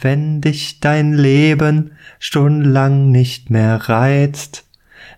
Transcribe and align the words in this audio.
wenn 0.00 0.40
dich 0.40 0.80
dein 0.80 1.12
Leben 1.12 1.92
stundenlang 2.18 3.10
nicht 3.10 3.50
mehr 3.50 3.88
reizt, 3.88 4.64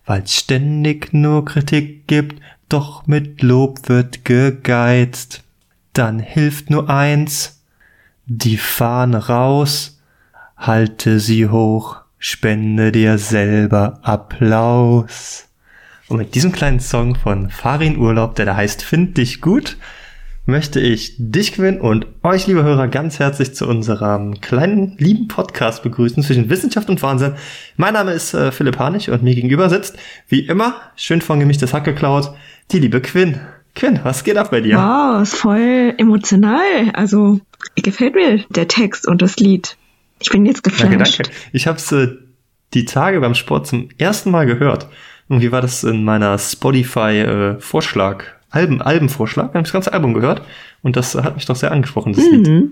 weil's 0.06 0.34
ständig 0.34 1.12
nur 1.12 1.44
Kritik 1.44 2.06
gibt, 2.06 2.40
doch 2.68 3.07
mit 3.07 3.42
Lob 3.42 3.89
wird 3.89 4.25
gegeizt. 4.25 5.42
Dann 5.92 6.18
hilft 6.18 6.71
nur 6.71 6.89
eins, 6.89 7.63
die 8.27 8.57
Fahne 8.57 9.27
raus, 9.27 10.00
halte 10.57 11.21
sie 11.21 11.49
hoch, 11.49 11.96
spende 12.19 12.93
dir 12.93 13.19
selber 13.19 14.01
Applaus. 14.03 15.49
Und 16.09 16.19
mit 16.19 16.35
diesem 16.35 16.53
kleinen 16.53 16.80
Song 16.80 17.14
von 17.14 17.51
Farin 17.51 17.99
Urlaub, 17.99 18.35
der 18.37 18.46
da 18.46 18.57
heißt 18.57 18.83
Find 18.83 19.17
dich 19.17 19.41
gut, 19.41 19.77
möchte 20.45 20.80
ich 20.80 21.14
dich 21.18 21.52
gewinnen 21.52 21.80
und 21.80 22.06
euch, 22.22 22.46
liebe 22.46 22.64
Hörer, 22.64 22.88
ganz 22.88 23.18
herzlich 23.18 23.54
zu 23.54 23.66
unserem 23.66 24.41
kleinen, 24.41 24.96
lieben 24.98 25.29
Podcast 25.29 25.82
begrüßen 25.82 26.22
zwischen 26.22 26.50
Wissenschaft 26.50 26.88
und 26.91 27.00
Wahnsinn. 27.02 27.34
Mein 27.77 27.95
Name 27.95 28.12
ist 28.12 28.34
äh, 28.34 28.50
Philipp 28.50 28.78
Harnig 28.78 29.10
und 29.10 29.23
mir 29.23 29.34
gegenüber 29.34 29.69
sitzt, 29.69 29.97
wie 30.28 30.41
immer, 30.41 30.74
schön 30.97 31.20
von 31.20 31.38
gemischtes 31.38 31.73
Hack 31.73 31.84
geklaut, 31.84 32.34
die 32.73 32.80
liebe 32.80 33.00
Quinn. 33.00 33.41
Quinn, 33.74 34.00
was 34.02 34.24
geht 34.24 34.36
ab 34.36 34.50
bei 34.50 34.60
dir? 34.60 34.77
Wow, 34.77 35.23
ist 35.23 35.34
voll 35.34 35.95
emotional. 35.97 36.91
Also, 36.92 37.41
gefällt 37.77 38.14
mir 38.14 38.45
der 38.50 38.69
Text 38.69 39.06
und 39.06 39.22
das 39.22 39.36
Lied. 39.36 39.77
Ich 40.20 40.30
bin 40.30 40.45
jetzt 40.45 40.62
geflasht. 40.62 40.92
Danke, 40.92 41.05
danke. 41.05 41.30
Ich 41.52 41.66
habe 41.66 41.78
es 41.78 41.91
äh, 41.92 42.09
die 42.74 42.84
Tage 42.84 43.20
beim 43.20 43.34
Sport 43.34 43.69
zum 43.69 43.88
ersten 43.97 44.30
Mal 44.30 44.45
gehört. 44.47 44.88
Und 45.28 45.41
wie 45.41 45.52
war 45.52 45.62
das 45.62 45.84
in 45.84 46.05
meiner 46.05 46.36
Spotify-Vorschlag? 46.36 48.24
Äh, 48.24 48.41
Alben, 48.52 48.83
Albenvorschlag. 48.83 49.52
Wir 49.52 49.59
haben 49.59 49.65
das 49.65 49.73
ganze 49.73 49.92
Album 49.92 50.15
gehört 50.15 50.42
und 50.83 50.97
das 50.97 51.15
hat 51.15 51.34
mich 51.34 51.47
doch 51.47 51.56
sehr 51.56 51.73
angesprochen, 51.73 52.12
das 52.12 52.24
mhm. 52.24 52.30
Lied. 52.30 52.70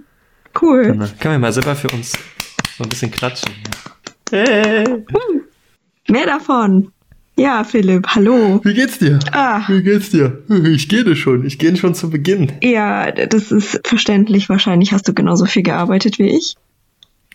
Cool. 0.61 0.85
Dann 0.87 1.19
können 1.19 1.35
wir 1.35 1.39
mal 1.39 1.53
selber 1.53 1.75
für 1.75 1.89
uns 1.89 2.13
so 2.77 2.85
ein 2.85 2.89
bisschen 2.89 3.11
klatschen. 3.11 3.53
Hey. 4.31 4.85
Mehr 6.09 6.27
davon. 6.27 6.93
Ja, 7.37 7.65
Philipp, 7.65 8.07
hallo. 8.09 8.61
Wie 8.65 8.75
geht's 8.75 8.99
dir? 8.99 9.19
Ah. 9.33 9.63
Wie 9.69 9.83
geht's 9.83 10.11
dir? 10.11 10.43
Ich 10.67 10.89
gehe 10.89 11.17
schon. 11.17 11.47
Ich 11.47 11.59
gehe 11.59 11.75
schon 11.77 11.95
zu 11.95 12.11
Beginn. 12.11 12.53
Ja, 12.63 13.11
das 13.13 13.51
ist 13.51 13.81
verständlich. 13.85 14.49
Wahrscheinlich 14.51 14.93
hast 14.93 15.09
du 15.09 15.15
genauso 15.15 15.47
viel 15.47 15.63
gearbeitet 15.63 16.19
wie 16.19 16.37
ich. 16.37 16.57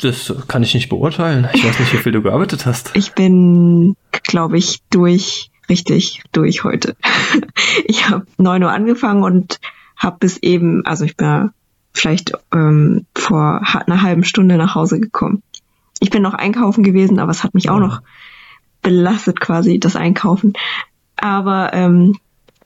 Das 0.02 0.34
kann 0.48 0.62
ich 0.62 0.76
nicht 0.76 0.90
beurteilen. 0.90 1.48
Ich 1.54 1.66
weiß 1.66 1.80
nicht, 1.80 1.94
wie 1.94 1.98
viel 1.98 2.12
du 2.12 2.22
gearbeitet 2.22 2.66
hast. 2.66 2.92
Ich 2.96 3.14
bin, 3.14 3.96
glaube 4.12 4.58
ich, 4.58 4.82
durch 4.90 5.50
richtig 5.70 6.24
durch 6.32 6.64
heute. 6.64 6.96
ich 7.86 8.10
habe 8.10 8.26
neun 8.38 8.64
Uhr 8.64 8.72
angefangen 8.72 9.24
und 9.24 9.60
habe 9.96 10.18
bis 10.20 10.38
eben, 10.38 10.86
also 10.86 11.06
ich 11.06 11.16
bin 11.18 11.52
vielleicht 11.94 12.34
ähm, 12.54 13.06
vor 13.16 13.62
einer 13.88 14.02
halben 14.02 14.24
Stunde 14.24 14.58
nach 14.58 14.76
Hause 14.76 15.00
gekommen. 15.00 15.42
Ich 16.00 16.10
bin 16.10 16.22
noch 16.22 16.34
einkaufen 16.34 16.84
gewesen, 16.84 17.20
aber 17.20 17.32
es 17.32 17.44
hat 17.44 17.54
mich 17.54 17.70
auch 17.70 17.80
noch 17.80 18.02
belastet 18.82 19.40
quasi, 19.40 19.80
das 19.80 19.96
Einkaufen. 19.96 20.54
Aber 21.16 21.74
ähm, 21.74 22.18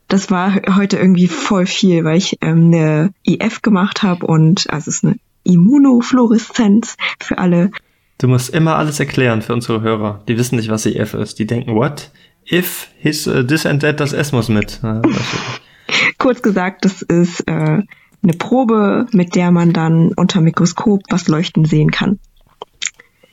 das 0.07 0.31
war 0.31 0.53
heute 0.75 0.97
irgendwie 0.97 1.27
voll 1.27 1.67
viel, 1.67 2.03
weil 2.03 2.17
ich 2.17 2.37
ähm, 2.41 2.65
eine 2.65 3.13
IF 3.25 3.61
gemacht 3.61 4.03
habe 4.03 4.25
und 4.25 4.69
also 4.69 4.89
es 4.89 4.97
ist 4.97 5.05
eine 5.05 5.15
Immunofluoreszenz 5.43 6.97
für 7.19 7.37
alle. 7.37 7.71
Du 8.17 8.27
musst 8.27 8.49
immer 8.49 8.75
alles 8.75 8.99
erklären 8.99 9.41
für 9.41 9.53
unsere 9.53 9.81
Hörer. 9.81 10.21
Die 10.27 10.37
wissen 10.37 10.57
nicht, 10.57 10.69
was 10.69 10.85
IF 10.85 11.13
ist. 11.13 11.39
Die 11.39 11.45
denken, 11.45 11.75
what? 11.75 12.11
If 12.51 12.89
his 12.97 13.27
uh, 13.27 13.43
this 13.43 13.65
and 13.65 13.81
that, 13.81 13.99
das 13.99 14.13
S 14.13 14.31
muss 14.31 14.49
mit. 14.49 14.79
Kurz 16.17 16.41
gesagt, 16.41 16.85
das 16.85 17.01
ist 17.01 17.41
äh, 17.47 17.81
eine 18.21 18.33
Probe, 18.37 19.07
mit 19.11 19.35
der 19.35 19.51
man 19.51 19.73
dann 19.73 20.13
unter 20.13 20.41
Mikroskop 20.41 21.03
was 21.09 21.27
leuchten 21.27 21.65
sehen 21.65 21.91
kann. 21.91 22.19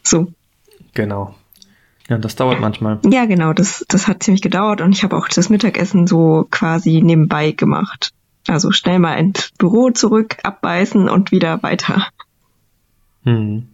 So. 0.03 0.33
Genau. 0.95 1.34
Ja, 2.08 2.19
das 2.19 2.36
dauert 2.36 2.61
manchmal. 2.61 3.00
Ja, 3.05 3.27
genau, 3.27 3.53
das, 3.53 3.84
das 3.89 4.06
hat 4.06 4.23
ziemlich 4.23 4.42
gedauert 4.42 4.81
und 4.81 4.92
ich 4.92 5.03
habe 5.03 5.17
auch 5.17 5.28
das 5.28 5.48
Mittagessen 5.48 6.06
so 6.06 6.46
quasi 6.51 7.02
nebenbei 7.02 7.51
gemacht. 7.51 8.13
Also 8.46 8.70
schnell 8.70 9.01
mal 9.01 9.14
ins 9.14 9.51
Büro 9.58 9.90
zurück, 9.90 10.36
abbeißen 10.45 11.08
und 11.08 11.33
wieder 11.33 11.63
weiter. 11.64 12.07
Hm. 13.24 13.67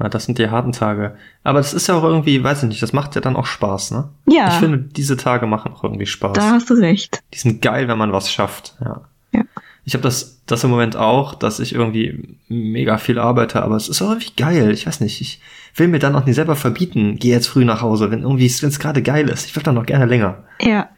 Ja, 0.00 0.08
das 0.08 0.24
sind 0.24 0.38
die 0.38 0.50
harten 0.50 0.72
Tage. 0.72 1.16
Aber 1.44 1.60
das 1.60 1.72
ist 1.72 1.86
ja 1.86 1.94
auch 1.94 2.02
irgendwie, 2.02 2.42
weiß 2.42 2.64
ich 2.64 2.68
nicht, 2.68 2.82
das 2.82 2.92
macht 2.92 3.14
ja 3.14 3.20
dann 3.20 3.36
auch 3.36 3.46
Spaß, 3.46 3.92
ne? 3.92 4.08
Ja. 4.26 4.48
Ich 4.48 4.54
finde, 4.54 4.78
diese 4.78 5.16
Tage 5.16 5.46
machen 5.46 5.72
auch 5.72 5.84
irgendwie 5.84 6.06
Spaß. 6.06 6.32
Da 6.32 6.50
hast 6.50 6.68
du 6.70 6.74
recht. 6.74 7.22
Die 7.32 7.38
sind 7.38 7.62
geil, 7.62 7.86
wenn 7.86 7.98
man 7.98 8.12
was 8.12 8.32
schafft, 8.32 8.74
ja. 8.80 9.02
Ja. 9.32 9.42
Ich 9.84 9.94
habe 9.94 10.02
das, 10.02 10.40
das 10.46 10.64
im 10.64 10.70
Moment 10.70 10.96
auch, 10.96 11.34
dass 11.34 11.60
ich 11.60 11.74
irgendwie 11.74 12.36
mega 12.48 12.96
viel 12.98 13.18
arbeite, 13.18 13.62
aber 13.62 13.76
es 13.76 13.88
ist 13.88 14.00
auch 14.02 14.10
irgendwie 14.10 14.32
geil. 14.36 14.70
Ich 14.70 14.86
weiß 14.86 15.00
nicht, 15.00 15.20
ich 15.20 15.40
will 15.76 15.88
mir 15.88 15.98
dann 15.98 16.16
auch 16.16 16.24
nicht 16.24 16.36
selber 16.36 16.56
verbieten, 16.56 17.16
geh 17.18 17.30
jetzt 17.30 17.48
früh 17.48 17.64
nach 17.64 17.82
Hause, 17.82 18.10
wenn 18.10 18.22
irgendwie, 18.22 18.46
es 18.46 18.78
gerade 18.78 19.02
geil 19.02 19.28
ist. 19.28 19.46
Ich 19.46 19.54
will 19.54 19.62
dann 19.62 19.74
noch 19.74 19.86
gerne 19.86 20.06
länger. 20.06 20.42
Ja. 20.60 20.88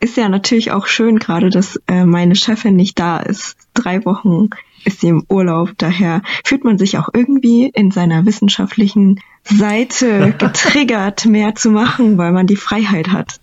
Ist 0.00 0.18
ja 0.18 0.28
natürlich 0.28 0.70
auch 0.70 0.86
schön 0.86 1.18
gerade, 1.18 1.48
dass 1.48 1.80
äh, 1.86 2.04
meine 2.04 2.34
Chefin 2.34 2.76
nicht 2.76 2.98
da 2.98 3.18
ist. 3.20 3.56
Drei 3.72 4.04
Wochen 4.04 4.50
ist 4.84 5.00
sie 5.00 5.08
im 5.08 5.24
Urlaub. 5.28 5.72
Daher 5.78 6.22
fühlt 6.44 6.64
man 6.64 6.78
sich 6.78 6.98
auch 6.98 7.08
irgendwie 7.12 7.66
in 7.68 7.90
seiner 7.90 8.26
wissenschaftlichen 8.26 9.20
Seite 9.42 10.34
getriggert, 10.38 11.26
mehr 11.26 11.54
zu 11.54 11.70
machen, 11.70 12.18
weil 12.18 12.32
man 12.32 12.46
die 12.46 12.56
Freiheit 12.56 13.08
hat. 13.08 13.40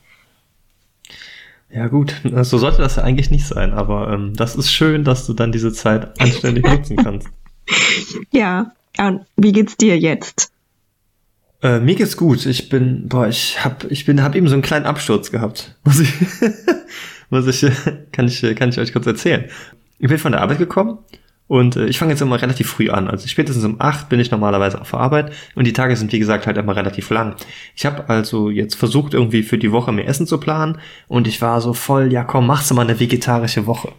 Ja 1.73 1.87
gut, 1.87 2.13
so 2.23 2.57
sollte 2.57 2.81
das 2.81 2.97
ja 2.97 3.03
eigentlich 3.03 3.31
nicht 3.31 3.47
sein, 3.47 3.71
aber 3.71 4.11
ähm, 4.11 4.33
das 4.35 4.55
ist 4.55 4.73
schön, 4.73 5.05
dass 5.05 5.25
du 5.25 5.33
dann 5.33 5.53
diese 5.53 5.71
Zeit 5.71 6.19
anständig 6.21 6.65
nutzen 6.67 6.97
kannst. 6.97 7.29
Ja, 8.31 8.73
und 8.97 9.21
wie 9.37 9.53
geht's 9.53 9.77
dir 9.77 9.97
jetzt? 9.97 10.51
Äh, 11.61 11.79
mir 11.79 11.95
geht's 11.95 12.17
gut. 12.17 12.45
Ich 12.45 12.69
bin, 12.69 13.07
boah, 13.07 13.27
ich 13.27 13.63
hab, 13.63 13.89
ich 13.89 14.05
bin, 14.05 14.21
hab 14.21 14.35
eben 14.35 14.47
so 14.47 14.53
einen 14.53 14.63
kleinen 14.63 14.85
Absturz 14.85 15.31
gehabt. 15.31 15.77
Muss 15.83 15.99
ich, 15.99 16.13
muss 17.29 17.47
ich, 17.47 17.71
kann 18.11 18.27
ich, 18.27 18.41
kann 18.55 18.69
ich 18.69 18.79
euch 18.79 18.91
kurz 18.91 19.05
erzählen. 19.05 19.45
Ich 19.99 20.09
bin 20.09 20.17
von 20.17 20.33
der 20.33 20.41
Arbeit 20.41 20.57
gekommen 20.57 20.97
und 21.51 21.75
äh, 21.75 21.87
ich 21.87 21.99
fange 21.99 22.13
jetzt 22.13 22.21
immer 22.21 22.41
relativ 22.41 22.69
früh 22.69 22.89
an. 22.89 23.09
Also 23.09 23.27
spätestens 23.27 23.65
um 23.65 23.75
acht 23.79 24.07
bin 24.07 24.21
ich 24.21 24.31
normalerweise 24.31 24.79
auf 24.79 24.91
der 24.91 25.01
Arbeit 25.01 25.33
und 25.53 25.67
die 25.67 25.73
Tage 25.73 25.97
sind 25.97 26.13
wie 26.13 26.19
gesagt 26.19 26.47
halt 26.47 26.55
immer 26.55 26.77
relativ 26.77 27.09
lang. 27.09 27.35
Ich 27.75 27.85
habe 27.85 28.07
also 28.07 28.49
jetzt 28.49 28.75
versucht 28.75 29.13
irgendwie 29.13 29.43
für 29.43 29.57
die 29.57 29.73
Woche 29.73 29.91
mehr 29.91 30.07
Essen 30.07 30.25
zu 30.25 30.37
planen 30.37 30.77
und 31.09 31.27
ich 31.27 31.41
war 31.41 31.59
so 31.59 31.73
voll, 31.73 32.13
ja 32.13 32.23
komm, 32.23 32.47
machst 32.47 32.71
du 32.71 32.75
mal 32.75 32.83
eine 32.83 33.01
vegetarische 33.01 33.67
Woche. 33.67 33.91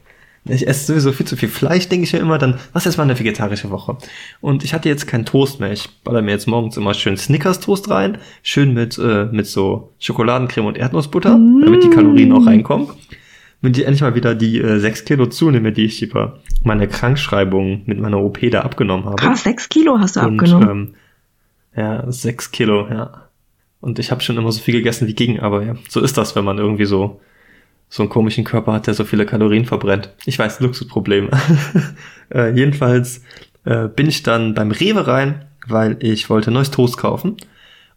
Ich 0.46 0.66
esse 0.66 0.86
sowieso 0.86 1.12
viel 1.12 1.26
zu 1.26 1.36
viel 1.36 1.50
Fleisch, 1.50 1.90
denke 1.90 2.04
ich 2.04 2.14
mir 2.14 2.20
immer, 2.20 2.38
dann 2.38 2.58
was 2.72 2.86
ist 2.86 2.96
mal 2.96 3.02
eine 3.02 3.18
vegetarische 3.18 3.68
Woche. 3.68 3.98
Und 4.40 4.64
ich 4.64 4.72
hatte 4.72 4.88
jetzt 4.88 5.06
keinen 5.06 5.26
Toast 5.26 5.60
mehr. 5.60 5.72
Ich 5.72 5.90
baller 6.04 6.22
mir 6.22 6.30
jetzt 6.30 6.48
morgens 6.48 6.78
immer 6.78 6.94
schön 6.94 7.18
Snickers-Toast 7.18 7.90
rein, 7.90 8.16
schön 8.42 8.72
mit, 8.72 8.96
äh, 8.96 9.26
mit 9.26 9.46
so 9.46 9.92
Schokoladencreme 9.98 10.68
und 10.68 10.78
Erdnussbutter, 10.78 11.36
mm. 11.36 11.60
damit 11.66 11.84
die 11.84 11.90
Kalorien 11.90 12.32
auch 12.32 12.46
reinkommen 12.46 12.88
wenn 13.62 13.72
ich 13.72 13.84
endlich 13.84 14.02
mal 14.02 14.14
wieder 14.14 14.34
die 14.34 14.58
äh, 14.58 14.78
6 14.78 15.04
Kilo 15.04 15.26
zunehme, 15.26 15.72
die 15.72 15.84
ich 15.84 16.02
über 16.02 16.40
meine 16.64 16.88
Krankschreibung 16.88 17.82
mit 17.86 17.98
meiner 17.98 18.18
OP 18.18 18.40
da 18.50 18.62
abgenommen 18.62 19.06
habe. 19.06 19.16
Krass, 19.16 19.44
6 19.44 19.68
Kilo 19.68 19.98
hast 19.98 20.16
du 20.16 20.20
und, 20.20 20.40
abgenommen. 20.40 20.94
Ähm, 21.74 21.82
ja, 21.82 22.04
6 22.10 22.50
Kilo, 22.50 22.88
ja. 22.88 23.28
Und 23.80 23.98
ich 23.98 24.10
habe 24.10 24.20
schon 24.20 24.36
immer 24.36 24.52
so 24.52 24.60
viel 24.60 24.74
gegessen 24.74 25.08
wie 25.08 25.14
ging, 25.14 25.40
aber 25.40 25.64
ja, 25.64 25.74
so 25.88 26.00
ist 26.00 26.18
das, 26.18 26.36
wenn 26.36 26.44
man 26.44 26.58
irgendwie 26.58 26.84
so 26.84 27.20
so 27.88 28.02
einen 28.02 28.10
komischen 28.10 28.44
Körper 28.44 28.72
hat, 28.72 28.86
der 28.86 28.94
so 28.94 29.04
viele 29.04 29.26
Kalorien 29.26 29.66
verbrennt. 29.66 30.14
Ich 30.24 30.38
weiß, 30.38 30.60
Luxusproblem. 30.60 31.28
äh, 32.34 32.50
jedenfalls 32.54 33.22
äh, 33.64 33.86
bin 33.88 34.08
ich 34.08 34.22
dann 34.22 34.54
beim 34.54 34.70
Rewe 34.70 35.06
rein, 35.06 35.44
weil 35.66 35.98
ich 36.00 36.30
wollte 36.30 36.50
neues 36.50 36.70
Toast 36.70 36.96
kaufen 36.96 37.36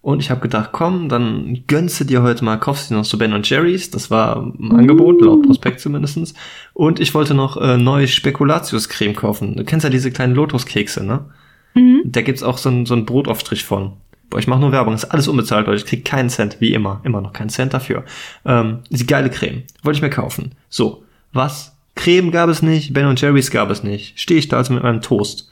und 0.05 0.19
ich 0.19 0.29
habe 0.29 0.39
gedacht, 0.39 0.69
komm, 0.71 1.09
dann 1.09 1.63
gönnst 1.65 1.99
du 1.99 2.03
dir 2.03 2.21
heute 2.21 2.45
mal, 2.45 2.57
kaufst 2.57 2.91
du 2.91 2.93
dir 2.93 2.99
noch 2.99 3.05
so 3.05 3.17
Ben 3.17 3.33
und 3.33 3.49
Jerry's. 3.49 3.89
Das 3.89 4.11
war 4.11 4.35
im 4.37 4.71
Angebot, 4.71 5.19
laut 5.19 5.41
Prospekt 5.41 5.79
zumindestens. 5.79 6.35
Und 6.75 6.99
ich 6.99 7.15
wollte 7.15 7.33
noch 7.33 7.57
äh, 7.57 7.79
neue 7.79 8.07
Spekulatius-Creme 8.07 9.15
kaufen. 9.15 9.55
Du 9.55 9.63
kennst 9.63 9.83
ja 9.83 9.89
diese 9.89 10.11
kleinen 10.11 10.35
Lotus-Kekse, 10.35 11.03
ne? 11.03 11.25
Mhm. 11.73 12.03
Da 12.05 12.21
gibt's 12.21 12.43
auch 12.43 12.59
so 12.59 12.69
einen 12.69 12.85
so 12.85 12.93
einen 12.93 13.07
Brotaufstrich 13.07 13.63
von. 13.63 13.93
Boah, 14.29 14.37
ich 14.37 14.45
mache 14.45 14.59
nur 14.59 14.71
Werbung, 14.71 14.93
ist 14.93 15.05
alles 15.05 15.27
unbezahlt, 15.27 15.65
Leute. 15.65 15.77
Ich 15.77 15.87
krieg 15.87 16.05
keinen 16.05 16.29
Cent, 16.29 16.57
wie 16.59 16.75
immer. 16.75 17.01
Immer 17.03 17.21
noch 17.21 17.33
keinen 17.33 17.49
Cent 17.49 17.73
dafür. 17.73 18.03
Ähm, 18.45 18.81
diese 18.91 19.07
geile 19.07 19.31
Creme. 19.31 19.63
Wollte 19.81 19.97
ich 19.97 20.03
mir 20.03 20.11
kaufen. 20.11 20.51
So, 20.69 21.03
was? 21.33 21.75
Creme 21.95 22.29
gab 22.29 22.47
es 22.51 22.61
nicht, 22.61 22.93
Ben 22.93 23.07
und 23.07 23.19
Jerry's 23.19 23.49
gab 23.49 23.71
es 23.71 23.81
nicht. 23.81 24.19
Stehe 24.19 24.37
ich 24.37 24.49
da 24.49 24.57
also 24.57 24.71
mit 24.71 24.83
meinem 24.83 25.01
Toast. 25.01 25.49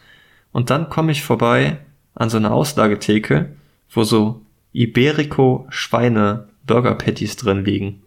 Und 0.51 0.69
dann 0.69 0.89
komme 0.89 1.11
ich 1.11 1.23
vorbei 1.23 1.79
an 2.13 2.29
so 2.29 2.37
einer 2.37 2.51
Auslagetheke, 2.53 3.49
wo 3.89 4.03
so 4.03 4.42
Iberico 4.73 5.67
Schweine 5.69 6.47
Burger 6.65 6.95
Patties 6.95 7.35
drin 7.35 7.63
liegen, 7.63 8.01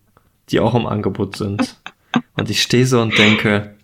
die 0.50 0.60
auch 0.60 0.74
im 0.74 0.86
Angebot 0.86 1.36
sind. 1.36 1.80
Und 2.36 2.50
ich 2.50 2.62
stehe 2.62 2.86
so 2.86 3.00
und 3.00 3.16
denke, 3.18 3.74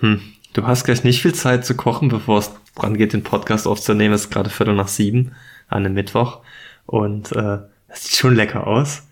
hm, 0.00 0.20
du 0.52 0.66
hast 0.66 0.84
gleich 0.84 1.04
nicht 1.04 1.22
viel 1.22 1.34
Zeit 1.34 1.64
zu 1.64 1.74
kochen, 1.74 2.08
bevor 2.08 2.38
es 2.38 2.52
dran 2.74 2.96
geht, 2.96 3.12
den 3.12 3.22
Podcast 3.22 3.66
aufzunehmen. 3.66 4.14
Es 4.14 4.22
ist 4.22 4.30
gerade 4.30 4.50
Viertel 4.50 4.74
nach 4.74 4.88
sieben 4.88 5.32
an 5.68 5.84
einem 5.84 5.94
Mittwoch. 5.94 6.40
Und 6.86 7.32
äh, 7.32 7.58
das 7.88 8.04
sieht 8.04 8.16
schon 8.16 8.34
lecker 8.34 8.66
aus. 8.66 9.06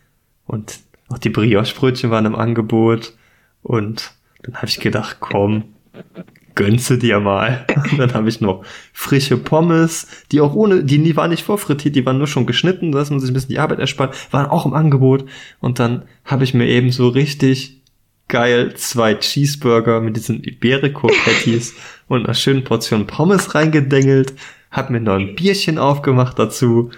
Und 0.47 0.81
auch 1.09 1.19
die 1.19 1.31
Brioche-Brötchen 1.31 2.11
waren 2.11 2.27
im 2.27 2.35
Angebot. 2.35 3.15
Und 3.63 4.13
dann 4.43 4.57
habe 4.57 4.67
ich 4.67 4.81
gedacht, 4.81 5.19
komm, 5.21 5.65
gönnst 6.55 6.91
du 6.91 6.97
dir 6.97 7.21
mal. 7.21 7.67
Und 7.91 7.99
dann 7.99 8.15
habe 8.15 8.29
ich 8.29 8.41
noch 8.41 8.65
frische 8.93 9.37
Pommes, 9.37 10.07
die 10.33 10.41
auch 10.41 10.55
ohne, 10.55 10.85
die, 10.85 11.03
die 11.03 11.17
waren 11.17 11.31
nicht 11.31 11.45
vorfrittiert, 11.45 11.97
die 11.97 12.07
waren 12.07 12.19
nur 12.19 12.27
schon 12.27 12.47
geschnitten, 12.47 12.93
dass 12.93 13.11
man 13.11 13.21
sich 13.21 13.31
ein 13.31 13.35
bisschen 13.35 13.51
die 13.51 13.59
Arbeit 13.59 13.79
erspart, 13.79 14.15
waren 14.33 14.47
auch 14.47 14.67
im 14.67 14.75
Angebot. 14.75 15.25
Und 15.61 15.79
dann 15.79 16.03
habe 16.25 16.45
ich 16.45 16.55
mir 16.55 16.67
eben 16.67 16.93
so 16.93 17.09
richtig 17.09 17.81
geil 18.29 18.75
zwei 18.77 19.15
Cheeseburger 19.15 20.01
mit 20.01 20.17
diesen 20.17 20.43
Iberico-Patties 20.43 21.75
und 22.09 22.25
einer 22.25 22.35
schönen 22.35 22.65
Portion 22.65 23.07
Pommes 23.07 23.55
reingedengelt, 23.55 24.35
hab 24.71 24.89
mir 24.91 25.01
noch 25.01 25.15
ein 25.15 25.35
Bierchen 25.35 25.79
aufgemacht 25.79 26.39
dazu 26.39 26.91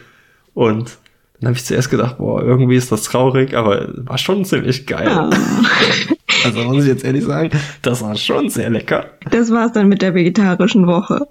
und 0.54 0.98
dann 1.40 1.48
habe 1.48 1.58
ich 1.58 1.64
zuerst 1.64 1.90
gedacht, 1.90 2.18
boah, 2.18 2.40
irgendwie 2.40 2.76
ist 2.76 2.92
das 2.92 3.02
traurig, 3.02 3.54
aber 3.54 3.88
war 3.96 4.16
schon 4.16 4.44
ziemlich 4.44 4.86
geil. 4.86 5.08
Ja. 5.08 5.30
Also 6.44 6.64
muss 6.64 6.84
ich 6.84 6.90
jetzt 6.90 7.04
ehrlich 7.04 7.24
sagen, 7.24 7.50
das 7.82 8.02
war 8.02 8.16
schon 8.16 8.48
sehr 8.48 8.70
lecker. 8.70 9.06
Das 9.30 9.50
war's 9.50 9.72
dann 9.72 9.88
mit 9.88 10.02
der 10.02 10.14
vegetarischen 10.14 10.86
Woche. 10.86 11.26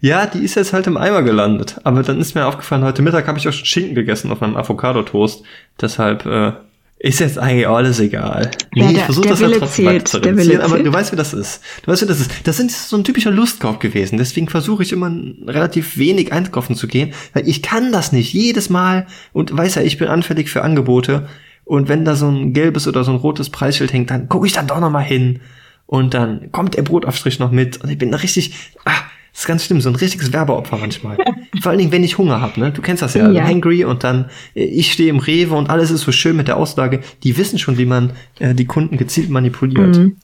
Ja, 0.00 0.26
die 0.26 0.44
ist 0.44 0.54
jetzt 0.54 0.72
halt 0.72 0.86
im 0.86 0.96
Eimer 0.96 1.22
gelandet. 1.22 1.76
Aber 1.84 2.02
dann 2.02 2.20
ist 2.20 2.34
mir 2.34 2.46
aufgefallen, 2.46 2.84
heute 2.84 3.02
Mittag 3.02 3.26
habe 3.26 3.38
ich 3.38 3.48
auch 3.48 3.52
schon 3.52 3.66
Schinken 3.66 3.94
gegessen 3.94 4.30
auf 4.30 4.40
meinem 4.40 4.56
Avocado-Toast. 4.56 5.42
Deshalb 5.80 6.24
äh, 6.24 6.52
ist 7.00 7.20
jetzt 7.20 7.38
eigentlich 7.38 7.68
alles 7.68 8.00
egal. 8.00 8.50
Nee, 8.74 8.82
ja, 8.82 8.90
ich 8.90 9.02
versuche 9.02 9.28
das 9.28 9.42
halt 9.42 9.58
trotzdem 9.58 9.86
zählt, 9.86 10.08
zu 10.08 10.18
reduzieren, 10.18 10.62
aber 10.62 10.78
du 10.78 10.92
weißt, 10.92 11.12
wie 11.12 11.16
das 11.16 11.32
ist. 11.32 11.62
Du 11.82 11.92
weißt, 11.92 12.02
wie 12.02 12.06
das 12.06 12.20
ist. 12.20 12.30
Das 12.44 12.56
sind 12.56 12.72
so 12.72 12.96
ein 12.96 13.04
typischer 13.04 13.30
Lustkauf 13.30 13.78
gewesen. 13.78 14.18
Deswegen 14.18 14.48
versuche 14.48 14.82
ich 14.82 14.92
immer 14.92 15.12
relativ 15.46 15.96
wenig 15.96 16.32
einkaufen 16.32 16.74
zu 16.74 16.88
gehen, 16.88 17.12
weil 17.34 17.48
ich 17.48 17.62
kann 17.62 17.92
das 17.92 18.12
nicht 18.12 18.32
jedes 18.32 18.70
Mal 18.70 19.06
und 19.32 19.56
weiß 19.56 19.76
ja, 19.76 19.82
ich 19.82 19.98
bin 19.98 20.08
anfällig 20.08 20.50
für 20.50 20.62
Angebote. 20.62 21.28
Und 21.68 21.88
wenn 21.88 22.06
da 22.06 22.16
so 22.16 22.26
ein 22.28 22.54
gelbes 22.54 22.88
oder 22.88 23.04
so 23.04 23.10
ein 23.10 23.18
rotes 23.18 23.50
Preisschild 23.50 23.92
hängt, 23.92 24.10
dann 24.10 24.30
gucke 24.30 24.46
ich 24.46 24.54
dann 24.54 24.66
doch 24.66 24.80
noch 24.80 24.90
mal 24.90 25.00
hin. 25.00 25.40
Und 25.84 26.14
dann 26.14 26.50
kommt 26.50 26.76
der 26.76 26.82
Brotaufstrich 26.82 27.38
noch 27.38 27.50
mit. 27.50 27.76
Und 27.76 27.90
ich 27.90 27.98
bin 27.98 28.10
da 28.10 28.16
richtig, 28.16 28.54
ah, 28.86 28.92
das 29.32 29.40
ist 29.40 29.46
ganz 29.46 29.64
schlimm, 29.66 29.82
so 29.82 29.90
ein 29.90 29.94
richtiges 29.94 30.32
Werbeopfer 30.32 30.78
manchmal. 30.78 31.18
Vor 31.60 31.70
allen 31.70 31.78
Dingen, 31.78 31.92
wenn 31.92 32.04
ich 32.04 32.16
Hunger 32.16 32.40
habe, 32.40 32.58
ne? 32.58 32.72
Du 32.72 32.80
kennst 32.80 33.02
das 33.02 33.12
ja, 33.12 33.30
ja. 33.30 33.44
hangry 33.44 33.84
und 33.84 34.02
dann 34.02 34.30
äh, 34.54 34.64
ich 34.64 34.92
stehe 34.92 35.10
im 35.10 35.18
Rewe 35.18 35.54
und 35.56 35.68
alles 35.68 35.90
ist 35.90 36.00
so 36.00 36.12
schön 36.12 36.36
mit 36.36 36.48
der 36.48 36.56
Auslage. 36.56 37.00
Die 37.22 37.36
wissen 37.36 37.58
schon, 37.58 37.76
wie 37.76 37.84
man 37.84 38.14
äh, 38.38 38.54
die 38.54 38.64
Kunden 38.64 38.96
gezielt 38.96 39.28
manipuliert. 39.28 39.98
Mhm. 39.98 40.16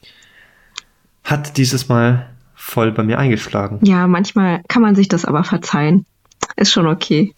Hat 1.25 1.59
dieses 1.59 1.91
Mal 1.91 2.31
voll 2.55 2.91
bei 2.91 3.03
mir 3.03 3.19
eingeschlagen. 3.19 3.81
Ja, 3.83 4.07
manchmal 4.07 4.63
kann 4.69 4.81
man 4.81 4.95
sich 4.95 5.09
das 5.09 5.27
aber 5.27 5.45
verzeihen. 5.45 6.07
Ist 6.57 6.73
schon 6.73 6.87
okay. 6.87 7.35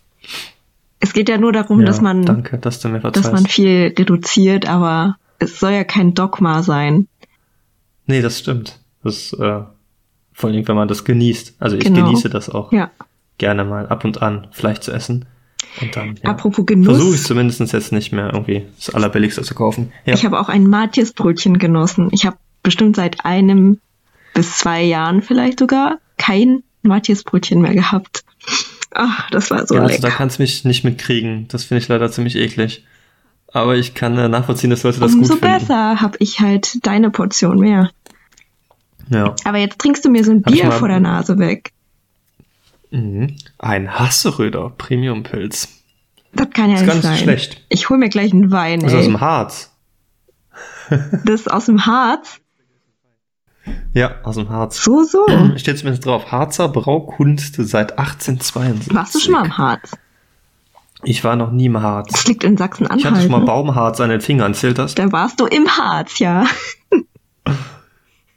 Es 1.07 1.13
geht 1.13 1.29
ja 1.29 1.39
nur 1.39 1.53
darum, 1.53 1.81
ja, 1.81 1.87
dass 1.87 2.01
man 2.01 2.25
danke, 2.25 2.59
dass, 2.59 2.81
du 2.81 2.89
mir 2.89 2.99
dass 2.99 3.31
man 3.31 3.47
viel 3.47 3.95
reduziert, 3.97 4.69
aber 4.69 5.17
es 5.39 5.61
soll 5.61 5.71
ja 5.71 5.85
kein 5.85 6.15
Dogma 6.15 6.65
sein. 6.65 7.07
Nee, 8.07 8.23
das 8.23 8.41
stimmt. 8.41 8.81
Das 9.05 9.33
äh, 9.35 9.61
vor 10.33 10.51
allem, 10.51 10.67
wenn 10.67 10.75
man 10.75 10.89
das 10.89 11.05
genießt. 11.05 11.55
Also 11.61 11.77
ich 11.77 11.85
genau. 11.85 12.07
genieße 12.07 12.29
das 12.29 12.51
auch 12.51 12.73
ja. 12.73 12.91
gerne 13.39 13.65
mal 13.65 13.87
ab 13.87 14.05
und 14.05 14.21
an 14.21 14.49
Fleisch 14.51 14.81
zu 14.81 14.91
essen. 14.91 15.27
Und 15.81 15.95
dann 15.95 16.19
ja, 16.23 16.31
Apropos 16.31 16.67
Genuss. 16.67 16.97
Versuche 16.97 17.15
ich 17.15 17.23
zumindest 17.23 17.61
jetzt 17.73 17.93
nicht 17.93 18.13
mehr 18.13 18.33
irgendwie 18.33 18.67
das 18.77 18.93
Allerbilligste 18.95 19.43
zu 19.43 19.55
kaufen. 19.55 19.93
Ja. 20.07 20.15
Ich 20.15 20.25
habe 20.25 20.41
auch 20.41 20.49
ein 20.49 20.67
Matjes-Brötchen 20.67 21.59
genossen. 21.59 22.09
Ich 22.11 22.27
habe 22.27 22.37
bestimmt 22.65 22.97
seit 22.97 23.25
einem 23.25 23.79
bis 24.35 24.59
zwei 24.59 24.83
Jahren 24.83 25.23
vielleicht 25.23 25.61
sogar 25.61 25.99
kein 26.19 26.65
Matjes-Brötchen 26.83 27.61
mehr 27.61 27.75
gehabt. 27.75 28.25
Ach, 28.99 29.29
das 29.31 29.51
war 29.51 29.67
so 29.67 29.75
ja, 29.75 29.83
also 29.83 29.93
lecker. 29.93 30.05
Also 30.05 30.09
da 30.09 30.11
kannst 30.11 30.39
du 30.39 30.43
mich 30.43 30.65
nicht 30.65 30.83
mitkriegen. 30.85 31.49
Das 31.49 31.65
finde 31.65 31.83
ich 31.83 31.89
leider 31.89 32.11
ziemlich 32.11 32.37
eklig. 32.37 32.85
Aber 33.53 33.77
ich 33.77 33.95
kann 33.95 34.17
äh, 34.17 34.29
nachvollziehen, 34.29 34.71
dass 34.71 34.83
Leute 34.83 35.01
das 35.01 35.13
Umso 35.13 35.35
gut 35.35 35.41
finden. 35.41 35.55
Umso 35.55 35.67
besser 35.67 36.01
habe 36.01 36.17
ich 36.19 36.41
halt 36.41 36.87
deine 36.87 37.11
Portion 37.11 37.59
mehr. 37.59 37.91
Ja. 39.11 39.35
Aber 39.45 39.59
jetzt 39.59 39.79
trinkst 39.79 40.05
du 40.05 40.11
mir 40.11 40.25
so 40.25 40.31
ein 40.33 40.43
Bier 40.43 40.73
vor 40.73 40.89
der 40.89 41.01
Nase 41.01 41.39
weg. 41.39 41.73
Mhm. 42.91 43.37
Ein 43.59 43.99
Hasseröder 43.99 44.73
Premium-Pilz. 44.77 45.69
Das 46.33 46.51
kann 46.51 46.71
ja 46.71 46.83
das 46.83 46.95
nicht 46.95 47.03
sein. 47.03 47.17
schlecht. 47.19 47.65
Ich 47.69 47.89
hol 47.91 47.99
mir 47.99 48.09
gleich 48.09 48.33
einen 48.33 48.51
Wein. 48.51 48.81
Das 48.81 48.93
ist 48.93 48.99
aus 48.99 49.05
dem 49.05 49.21
Harz. 49.21 49.73
das 50.91 51.41
ist 51.41 51.51
aus 51.51 51.67
dem 51.67 51.85
Harz? 51.85 52.41
Ja, 53.95 54.17
aus 54.23 54.37
dem 54.37 54.49
Harz. 54.49 54.83
So, 54.83 55.05
so. 55.05 55.27
Steht 55.57 55.79
zumindest 55.79 56.07
drauf. 56.07 56.31
Harzer 56.31 56.69
Braukunst 56.69 57.57
seit 57.57 57.99
1872. 57.99 58.95
Warst 58.95 59.15
du 59.15 59.21
schon 59.21 59.33
mal 59.33 59.45
im 59.45 59.57
Harz? 59.57 59.93
Ich 61.03 61.25
war 61.25 61.37
noch 61.37 61.51
nie 61.51 61.67
im 61.67 61.81
Harz. 61.81 62.13
Das 62.13 62.27
liegt 62.27 62.45
in 62.45 62.57
Sachsen-Anhalt. 62.57 63.01
Ich 63.01 63.07
hatte 63.07 63.21
schon 63.21 63.31
mal 63.31 63.41
ne? 63.41 63.45
Baumharz 63.47 64.01
an 64.01 64.11
den 64.11 64.21
Fingern. 64.21 64.55
Zählt 64.55 64.79
das? 64.79 64.95
Da 64.95 65.11
warst 65.13 65.41
du 65.41 65.47
im 65.47 65.69
Harz, 65.69 66.19
ja. 66.19 66.45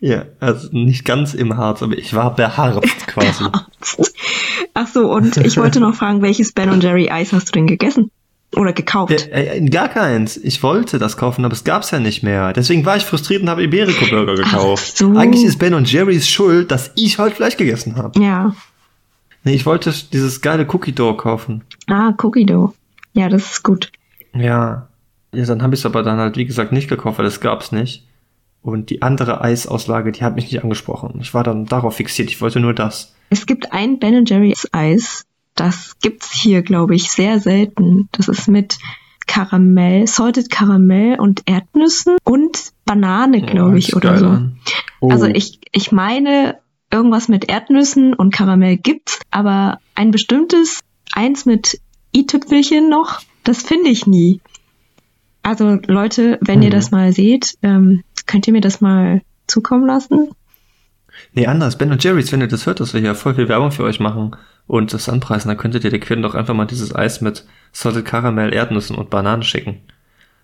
Ja, 0.02 0.24
also 0.40 0.70
nicht 0.72 1.04
ganz 1.04 1.34
im 1.34 1.58
Harz, 1.58 1.84
aber 1.84 1.98
ich 1.98 2.14
war 2.14 2.36
beharzt 2.36 3.08
quasi. 3.08 3.44
Beharzt. 3.44 4.14
Ach 4.74 4.88
so, 4.88 5.12
und 5.12 5.36
ich 5.38 5.58
wollte 5.58 5.80
noch 5.80 5.96
fragen, 5.96 6.22
welches 6.22 6.54
Ben 6.54 6.80
Jerry 6.80 7.10
Eis 7.10 7.34
hast 7.34 7.50
du 7.50 7.52
denn 7.54 7.68
gegessen? 7.68 8.12
Oder 8.56 8.74
gekauft? 8.74 9.28
Äh, 9.32 9.58
äh, 9.58 9.70
gar 9.70 9.90
keins. 9.90 10.36
Ich 10.38 10.64
wollte 10.64 10.98
das 10.98 11.18
kaufen, 11.18 11.46
aber 11.46 11.54
es 11.54 11.64
gab's 11.64 11.92
ja 11.92 12.00
nicht 12.00 12.24
mehr. 12.24 12.52
Deswegen 12.54 12.84
war 12.86 12.98
ich 12.98 13.06
frustriert 13.06 13.44
und 13.44 13.50
habe 13.50 13.64
Iberico 13.64 14.06
Burger 14.10 14.36
gekauft. 14.36 14.92
Ach 14.94 14.98
so. 14.98 15.16
Eigentlich 15.16 15.44
ist 15.44 15.60
Ben 15.60 15.86
Jerry's 15.86 16.28
schuld, 16.28 16.72
dass 16.72 16.92
ich 16.96 17.20
heute 17.20 17.36
Fleisch 17.36 17.58
gegessen 17.58 17.96
habe. 17.96 18.20
Ja. 18.20 18.56
Nee, 19.44 19.54
ich 19.54 19.66
wollte 19.66 19.94
dieses 20.12 20.42
geile 20.42 20.66
Cookie 20.68 20.92
Dough 20.92 21.16
kaufen. 21.16 21.64
Ah, 21.88 22.14
Cookie 22.22 22.46
Dough. 22.46 22.74
Ja, 23.14 23.30
das 23.30 23.52
ist 23.52 23.64
gut. 23.64 23.92
Ja. 24.34 24.88
Ja, 25.32 25.46
dann 25.46 25.62
habe 25.62 25.76
ich 25.76 25.82
es 25.82 25.86
aber 25.86 26.02
dann 26.02 26.18
halt, 26.18 26.36
wie 26.38 26.46
gesagt, 26.46 26.72
nicht 26.72 26.90
gekauft, 26.90 27.20
weil 27.20 27.26
es 27.28 27.40
gab's 27.40 27.72
nicht. 27.72 28.08
Und 28.62 28.90
die 28.90 29.02
andere 29.04 29.42
Eisauslage, 29.42 30.12
die 30.12 30.24
hat 30.24 30.36
mich 30.36 30.52
nicht 30.52 30.64
angesprochen. 30.64 31.20
Ich 31.22 31.34
war 31.34 31.44
dann 31.44 31.66
darauf 31.66 31.96
fixiert. 31.96 32.30
Ich 32.30 32.42
wollte 32.42 32.60
nur 32.60 32.74
das. 32.74 33.14
Es 33.30 33.46
gibt 33.46 33.72
ein 33.72 34.00
Ben 34.00 34.26
Jerry's 34.26 34.68
Eis. 34.72 35.26
Das 35.60 36.00
gibt's 36.00 36.32
hier, 36.32 36.62
glaube 36.62 36.96
ich, 36.96 37.10
sehr 37.10 37.40
selten. 37.40 38.10
Das 38.12 38.28
ist 38.28 38.48
mit 38.48 38.78
Karamell, 39.28 40.08
Salted 40.08 40.50
Karamell 40.50 41.20
und 41.20 41.44
Erdnüssen 41.46 42.18
und 42.24 42.72
Banane, 42.86 43.42
glaube 43.42 43.78
ich, 43.78 43.96
oder 43.96 44.18
so. 44.18 44.40
Oh. 45.02 45.10
Also 45.10 45.28
ich, 45.28 45.60
ich 45.72 45.92
meine, 45.92 46.60
irgendwas 46.92 47.28
mit 47.28 47.50
Erdnüssen 47.50 48.14
und 48.14 48.34
Karamell 48.34 48.78
gibt's, 48.78 49.20
aber 49.30 49.80
ein 49.96 50.12
bestimmtes, 50.12 50.80
eins 51.12 51.46
mit 51.46 51.80
i-Tüpfelchen 52.16 52.90
noch, 52.90 53.22
das 53.44 53.62
finde 53.62 53.90
ich 53.90 54.08
nie. 54.08 54.42
Also 55.44 55.78
Leute, 55.88 56.40
wenn 56.42 56.56
hm. 56.56 56.64
ihr 56.64 56.70
mhm. 56.70 56.74
das 56.74 56.92
mal 56.92 57.14
seht, 57.14 57.58
ähm, 57.62 58.04
Könnt 58.30 58.46
ihr 58.46 58.54
mir 58.54 58.62
das 58.62 58.80
mal 58.80 59.24
zukommen 59.48 59.88
lassen? 59.88 60.30
Nee, 61.34 61.48
anders. 61.48 61.78
Ben 61.78 61.92
und 61.92 62.04
Jerry's, 62.04 62.32
wenn 62.32 62.42
ihr 62.42 62.48
das 62.48 62.66
hört, 62.66 62.80
dass 62.80 62.94
wir 62.94 63.02
hier 63.02 63.16
voll 63.16 63.36
viel 63.36 63.50
Werbung 63.50 63.72
für 63.72 63.84
euch 63.84 64.00
machen 64.00 64.36
und 64.68 64.94
das 64.94 65.10
anpreisen, 65.10 65.50
dann 65.50 65.58
könntet 65.58 65.84
ihr 65.84 65.92
der 65.92 66.00
Quinn 66.00 66.22
doch 66.22 66.36
einfach 66.36 66.54
mal 66.54 66.66
dieses 66.66 66.94
Eis 66.96 67.22
mit 67.22 67.46
Salted 67.72 68.06
Caramel, 68.06 68.54
Erdnüssen 68.54 68.96
und 68.96 69.10
Bananen 69.10 69.44
schicken. 69.44 69.82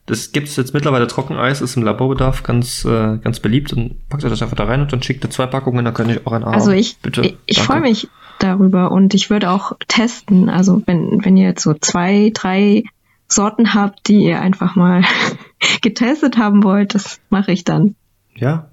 Das 0.05 0.31
gibt's 0.31 0.55
jetzt 0.55 0.75
mittlerweile 0.75 1.07
Trockeneis, 1.07 1.61
ist 1.61 1.77
im 1.77 1.83
Laborbedarf 1.83 2.43
ganz, 2.43 2.85
äh, 2.85 3.17
ganz 3.17 3.39
beliebt 3.39 3.73
und 3.73 4.07
packt 4.07 4.23
ihr 4.23 4.29
das 4.29 4.43
einfach 4.43 4.55
da 4.55 4.65
rein 4.65 4.81
und 4.81 4.93
dann 4.93 5.01
schickt 5.01 5.23
ihr 5.23 5.31
zwei 5.31 5.47
Packungen, 5.47 5.83
dann 5.83 5.95
könnt 5.95 6.11
ihr 6.11 6.21
auch 6.25 6.31
ein 6.31 6.43
Also 6.43 6.71
ich, 6.71 6.99
Bitte. 6.99 7.21
ich, 7.21 7.37
ich 7.47 7.61
freue 7.61 7.81
mich 7.81 8.07
darüber 8.37 8.91
und 8.91 9.15
ich 9.15 9.31
würde 9.31 9.49
auch 9.49 9.73
testen. 9.87 10.49
Also 10.49 10.83
wenn, 10.85 11.25
wenn 11.25 11.37
ihr 11.37 11.47
jetzt 11.47 11.63
so 11.63 11.73
zwei, 11.73 12.31
drei 12.35 12.83
Sorten 13.27 13.73
habt, 13.73 14.07
die 14.07 14.23
ihr 14.25 14.39
einfach 14.39 14.75
mal 14.75 15.03
getestet 15.81 16.37
haben 16.37 16.63
wollt, 16.63 16.93
das 16.93 17.19
mache 17.31 17.51
ich 17.51 17.63
dann. 17.63 17.95
Ja. 18.35 18.69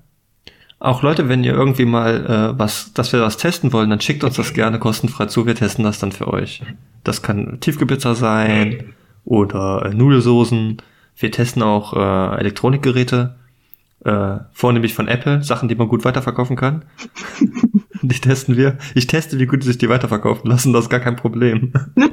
Auch 0.83 1.03
Leute, 1.03 1.29
wenn 1.29 1.45
ihr 1.45 1.53
irgendwie 1.53 1.85
mal 1.85 2.27
äh, 2.27 2.59
was, 2.59 2.93
dass 2.93 3.13
wir 3.13 3.21
was 3.21 3.37
testen 3.37 3.73
wollen, 3.73 3.89
dann 3.89 4.01
schickt 4.01 4.25
uns 4.25 4.35
das 4.35 4.53
gerne 4.53 4.81
kostenfrei 4.81 5.27
zu. 5.27 5.47
Wir 5.47 5.55
testen 5.55 5.85
das 5.85 6.01
dann 6.01 6.11
für 6.11 6.27
euch. 6.27 6.61
Das 7.05 7.23
kann 7.23 7.61
Tiefkühlpizza 7.61 8.17
sein 8.17 8.93
oder 9.25 9.87
äh, 9.87 9.95
Nudelsoßen. 9.95 10.79
Wir 11.17 11.31
testen 11.31 11.63
auch 11.63 11.93
äh, 11.93 12.41
Elektronikgeräte, 12.41 13.37
äh, 14.05 14.39
vornehmlich 14.51 14.93
von 14.95 15.07
Apple, 15.07 15.45
Sachen, 15.45 15.69
die 15.69 15.77
man 15.77 15.87
gut 15.87 16.05
weiterverkaufen 16.05 16.57
kann. 16.57 16.85
die 18.03 18.19
testen 18.19 18.57
wir. 18.57 18.77
Ich 18.97 19.07
teste, 19.07 19.39
wie 19.39 19.47
gut 19.47 19.63
sich 19.63 19.79
die 19.79 19.89
weiterverkaufen 19.89 20.51
lassen. 20.51 20.73
Das 20.73 20.87
ist 20.87 20.91
gar 20.91 20.99
kein 20.99 21.15
Problem. 21.15 21.73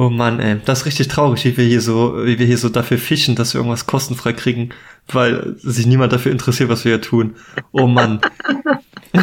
Oh 0.00 0.10
Mann, 0.10 0.38
ey, 0.38 0.60
das 0.64 0.78
ist 0.78 0.86
richtig 0.86 1.08
traurig, 1.08 1.44
wie 1.44 1.56
wir 1.56 1.64
hier 1.64 1.80
so, 1.80 2.24
wie 2.24 2.38
wir 2.38 2.46
hier 2.46 2.56
so 2.56 2.68
dafür 2.68 2.98
fischen, 2.98 3.34
dass 3.34 3.52
wir 3.52 3.58
irgendwas 3.58 3.86
kostenfrei 3.86 4.32
kriegen, 4.32 4.68
weil 5.08 5.56
sich 5.58 5.86
niemand 5.86 6.12
dafür 6.12 6.30
interessiert, 6.30 6.68
was 6.68 6.84
wir 6.84 6.92
hier 6.92 7.00
tun. 7.00 7.34
Oh 7.72 7.88
Mann. 7.88 8.20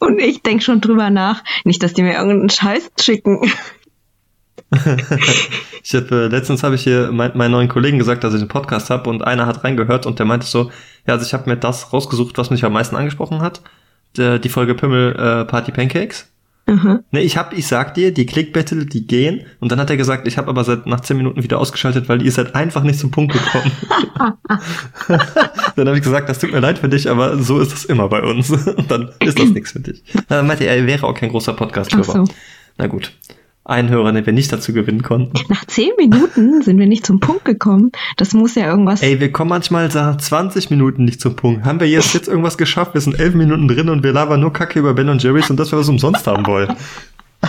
Und 0.00 0.18
ich 0.18 0.42
denk 0.42 0.64
schon 0.64 0.80
drüber 0.80 1.08
nach, 1.10 1.44
nicht, 1.62 1.84
dass 1.84 1.94
die 1.94 2.02
mir 2.02 2.14
irgendeinen 2.14 2.50
Scheiß 2.50 2.90
schicken. 2.98 3.48
ich 5.84 5.94
hab, 5.94 6.10
äh, 6.10 6.26
letztens 6.26 6.64
habe 6.64 6.74
ich 6.74 6.82
hier 6.82 7.12
mein, 7.12 7.38
meinen 7.38 7.52
neuen 7.52 7.68
Kollegen 7.68 8.00
gesagt, 8.00 8.24
dass 8.24 8.34
ich 8.34 8.40
einen 8.40 8.48
Podcast 8.48 8.90
habe 8.90 9.08
und 9.08 9.22
einer 9.22 9.46
hat 9.46 9.62
reingehört 9.62 10.04
und 10.04 10.18
der 10.18 10.26
meinte 10.26 10.48
so, 10.48 10.72
ja, 11.06 11.14
also 11.14 11.24
ich 11.24 11.32
habe 11.32 11.48
mir 11.48 11.56
das 11.56 11.92
rausgesucht, 11.92 12.38
was 12.38 12.50
mich 12.50 12.64
am 12.64 12.72
meisten 12.72 12.96
angesprochen 12.96 13.40
hat, 13.40 13.62
der, 14.16 14.40
die 14.40 14.48
Folge 14.48 14.74
Pimmel 14.74 15.12
äh, 15.12 15.44
Party 15.44 15.70
Pancakes 15.70 16.28
Aha. 16.66 17.00
Ne, 17.12 17.22
ich 17.22 17.36
hab, 17.36 17.56
ich 17.56 17.66
sag 17.68 17.94
dir, 17.94 18.12
die 18.12 18.26
Clickbait-Titel, 18.26 18.86
die 18.86 19.06
gehen. 19.06 19.42
Und 19.60 19.70
dann 19.70 19.78
hat 19.78 19.88
er 19.88 19.96
gesagt, 19.96 20.26
ich 20.26 20.36
habe 20.36 20.48
aber 20.48 20.64
seit 20.64 20.86
nach 20.86 21.00
zehn 21.00 21.16
Minuten 21.16 21.42
wieder 21.44 21.58
ausgeschaltet, 21.60 22.08
weil 22.08 22.22
ihr 22.22 22.32
seid 22.32 22.56
einfach 22.56 22.82
nicht 22.82 22.98
zum 22.98 23.12
Punkt 23.12 23.32
gekommen. 23.32 23.70
dann 25.76 25.86
habe 25.86 25.96
ich 25.96 26.02
gesagt, 26.02 26.28
das 26.28 26.40
tut 26.40 26.50
mir 26.50 26.58
leid 26.58 26.80
für 26.80 26.88
dich, 26.88 27.08
aber 27.08 27.38
so 27.38 27.60
ist 27.60 27.72
es 27.72 27.84
immer 27.84 28.08
bei 28.08 28.22
uns. 28.22 28.50
Und 28.50 28.90
dann 28.90 29.10
ist 29.20 29.38
das 29.38 29.50
nichts 29.50 29.72
für 29.72 29.80
dich. 29.80 30.02
Dann 30.28 30.46
meinte 30.48 30.64
er, 30.64 30.76
er 30.76 30.86
wäre 30.86 31.06
auch 31.06 31.14
kein 31.14 31.30
großer 31.30 31.52
Podcast-Hörer. 31.52 32.04
so. 32.04 32.24
Na 32.78 32.88
gut. 32.88 33.12
Ein 33.68 33.88
Hörer, 33.88 34.12
den 34.12 34.24
wir 34.24 34.32
nicht 34.32 34.52
dazu 34.52 34.72
gewinnen 34.72 35.02
konnten. 35.02 35.32
Nach 35.48 35.64
zehn 35.64 35.90
Minuten 35.98 36.62
sind 36.62 36.78
wir 36.78 36.86
nicht 36.86 37.04
zum 37.04 37.18
Punkt 37.18 37.44
gekommen. 37.44 37.90
Das 38.16 38.32
muss 38.32 38.54
ja 38.54 38.64
irgendwas. 38.64 39.02
Ey, 39.02 39.18
wir 39.18 39.32
kommen 39.32 39.48
manchmal 39.48 39.88
nach 39.88 40.16
20 40.16 40.70
Minuten 40.70 41.04
nicht 41.04 41.20
zum 41.20 41.34
Punkt. 41.34 41.64
Haben 41.64 41.80
wir 41.80 41.88
jetzt, 41.88 42.14
jetzt 42.14 42.28
irgendwas 42.28 42.58
geschafft? 42.58 42.94
Wir 42.94 43.00
sind 43.00 43.18
elf 43.18 43.34
Minuten 43.34 43.66
drin 43.66 43.88
und 43.88 44.04
wir 44.04 44.12
labern 44.12 44.40
nur 44.40 44.52
Kacke 44.52 44.78
über 44.78 44.94
Ben 44.94 45.08
und 45.08 45.20
Jerry's 45.20 45.50
und 45.50 45.58
dass 45.58 45.72
wir 45.72 45.80
was 45.80 45.88
umsonst 45.88 46.26
haben 46.26 46.46
wollen. 46.46 46.74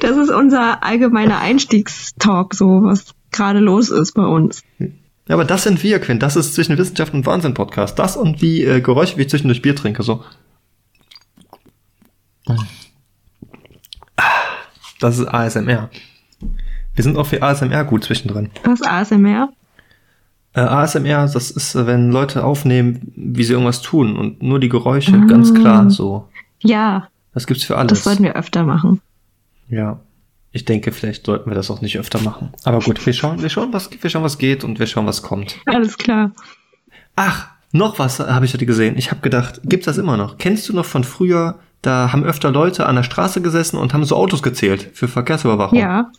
Das 0.00 0.16
ist 0.16 0.30
unser 0.30 0.82
allgemeiner 0.82 1.38
Einstiegstalk, 1.38 2.54
so 2.54 2.82
was 2.82 3.14
gerade 3.30 3.60
los 3.60 3.88
ist 3.88 4.14
bei 4.14 4.24
uns. 4.24 4.64
Ja, 4.78 5.36
aber 5.36 5.44
das 5.44 5.62
sind 5.62 5.80
wir, 5.84 6.00
Quinn. 6.00 6.18
Das 6.18 6.34
ist 6.34 6.54
zwischen 6.54 6.76
Wissenschaft 6.76 7.14
und 7.14 7.24
Wahnsinn 7.24 7.54
Podcast. 7.54 8.00
Das 8.00 8.16
und 8.16 8.42
wie 8.42 8.64
äh, 8.64 8.80
Geräusche, 8.80 9.16
wie 9.16 9.22
ich 9.22 9.28
zwischendurch 9.28 9.62
Bier 9.62 9.76
trinke. 9.76 10.02
So. 10.02 10.24
Das 15.02 15.18
ist 15.18 15.26
ASMR. 15.26 15.90
Wir 16.94 17.04
sind 17.04 17.16
auch 17.16 17.26
für 17.26 17.42
ASMR 17.42 17.84
gut 17.84 18.04
zwischendrin. 18.04 18.50
Was 18.64 18.82
ASMR? 18.82 19.48
Äh, 20.54 20.60
ASMR, 20.60 21.26
das 21.32 21.50
ist, 21.50 21.74
äh, 21.74 21.86
wenn 21.86 22.10
Leute 22.12 22.44
aufnehmen, 22.44 23.12
wie 23.16 23.42
sie 23.42 23.54
irgendwas 23.54 23.82
tun 23.82 24.16
und 24.16 24.42
nur 24.42 24.60
die 24.60 24.68
Geräusche, 24.68 25.18
ganz 25.26 25.52
klar 25.54 25.90
so. 25.90 26.28
Ja, 26.60 27.08
Das 27.34 27.46
gibt's 27.48 27.64
für 27.64 27.76
alles. 27.78 27.90
das 27.90 28.04
sollten 28.04 28.22
wir 28.22 28.36
öfter 28.36 28.62
machen. 28.62 29.00
Ja. 29.68 29.98
Ich 30.52 30.66
denke, 30.66 30.92
vielleicht 30.92 31.26
sollten 31.26 31.50
wir 31.50 31.54
das 31.54 31.70
auch 31.70 31.80
nicht 31.80 31.98
öfter 31.98 32.20
machen. 32.20 32.50
Aber 32.62 32.78
gut, 32.78 33.04
wir 33.04 33.12
schauen, 33.14 33.42
wir 33.42 33.48
schauen, 33.48 33.72
was, 33.72 33.90
wir 34.00 34.10
schauen, 34.10 34.22
was 34.22 34.38
geht 34.38 34.62
und 34.62 34.78
wir 34.78 34.86
schauen, 34.86 35.06
was 35.06 35.22
kommt. 35.22 35.56
Alles 35.66 35.98
klar. 35.98 36.30
Ach, 37.16 37.48
noch 37.72 37.98
was 37.98 38.20
habe 38.20 38.44
ich 38.44 38.52
heute 38.54 38.66
gesehen. 38.66 38.96
Ich 38.98 39.10
habe 39.10 39.22
gedacht, 39.22 39.62
gibt's 39.64 39.86
das 39.86 39.96
immer 39.98 40.16
noch? 40.18 40.36
Kennst 40.38 40.68
du 40.68 40.74
noch 40.74 40.84
von 40.84 41.02
früher? 41.02 41.58
Da 41.82 42.12
haben 42.12 42.24
öfter 42.24 42.50
Leute 42.52 42.86
an 42.86 42.94
der 42.94 43.02
Straße 43.02 43.42
gesessen 43.42 43.76
und 43.76 43.92
haben 43.92 44.04
so 44.04 44.16
Autos 44.16 44.42
gezählt 44.42 44.90
für 44.94 45.08
Verkehrsüberwachung. 45.08 45.78
Ja. 45.78 46.10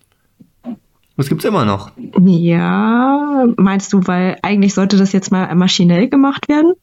Das 1.15 1.29
gibt's 1.29 1.45
immer 1.45 1.63
noch. 1.63 1.91
Ja, 2.19 3.45
meinst 3.55 3.93
du, 3.93 4.01
weil 4.05 4.37
eigentlich 4.41 4.73
sollte 4.73 4.97
das 4.97 5.13
jetzt 5.13 5.31
mal 5.31 5.53
maschinell 5.55 6.09
gemacht 6.09 6.49
werden? 6.49 6.73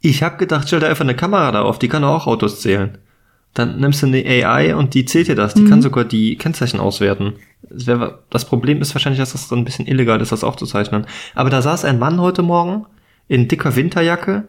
Ich 0.00 0.22
habe 0.22 0.36
gedacht, 0.36 0.68
stell 0.68 0.80
da 0.80 0.88
einfach 0.88 1.04
eine 1.04 1.16
Kamera 1.16 1.50
da 1.50 1.62
auf, 1.62 1.78
die 1.78 1.88
kann 1.88 2.04
auch 2.04 2.26
Autos 2.26 2.60
zählen. 2.60 2.98
Dann 3.54 3.80
nimmst 3.80 4.02
du 4.02 4.06
eine 4.06 4.24
AI 4.24 4.76
und 4.76 4.94
die 4.94 5.04
zählt 5.04 5.26
dir 5.26 5.34
das. 5.34 5.54
Die 5.54 5.64
kann 5.64 5.82
sogar 5.82 6.04
die 6.04 6.36
Kennzeichen 6.36 6.78
auswerten. 6.78 7.32
Das 7.68 8.44
Problem 8.44 8.80
ist 8.80 8.94
wahrscheinlich, 8.94 9.18
dass 9.18 9.32
das 9.32 9.48
so 9.48 9.56
ein 9.56 9.64
bisschen 9.64 9.88
illegal 9.88 10.20
ist, 10.20 10.30
das 10.30 10.44
aufzuzeichnen. 10.44 11.06
Aber 11.34 11.50
da 11.50 11.60
saß 11.60 11.84
ein 11.84 11.98
Mann 11.98 12.20
heute 12.20 12.42
Morgen 12.42 12.86
in 13.26 13.48
dicker 13.48 13.74
Winterjacke 13.74 14.46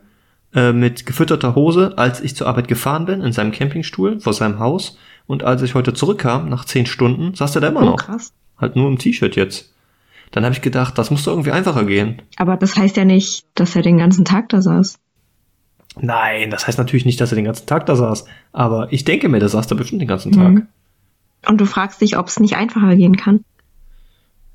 äh, 0.53 0.73
mit 0.73 1.05
gefütterter 1.05 1.55
Hose, 1.55 1.97
als 1.97 2.19
ich 2.21 2.35
zur 2.35 2.47
Arbeit 2.47 2.67
gefahren 2.67 3.05
bin, 3.05 3.21
in 3.21 3.31
seinem 3.33 3.51
Campingstuhl 3.51 4.19
vor 4.19 4.33
seinem 4.33 4.59
Haus. 4.59 4.97
Und 5.27 5.43
als 5.43 5.61
ich 5.61 5.75
heute 5.75 5.93
zurückkam, 5.93 6.49
nach 6.49 6.65
zehn 6.65 6.85
Stunden, 6.85 7.33
saß 7.35 7.55
er 7.55 7.61
da 7.61 7.67
immer 7.69 7.81
Oh, 7.83 7.85
noch. 7.85 7.97
krass. 7.97 8.33
Halt 8.57 8.75
nur 8.75 8.87
im 8.89 8.97
T-Shirt 8.97 9.35
jetzt. 9.35 9.73
Dann 10.31 10.43
habe 10.45 10.53
ich 10.53 10.61
gedacht, 10.61 10.97
das 10.97 11.11
muss 11.11 11.23
doch 11.23 11.33
irgendwie 11.33 11.51
einfacher 11.51 11.85
gehen. 11.85 12.21
Aber 12.37 12.57
das 12.57 12.75
heißt 12.77 12.95
ja 12.97 13.05
nicht, 13.05 13.45
dass 13.55 13.75
er 13.75 13.81
den 13.81 13.97
ganzen 13.97 14.23
Tag 14.25 14.49
da 14.49 14.61
saß. 14.61 14.97
Nein, 15.99 16.49
das 16.51 16.67
heißt 16.67 16.77
natürlich 16.77 17.05
nicht, 17.05 17.19
dass 17.19 17.31
er 17.31 17.35
den 17.35 17.45
ganzen 17.45 17.65
Tag 17.67 17.85
da 17.85 17.95
saß. 17.95 18.25
Aber 18.53 18.91
ich 18.93 19.03
denke 19.03 19.27
mir, 19.29 19.39
der 19.39 19.49
saß 19.49 19.67
da 19.67 19.75
bestimmt 19.75 20.01
den 20.01 20.07
ganzen 20.07 20.31
Tag. 20.31 20.51
Mhm. 20.53 20.67
Und 21.47 21.59
du 21.59 21.65
fragst 21.65 21.99
dich, 22.01 22.17
ob 22.17 22.27
es 22.27 22.39
nicht 22.39 22.55
einfacher 22.55 22.95
gehen 22.95 23.17
kann. 23.17 23.43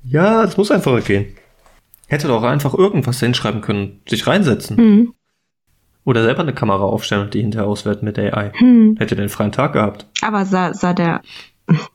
Ja, 0.03 0.43
das 0.43 0.57
muss 0.57 0.71
einfacher 0.71 1.01
gehen. 1.01 1.27
Hätte 2.07 2.27
doch 2.27 2.43
einfach 2.43 2.73
irgendwas 2.73 3.19
hinschreiben 3.19 3.61
können, 3.61 4.01
sich 4.07 4.25
reinsetzen. 4.25 4.77
Hm. 4.77 5.13
Oder 6.07 6.23
selber 6.23 6.43
eine 6.43 6.53
Kamera 6.53 6.85
aufstellen 6.85 7.23
und 7.23 7.33
die 7.33 7.41
hinterher 7.41 7.67
auswerten 7.67 8.05
mit 8.05 8.17
AI. 8.17 8.53
Hm. 8.55 8.95
Hätte 8.97 9.17
den 9.17 9.27
freien 9.27 9.51
Tag 9.51 9.73
gehabt. 9.73 10.05
Aber 10.21 10.45
sah, 10.45 10.73
sah 10.73 10.93
der, 10.93 11.19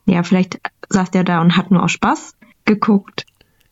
ja, 0.04 0.22
vielleicht 0.22 0.60
saß 0.90 1.10
der 1.12 1.24
da 1.24 1.40
und 1.40 1.56
hat 1.56 1.70
nur 1.70 1.82
aus 1.82 1.92
Spaß 1.92 2.34
geguckt. 2.66 3.24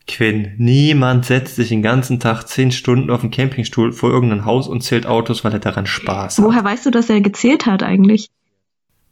Quinn, 0.08 0.54
niemand 0.56 1.26
setzt 1.26 1.56
sich 1.56 1.68
den 1.68 1.82
ganzen 1.82 2.20
Tag 2.20 2.44
zehn 2.44 2.72
Stunden 2.72 3.10
auf 3.10 3.20
den 3.20 3.30
Campingstuhl 3.30 3.92
vor 3.92 4.08
irgendein 4.08 4.46
Haus 4.46 4.66
und 4.66 4.80
zählt 4.80 5.04
Autos, 5.04 5.44
weil 5.44 5.52
er 5.52 5.58
daran 5.58 5.84
Spaß 5.84 6.38
hat. 6.38 6.44
Woher 6.46 6.64
weißt 6.64 6.86
du, 6.86 6.90
dass 6.90 7.10
er 7.10 7.20
gezählt 7.20 7.66
hat 7.66 7.82
eigentlich? 7.82 8.30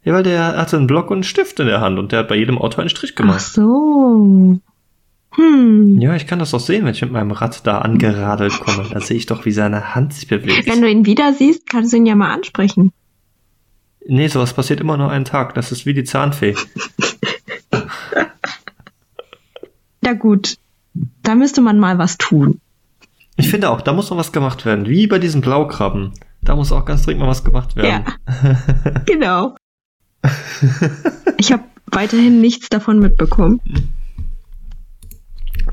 Ja, 0.03 0.13
weil 0.13 0.23
der 0.23 0.57
hatte 0.57 0.77
einen 0.77 0.87
Block 0.87 1.11
und 1.11 1.17
einen 1.17 1.23
Stift 1.25 1.59
in 1.59 1.67
der 1.67 1.79
Hand 1.79 1.99
und 1.99 2.11
der 2.11 2.19
hat 2.19 2.27
bei 2.27 2.37
jedem 2.37 2.57
Auto 2.57 2.81
einen 2.81 2.89
Strich 2.89 3.11
Ach 3.13 3.17
gemacht. 3.17 3.41
so. 3.41 4.59
Hm. 5.31 5.99
Ja, 5.99 6.15
ich 6.15 6.27
kann 6.27 6.39
das 6.39 6.51
doch 6.51 6.59
sehen, 6.59 6.85
wenn 6.85 6.93
ich 6.93 7.01
mit 7.01 7.11
meinem 7.11 7.31
Rad 7.31 7.65
da 7.65 7.79
angeradelt 7.79 8.59
komme. 8.59 8.87
Da 8.91 8.99
sehe 8.99 9.17
ich 9.17 9.25
doch, 9.25 9.45
wie 9.45 9.51
seine 9.51 9.93
Hand 9.95 10.13
sich 10.13 10.27
bewegt. 10.27 10.67
Wenn 10.67 10.81
du 10.81 10.89
ihn 10.89 11.05
wieder 11.05 11.33
siehst, 11.33 11.69
kannst 11.69 11.93
du 11.93 11.97
ihn 11.97 12.05
ja 12.05 12.15
mal 12.15 12.33
ansprechen. 12.33 12.91
Nee, 14.07 14.27
sowas 14.27 14.53
passiert 14.53 14.79
immer 14.79 14.97
nur 14.97 15.11
einen 15.11 15.25
Tag. 15.25 15.53
Das 15.53 15.71
ist 15.71 15.85
wie 15.85 15.93
die 15.93 16.03
Zahnfee. 16.03 16.55
Ja 20.01 20.13
gut, 20.13 20.55
da 21.21 21.35
müsste 21.35 21.61
man 21.61 21.77
mal 21.77 21.97
was 21.97 22.17
tun. 22.17 22.59
Ich 23.35 23.49
finde 23.49 23.69
auch, 23.69 23.81
da 23.81 23.93
muss 23.93 24.09
noch 24.09 24.17
was 24.17 24.31
gemacht 24.31 24.65
werden. 24.65 24.87
Wie 24.87 25.07
bei 25.07 25.19
diesen 25.19 25.41
Blaukrabben. 25.41 26.13
Da 26.41 26.55
muss 26.55 26.71
auch 26.71 26.85
ganz 26.85 27.03
dringend 27.03 27.21
mal 27.21 27.29
was 27.29 27.43
gemacht 27.43 27.75
werden. 27.75 28.05
Ja, 28.05 29.01
genau. 29.05 29.55
Ich 31.37 31.51
habe 31.51 31.63
weiterhin 31.91 32.41
nichts 32.41 32.69
davon 32.69 32.99
mitbekommen. 32.99 33.61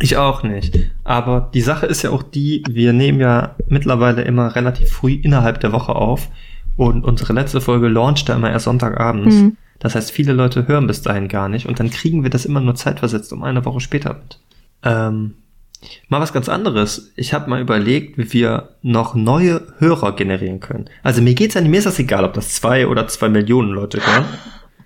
Ich 0.00 0.17
auch 0.17 0.43
nicht. 0.43 0.79
Aber 1.05 1.50
die 1.55 1.61
Sache 1.61 1.87
ist 1.87 2.03
ja 2.03 2.11
auch 2.11 2.23
die, 2.23 2.62
wir 2.69 2.93
nehmen 2.93 3.21
ja 3.21 3.57
mittlerweile 3.69 4.23
immer 4.23 4.55
relativ 4.55 4.91
früh 4.91 5.12
innerhalb 5.12 5.61
der 5.61 5.73
Woche 5.73 5.95
auf. 5.95 6.29
Und 6.76 7.05
unsere 7.05 7.33
letzte 7.33 7.61
Folge 7.61 7.88
launcht 7.88 8.29
da 8.29 8.35
immer 8.35 8.50
erst 8.50 8.67
Sonntagabends. 8.67 9.37
Mhm. 9.37 9.57
Das 9.79 9.95
heißt, 9.95 10.11
viele 10.11 10.33
Leute 10.33 10.69
hören 10.69 10.87
bis 10.87 11.03
dahin 11.03 11.29
gar 11.29 11.49
nicht. 11.49 11.67
Und 11.67 11.81
dann 11.81 11.91
kriegen 11.91 12.23
wir 12.23 12.31
das 12.31 12.45
immer 12.45 12.61
nur 12.61 12.75
zeitversetzt 12.75 13.33
um 13.33 13.43
eine 13.43 13.65
Woche 13.65 13.81
später 13.81 14.15
mit. 14.15 14.38
Ähm, 14.83 15.35
mal 16.09 16.21
was 16.21 16.33
ganz 16.33 16.49
anderes. 16.49 17.12
Ich 17.17 17.33
habe 17.33 17.50
mal 17.50 17.61
überlegt, 17.61 18.19
wie 18.19 18.33
wir 18.33 18.71
noch 18.83 19.15
neue 19.15 19.62
Hörer 19.79 20.15
generieren 20.17 20.61
können. 20.61 20.87
Also 21.03 21.23
mir 21.23 21.35
geht's 21.35 21.55
ja 21.55 21.61
nicht, 21.61 21.71
mir 21.71 21.79
ist 21.79 21.87
das 21.87 21.99
egal, 21.99 22.25
ob 22.25 22.35
das 22.35 22.55
zwei 22.55 22.87
oder 22.87 23.09
zwei 23.09 23.29
Millionen 23.29 23.71
Leute 23.71 24.05
hören. 24.05 24.25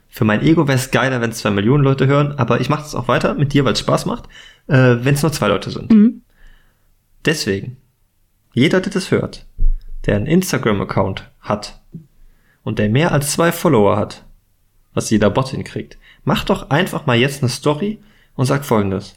Für 0.09 0.25
mein 0.25 0.43
Ego 0.43 0.67
wäre 0.67 0.77
es 0.77 0.91
geiler, 0.91 1.21
wenn 1.21 1.31
es 1.31 1.39
zwei 1.39 1.51
Millionen 1.51 1.85
Leute 1.85 2.09
hören, 2.09 2.35
aber 2.37 2.61
ich 2.61 2.69
mache 2.69 2.83
das 2.83 2.97
auch 2.97 3.07
weiter 3.07 3.35
mit 3.35 3.53
dir, 3.53 3.65
weil 3.65 3.75
es 3.75 3.81
Spaß 3.81 4.07
macht, 4.07 4.25
äh, 4.71 5.05
wenn 5.05 5.15
es 5.15 5.23
nur 5.23 5.33
zwei 5.33 5.49
Leute 5.49 5.71
sind. 5.71 5.91
Mhm. 5.91 6.23
Deswegen, 7.25 7.77
jeder, 8.55 8.81
der 8.81 8.93
das 8.93 9.11
hört, 9.11 9.47
der 10.07 10.17
einen 10.17 10.27
Instagram-Account 10.27 11.29
hat 11.41 11.81
und 12.63 12.79
der 12.79 12.89
mehr 12.89 13.13
als 13.13 13.33
zwei 13.33 13.53
Follower 13.53 13.97
hat, 13.97 14.25
was 14.95 15.11
jeder 15.11 15.29
Bot 15.29 15.49
hinkriegt, 15.49 15.99
macht 16.25 16.51
doch 16.51 16.71
einfach 16.71 17.05
mal 17.07 17.17
jetzt 17.17 17.43
eine 17.43 17.51
Story 17.51 17.99
und 18.37 18.47
sagt 18.47 18.65
folgendes. 18.65 19.17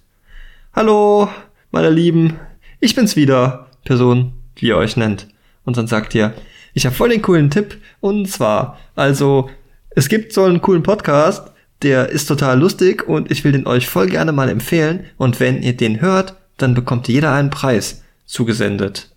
Hallo, 0.74 1.30
meine 1.72 1.92
Lieben, 1.92 2.40
ich 2.80 2.96
bin's 2.96 3.16
wieder, 3.16 3.68
Person, 3.86 4.34
wie 4.56 4.68
ihr 4.68 4.78
euch 4.78 4.98
nennt. 4.98 5.28
Und 5.66 5.78
dann 5.78 5.88
sagt 5.88 6.16
ihr, 6.16 6.34
ich 6.74 6.86
habe 6.86 6.96
voll 6.96 7.10
den 7.10 7.22
coolen 7.22 7.52
Tipp 7.52 7.80
und 8.02 8.28
zwar, 8.28 8.80
also, 8.96 9.50
es 9.92 10.10
gibt 10.10 10.34
so 10.34 10.44
einen 10.44 10.62
coolen 10.62 10.84
Podcast, 10.84 11.53
der 11.84 12.10
ist 12.10 12.28
total 12.28 12.60
lustig 12.60 13.08
und 13.08 13.30
ich 13.32 13.44
will 13.44 13.52
den 13.52 13.68
euch 13.68 13.88
voll 13.88 14.08
gerne 14.08 14.32
mal 14.32 14.50
empfehlen 14.50 15.06
und 15.18 15.40
wenn 15.40 15.62
ihr 15.62 15.76
den 15.76 16.02
hört, 16.02 16.36
dann 16.58 16.74
bekommt 16.74 17.08
jeder 17.08 17.34
einen 17.34 17.50
Preis 17.50 18.04
zugesendet. 18.26 19.10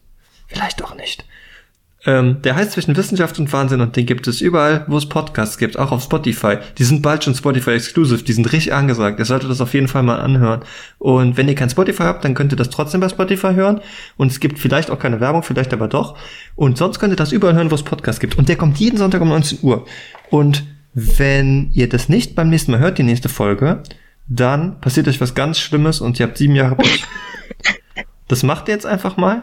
Vielleicht 0.48 0.82
auch 0.84 0.96
nicht. 0.96 1.24
Ähm, 2.06 2.40
der 2.42 2.54
heißt 2.54 2.70
zwischen 2.70 2.96
Wissenschaft 2.96 3.38
und 3.40 3.52
Wahnsinn 3.52 3.80
und 3.80 3.96
den 3.96 4.06
gibt 4.06 4.28
es 4.28 4.40
überall, 4.40 4.84
wo 4.86 4.96
es 4.96 5.08
Podcasts 5.08 5.58
gibt, 5.58 5.76
auch 5.76 5.90
auf 5.90 6.04
Spotify. 6.04 6.58
Die 6.78 6.84
sind 6.84 7.02
bald 7.02 7.24
schon 7.24 7.34
Spotify 7.34 7.72
Exclusive, 7.72 8.22
die 8.22 8.32
sind 8.32 8.52
richtig 8.52 8.72
angesagt. 8.72 9.18
Ihr 9.18 9.24
solltet 9.24 9.50
das 9.50 9.60
auf 9.60 9.74
jeden 9.74 9.88
Fall 9.88 10.04
mal 10.04 10.20
anhören. 10.20 10.60
Und 10.98 11.36
wenn 11.36 11.48
ihr 11.48 11.56
kein 11.56 11.68
Spotify 11.68 12.04
habt, 12.04 12.24
dann 12.24 12.34
könnt 12.34 12.52
ihr 12.52 12.56
das 12.56 12.70
trotzdem 12.70 13.00
bei 13.00 13.08
Spotify 13.08 13.54
hören. 13.54 13.80
Und 14.16 14.30
es 14.30 14.38
gibt 14.38 14.60
vielleicht 14.60 14.90
auch 14.90 15.00
keine 15.00 15.18
Werbung, 15.18 15.42
vielleicht 15.42 15.72
aber 15.72 15.88
doch. 15.88 16.16
Und 16.54 16.78
sonst 16.78 17.00
könnt 17.00 17.12
ihr 17.12 17.16
das 17.16 17.32
überall 17.32 17.54
hören, 17.54 17.72
wo 17.72 17.74
es 17.74 17.82
Podcasts 17.82 18.20
gibt. 18.20 18.38
Und 18.38 18.48
der 18.48 18.56
kommt 18.56 18.78
jeden 18.78 18.98
Sonntag 18.98 19.20
um 19.20 19.28
19 19.28 19.58
Uhr. 19.62 19.84
Und 20.30 20.64
wenn 20.98 21.70
ihr 21.74 21.90
das 21.90 22.08
nicht 22.08 22.34
beim 22.34 22.48
nächsten 22.48 22.70
Mal 22.70 22.80
hört, 22.80 22.96
die 22.96 23.02
nächste 23.02 23.28
Folge, 23.28 23.82
dann 24.28 24.80
passiert 24.80 25.06
euch 25.08 25.20
was 25.20 25.34
ganz 25.34 25.58
Schlimmes 25.58 26.00
und 26.00 26.18
ihr 26.18 26.26
habt 26.26 26.38
sieben 26.38 26.56
Jahre 26.56 26.74
Pech. 26.76 27.04
Das 28.28 28.42
macht 28.42 28.66
ihr 28.66 28.74
jetzt 28.74 28.86
einfach 28.86 29.16
mal 29.16 29.42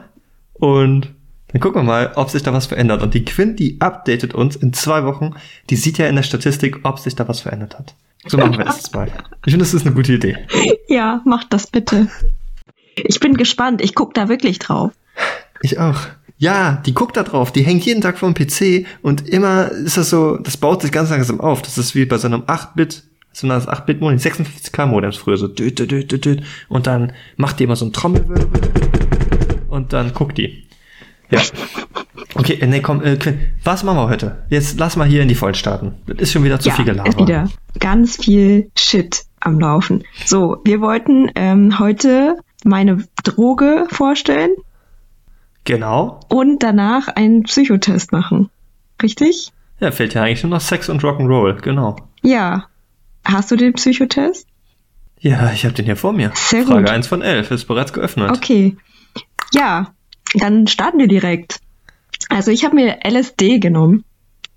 und 0.51 1.13
dann 1.47 1.61
gucken 1.61 1.83
wir 1.83 1.85
mal, 1.85 2.11
ob 2.15 2.29
sich 2.29 2.43
da 2.43 2.51
was 2.51 2.65
verändert. 2.65 3.01
Und 3.01 3.13
die 3.13 3.23
Quinn, 3.23 3.55
die 3.55 3.79
updatet 3.79 4.33
uns 4.33 4.57
in 4.57 4.73
zwei 4.73 5.05
Wochen, 5.05 5.35
die 5.69 5.77
sieht 5.77 5.97
ja 5.99 6.07
in 6.07 6.17
der 6.17 6.23
Statistik, 6.23 6.81
ob 6.83 6.99
sich 6.99 7.15
da 7.15 7.25
was 7.29 7.39
verändert 7.39 7.79
hat. 7.79 7.95
So 8.25 8.37
machen 8.37 8.57
wir 8.57 8.65
das 8.65 8.75
jetzt 8.75 8.93
mal. 8.93 9.07
Ich 9.45 9.53
finde, 9.53 9.59
das 9.59 9.73
ist 9.73 9.85
eine 9.85 9.95
gute 9.95 10.11
Idee. 10.11 10.37
Ja, 10.89 11.21
mach 11.23 11.45
das 11.45 11.67
bitte. 11.67 12.09
Ich 12.95 13.21
bin 13.21 13.35
gespannt. 13.35 13.81
Ich 13.81 13.95
guck 13.95 14.13
da 14.13 14.27
wirklich 14.27 14.59
drauf. 14.59 14.91
Ich 15.61 15.79
auch. 15.79 16.01
Ja, 16.37 16.81
die 16.85 16.93
guckt 16.93 17.15
da 17.15 17.23
drauf, 17.23 17.51
die 17.51 17.63
hängt 17.63 17.85
jeden 17.85 18.01
Tag 18.01 18.17
vor 18.17 18.31
dem 18.31 18.33
PC 18.33 18.85
und 19.01 19.27
immer 19.29 19.71
ist 19.71 19.97
das 19.97 20.09
so, 20.09 20.37
das 20.37 20.57
baut 20.57 20.81
sich 20.81 20.91
ganz 20.91 21.09
langsam 21.09 21.39
auf. 21.39 21.61
Das 21.61 21.77
ist 21.77 21.95
wie 21.95 22.05
bei 22.05 22.17
so 22.17 22.27
einem 22.27 22.41
8-Bit, 22.41 23.03
so 23.31 23.47
einem 23.47 23.61
8-Bit-Modem, 23.61 24.19
56k 24.19 24.85
Modems 24.85 25.15
früher, 25.15 25.37
so 25.37 25.47
düt, 25.47 25.79
düt, 25.79 25.91
düt, 25.91 26.11
düt, 26.11 26.25
düt. 26.25 26.43
und 26.69 26.87
dann 26.87 27.13
macht 27.37 27.59
die 27.59 27.63
immer 27.63 27.75
so 27.75 27.85
ein 27.85 27.93
Trommelwirbel 27.93 28.49
und 29.69 29.93
dann 29.93 30.13
guckt 30.13 30.37
die. 30.37 30.63
Ja. 31.29 31.41
Okay, 32.35 32.57
äh, 32.59 32.67
nee, 32.67 32.79
komm, 32.81 33.03
äh, 33.03 33.15
Quinn, 33.15 33.39
was 33.63 33.83
machen 33.83 33.97
wir 33.97 34.09
heute? 34.09 34.43
Jetzt 34.49 34.79
lass 34.79 34.95
mal 34.95 35.07
hier 35.07 35.21
in 35.21 35.27
die 35.27 35.35
Vollen 35.35 35.55
starten. 35.55 35.95
Das 36.07 36.17
ist 36.17 36.31
schon 36.31 36.43
wieder 36.43 36.59
zu 36.59 36.69
ja, 36.69 36.75
viel 36.75 36.85
Gelaber. 36.85 37.09
ist 37.09 37.17
wieder 37.17 37.49
ganz 37.79 38.17
viel 38.17 38.69
Shit 38.77 39.23
am 39.39 39.59
Laufen. 39.59 40.03
So, 40.25 40.57
wir 40.63 40.81
wollten 40.81 41.31
ähm, 41.35 41.79
heute 41.79 42.37
meine 42.63 43.03
Droge 43.23 43.87
vorstellen 43.89 44.51
Genau. 45.65 46.19
und 46.27 46.61
danach 46.61 47.07
einen 47.07 47.43
Psychotest 47.43 48.11
machen. 48.11 48.49
Richtig? 49.01 49.51
Ja, 49.79 49.91
fehlt 49.91 50.13
ja 50.13 50.23
eigentlich 50.23 50.43
nur 50.43 50.51
noch 50.51 50.61
Sex 50.61 50.89
und 50.89 51.03
Rock'n'Roll, 51.03 51.61
genau. 51.61 51.95
Ja. 52.21 52.65
Hast 53.25 53.51
du 53.51 53.55
den 53.55 53.73
Psychotest? 53.73 54.47
Ja, 55.19 55.51
ich 55.53 55.63
habe 55.63 55.73
den 55.73 55.85
hier 55.85 55.95
vor 55.95 56.11
mir. 56.11 56.31
Sehr 56.35 56.65
Frage 56.65 56.81
gut. 56.83 56.89
1 56.89 57.07
von 57.07 57.21
11 57.21 57.51
ist 57.51 57.65
bereits 57.65 57.93
geöffnet. 57.93 58.31
Okay. 58.31 58.75
Ja, 59.53 59.93
dann 60.33 60.67
starten 60.67 60.99
wir 60.99 61.07
direkt. 61.07 61.59
Also 62.29 62.51
ich 62.51 62.65
habe 62.65 62.75
mir 62.75 62.99
LSD 63.05 63.59
genommen. 63.59 64.03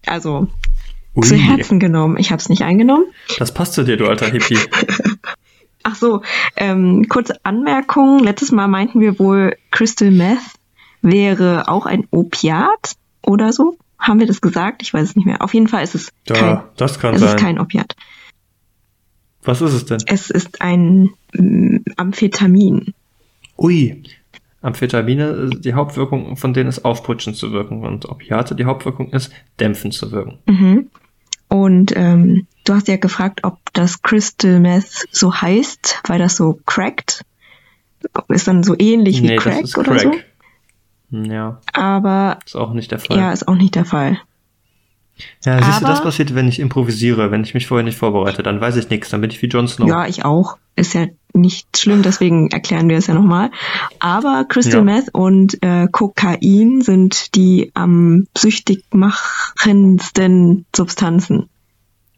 Also 0.06 0.48
Ui, 1.14 1.22
zu 1.22 1.36
Herzen 1.36 1.78
genommen. 1.78 2.16
Ich 2.18 2.32
habe 2.32 2.40
es 2.40 2.48
nicht 2.48 2.62
eingenommen. 2.62 3.04
das 3.38 3.54
passt 3.54 3.75
zu 3.75 3.84
dir, 3.84 3.96
du 3.96 4.08
alter 4.08 4.26
Hippie. 4.26 4.58
Ach 5.84 5.94
so, 5.94 6.22
ähm, 6.56 7.06
kurze 7.08 7.38
Anmerkung. 7.44 8.18
Letztes 8.18 8.50
Mal 8.50 8.66
meinten 8.66 9.00
wir 9.00 9.20
wohl, 9.20 9.56
Crystal 9.70 10.10
Meth 10.10 10.55
wäre 11.03 11.69
auch 11.69 11.87
ein 11.87 12.07
Opiat 12.11 12.93
oder 13.23 13.53
so. 13.53 13.76
Haben 13.99 14.21
wir 14.21 14.26
das 14.26 14.41
gesagt? 14.41 14.83
Ich 14.83 14.93
weiß 14.93 15.11
es 15.11 15.17
nicht 15.17 15.25
mehr. 15.25 15.43
Auf 15.43 15.55
jeden 15.55 15.69
Fall 15.69 15.83
ist 15.83 15.95
es 15.95 16.12
kein, 16.26 16.37
Ja, 16.37 16.69
das 16.76 16.99
kann 16.99 17.15
es 17.15 17.21
sein. 17.21 17.37
ist 17.37 17.41
kein 17.41 17.59
Opiat. 17.59 17.95
Was 19.43 19.62
ist 19.62 19.73
es 19.73 19.85
denn? 19.87 19.99
Es 20.07 20.31
ist 20.31 20.61
ein 20.61 21.11
mm, 21.33 21.79
Amphetamin. 21.97 22.95
Ui. 23.57 24.03
Amphetamine, 24.61 25.50
die 25.50 25.75
Hauptwirkung 25.75 26.37
von 26.37 26.53
denen 26.53 26.69
ist 26.69 26.85
aufputschend 26.85 27.37
zu 27.37 27.53
wirken 27.53 27.85
und 27.85 28.09
Opiate, 28.09 28.57
die 28.57 28.65
Hauptwirkung 28.65 29.11
ist 29.11 29.31
dämpfend 29.61 29.95
zu 29.95 30.11
wirken. 30.11 30.38
Mhm. 30.47 30.91
Und 31.49 31.93
ähm, 31.97 32.49
du 32.65 32.75
hast 32.75 32.88
ja 32.88 32.97
gefragt, 32.97 33.45
ob 33.45 33.59
das 33.75 34.03
Crystal 34.03 34.59
Meth 34.59 35.07
so 35.12 35.33
heißt, 35.33 36.03
weil 36.09 36.19
das 36.19 36.37
so 36.37 36.59
crackt. 36.67 37.25
Ist 38.29 38.49
dann 38.49 38.65
so 38.65 38.75
ähnlich 38.76 39.23
wie 39.23 39.29
nee, 39.29 39.37
Crack 39.37 39.61
das 39.61 39.71
ist 39.71 39.79
oder 39.79 39.97
Crack. 39.97 40.03
so. 40.03 40.21
Ja, 41.10 41.60
Aber 41.72 42.38
ist 42.44 42.56
auch 42.56 42.72
nicht 42.72 42.90
der 42.90 42.98
Fall. 42.98 43.16
ja, 43.16 43.32
ist 43.32 43.46
auch 43.48 43.54
nicht 43.54 43.75
der 43.75 43.84
Fall. 43.84 44.18
Ja, 45.44 45.62
siehst 45.64 45.80
du, 45.80 45.86
das 45.86 46.02
passiert, 46.02 46.34
wenn 46.34 46.46
ich 46.46 46.58
improvisiere, 46.60 47.30
wenn 47.30 47.42
ich 47.42 47.54
mich 47.54 47.66
vorher 47.66 47.84
nicht 47.84 47.96
vorbereite, 47.96 48.42
dann 48.42 48.60
weiß 48.60 48.76
ich 48.76 48.90
nichts, 48.90 49.08
dann 49.08 49.22
bin 49.22 49.30
ich 49.30 49.40
wie 49.40 49.46
Jon 49.46 49.66
Snow. 49.66 49.88
Ja, 49.88 50.06
ich 50.06 50.25
auch. 50.26 50.58
Ist 50.75 50.92
ja 50.92 51.06
nicht 51.32 51.78
schlimm, 51.78 52.02
deswegen 52.02 52.50
erklären 52.50 52.88
wir 52.90 52.98
es 52.98 53.06
ja 53.06 53.14
nochmal. 53.14 53.50
Aber 53.98 54.44
Crystal 54.46 54.80
Ja. 54.80 54.82
Meth 54.84 55.08
und 55.14 55.62
äh, 55.62 55.86
Kokain 55.90 56.82
sind 56.82 57.34
die 57.34 57.70
am 57.72 58.26
süchtig 58.36 58.84
machendsten 58.90 60.66
Substanzen. 60.75 61.48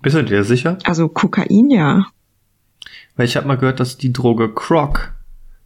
Bist 0.03 0.17
du 0.17 0.25
dir 0.25 0.43
sicher? 0.43 0.79
Also 0.85 1.09
Kokain, 1.09 1.71
ja. 1.71 2.07
Weil 3.17 3.27
ich 3.27 3.37
habe 3.37 3.47
mal 3.47 3.57
gehört, 3.59 3.79
dass 3.81 3.97
die 3.97 4.13
Droge 4.13 4.53
Croc, 4.53 5.13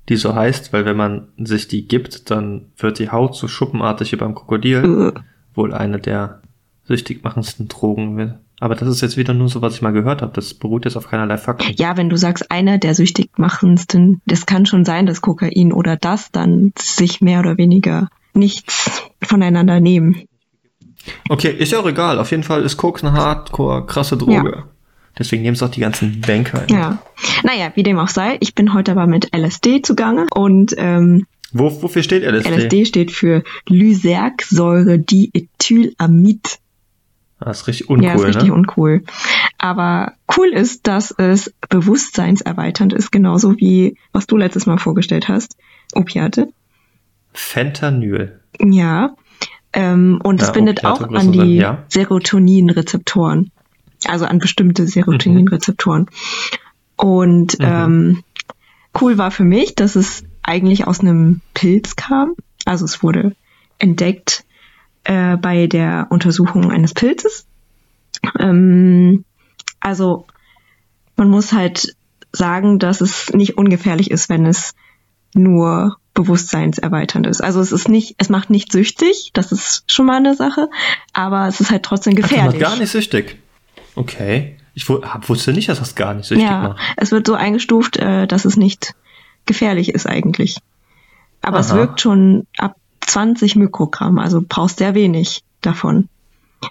die 0.09 0.17
so 0.17 0.35
heißt, 0.35 0.73
weil 0.73 0.85
wenn 0.85 0.97
man 0.97 1.29
sich 1.39 1.69
die 1.69 1.87
gibt, 1.87 2.31
dann 2.31 2.67
wird 2.77 2.99
die 2.99 3.11
Haut 3.11 3.37
so 3.37 3.49
schuppenartig 3.49 4.13
wie 4.13 4.17
beim 4.17 4.35
Krokodil, 4.35 5.13
Äh, 5.15 5.21
wohl 5.55 5.73
eine 5.73 5.99
der 5.99 6.43
süchtig 6.85 7.23
machendsten 7.23 7.69
Drogen. 7.69 8.39
Aber 8.59 8.75
das 8.75 8.89
ist 8.89 9.01
jetzt 9.01 9.17
wieder 9.17 9.35
nur 9.35 9.49
so, 9.49 9.61
was 9.61 9.75
ich 9.75 9.83
mal 9.83 9.93
gehört 9.93 10.23
habe. 10.23 10.33
Das 10.35 10.55
beruht 10.55 10.85
jetzt 10.85 10.97
auf 10.97 11.09
keinerlei 11.09 11.37
Fakten. 11.37 11.75
Ja, 11.77 11.97
wenn 11.97 12.09
du 12.09 12.17
sagst, 12.17 12.51
einer 12.51 12.79
der 12.79 12.95
süchtig 12.95 13.31
machendsten, 13.37 14.21
das 14.27 14.47
kann 14.47 14.67
schon 14.67 14.85
sein, 14.85 15.07
dass 15.07 15.21
Kokain 15.21 15.73
oder 15.73 15.97
das 15.97 16.31
dann 16.31 16.73
sich 16.79 17.21
mehr 17.21 17.41
oder 17.41 17.59
weniger 17.59 18.09
nichts 18.35 19.03
voneinander 19.21 19.81
nehmen. 19.81 20.23
Okay, 21.29 21.51
ist 21.51 21.73
ja 21.73 21.81
auch 21.81 21.87
egal. 21.87 22.19
Auf 22.19 22.31
jeden 22.31 22.45
Fall 22.45 22.63
ist 22.63 22.77
Koks 22.77 23.03
eine 23.03 23.13
hardcore 23.13 23.87
krasse 23.87 24.17
Droge. 24.17 24.65
Deswegen 25.19 25.43
nehmen 25.43 25.55
es 25.55 25.63
auch 25.63 25.71
die 25.71 25.81
ganzen 25.81 26.21
Banker. 26.21 26.65
Ja. 26.71 27.03
Naja, 27.43 27.73
wie 27.75 27.83
dem 27.83 27.99
auch 27.99 28.09
sei, 28.09 28.37
ich 28.41 28.55
bin 28.55 28.73
heute 28.73 28.93
aber 28.93 29.07
mit 29.07 29.35
LSD 29.37 29.83
zugange 29.83 30.27
und 30.35 30.75
ähm, 30.79 31.27
Wo, 31.53 31.83
wofür 31.83 32.03
steht 32.03 32.23
LSD? 32.23 32.49
LSD 32.49 32.85
steht 32.87 33.13
für 33.13 33.43
Lysergsäure-Diethylamid. 33.69 36.59
Das 37.41 37.63
ist 37.63 37.67
richtig 37.67 37.91
uncool, 37.91 38.07
ja, 38.07 38.15
ist 38.15 38.25
richtig 38.25 38.49
ne? 38.49 38.55
uncool. 38.55 39.03
Aber 39.59 40.13
cool 40.37 40.49
ist, 40.49 40.87
dass 40.87 41.11
es 41.11 41.53
bewusstseinserweiternd 41.69 42.93
ist, 42.93 43.11
genauso 43.11 43.57
wie 43.59 43.97
was 44.13 44.27
du 44.27 44.37
letztes 44.37 44.67
Mal 44.67 44.79
vorgestellt 44.79 45.29
hast. 45.29 45.57
Opiate. 45.93 46.49
Fentanyl. 47.33 48.41
Ja. 48.61 49.15
Ähm, 49.73 50.21
und 50.23 50.41
es 50.41 50.49
Ja, 50.49 50.53
bindet 50.53 50.85
Opiate 50.85 51.05
auch 51.05 51.15
an 51.15 51.33
die 51.33 51.57
ja. 51.57 51.85
Serotoninrezeptoren. 51.89 53.51
Also 54.09 54.25
an 54.27 54.39
bestimmte 54.39 54.87
Serotoninrezeptoren. 54.87 56.07
Und 56.97 57.59
Mhm. 57.59 57.65
ähm, 57.67 58.25
cool 59.01 59.19
war 59.19 59.31
für 59.31 59.45
mich, 59.45 59.75
dass 59.75 59.97
es 59.97 60.25
eigentlich 60.43 60.87
aus 60.87 61.01
einem 61.01 61.41
Pilz 61.55 61.97
kam. 61.97 62.35
Also 62.65 62.85
es 62.85 63.03
wurde 63.03 63.35
entdeckt 63.79 64.45
äh, 65.05 65.37
bei 65.37 65.67
der 65.67 66.07
Untersuchung 66.11 66.71
eines 66.71 66.95
Pilzes. 66.95 67.47
Ähm, 68.39 69.25
also 69.81 70.27
man 71.17 71.29
muss 71.29 71.53
halt 71.53 71.97
sagen, 72.33 72.79
dass 72.79 73.01
es 73.01 73.33
nicht 73.33 73.59
ungefährlich 73.59 74.11
ist, 74.11 74.29
wenn 74.29 74.47
es 74.47 74.75
nur 75.35 75.97
bewusstseinserweiternd 76.15 77.27
ist. 77.27 77.43
Also 77.43 77.61
es 77.61 77.73
ist 77.73 77.89
nicht, 77.89 78.15
es 78.19 78.29
macht 78.29 78.51
nicht 78.51 78.71
süchtig, 78.71 79.31
das 79.33 79.51
ist 79.51 79.91
schon 79.91 80.07
mal 80.07 80.17
eine 80.19 80.35
Sache, 80.35 80.69
aber 81.13 81.49
es 81.49 81.61
ist 81.61 81.71
halt 81.71 81.83
trotzdem 81.85 82.15
gefährlich. 82.15 82.61
macht 82.61 82.71
gar 82.71 82.77
nicht 82.79 82.91
süchtig. 82.91 83.39
Okay. 83.95 84.57
Ich 84.75 84.89
wusste 84.89 85.53
nicht, 85.53 85.69
dass 85.69 85.79
das 85.81 85.95
gar 85.95 86.15
nicht 86.15 86.27
süchtig 86.27 86.47
ja, 86.49 86.69
macht. 86.69 86.81
es 86.97 87.13
wird 87.13 87.27
so 87.27 87.35
eingestuft, 87.35 87.99
äh, 87.99 88.27
dass 88.27 88.45
es 88.47 88.57
nicht 88.57 88.95
gefährlich 89.45 89.91
ist 89.91 90.07
eigentlich. 90.07 90.57
Aber 91.43 91.59
es 91.59 91.71
Aha. 91.71 91.79
wirkt 91.79 92.01
schon 92.01 92.47
ab 92.57 92.77
20 93.01 93.57
Mikrogramm, 93.57 94.19
also 94.19 94.43
brauchst 94.47 94.79
sehr 94.79 94.95
wenig 94.95 95.43
davon. 95.61 96.09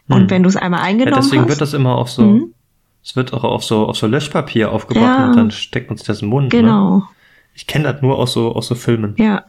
Und 0.07 0.21
Hm. 0.21 0.29
wenn 0.29 0.43
du 0.43 0.49
es 0.49 0.55
einmal 0.55 0.79
Ja, 0.79 0.85
eingenommen 0.87 1.21
deswegen 1.21 1.41
hast, 1.43 1.49
wird 1.49 1.61
das 1.61 1.73
immer 1.73 1.95
auf 1.95 2.09
so, 2.09 2.23
Mhm. 2.23 2.53
es 3.03 3.15
wird 3.15 3.33
auch 3.33 3.43
auf 3.43 3.63
so, 3.63 3.85
auf 3.87 3.97
so 3.97 4.07
Löschpapier 4.07 4.71
aufgebracht 4.71 5.19
Ja. 5.19 5.27
und 5.29 5.35
dann 5.35 5.51
steckt 5.51 5.89
man 5.89 5.97
sich 5.97 6.07
das 6.07 6.21
im 6.21 6.29
Mund. 6.29 6.51
Ne? 6.53 6.59
genau, 6.61 7.03
Ich 7.53 7.67
kenne 7.67 7.91
das 7.91 8.01
nur 8.01 8.17
aus 8.17 8.33
so, 8.33 8.55
aus 8.55 8.67
so 8.67 8.75
Filmen. 8.75 9.13
ja, 9.17 9.43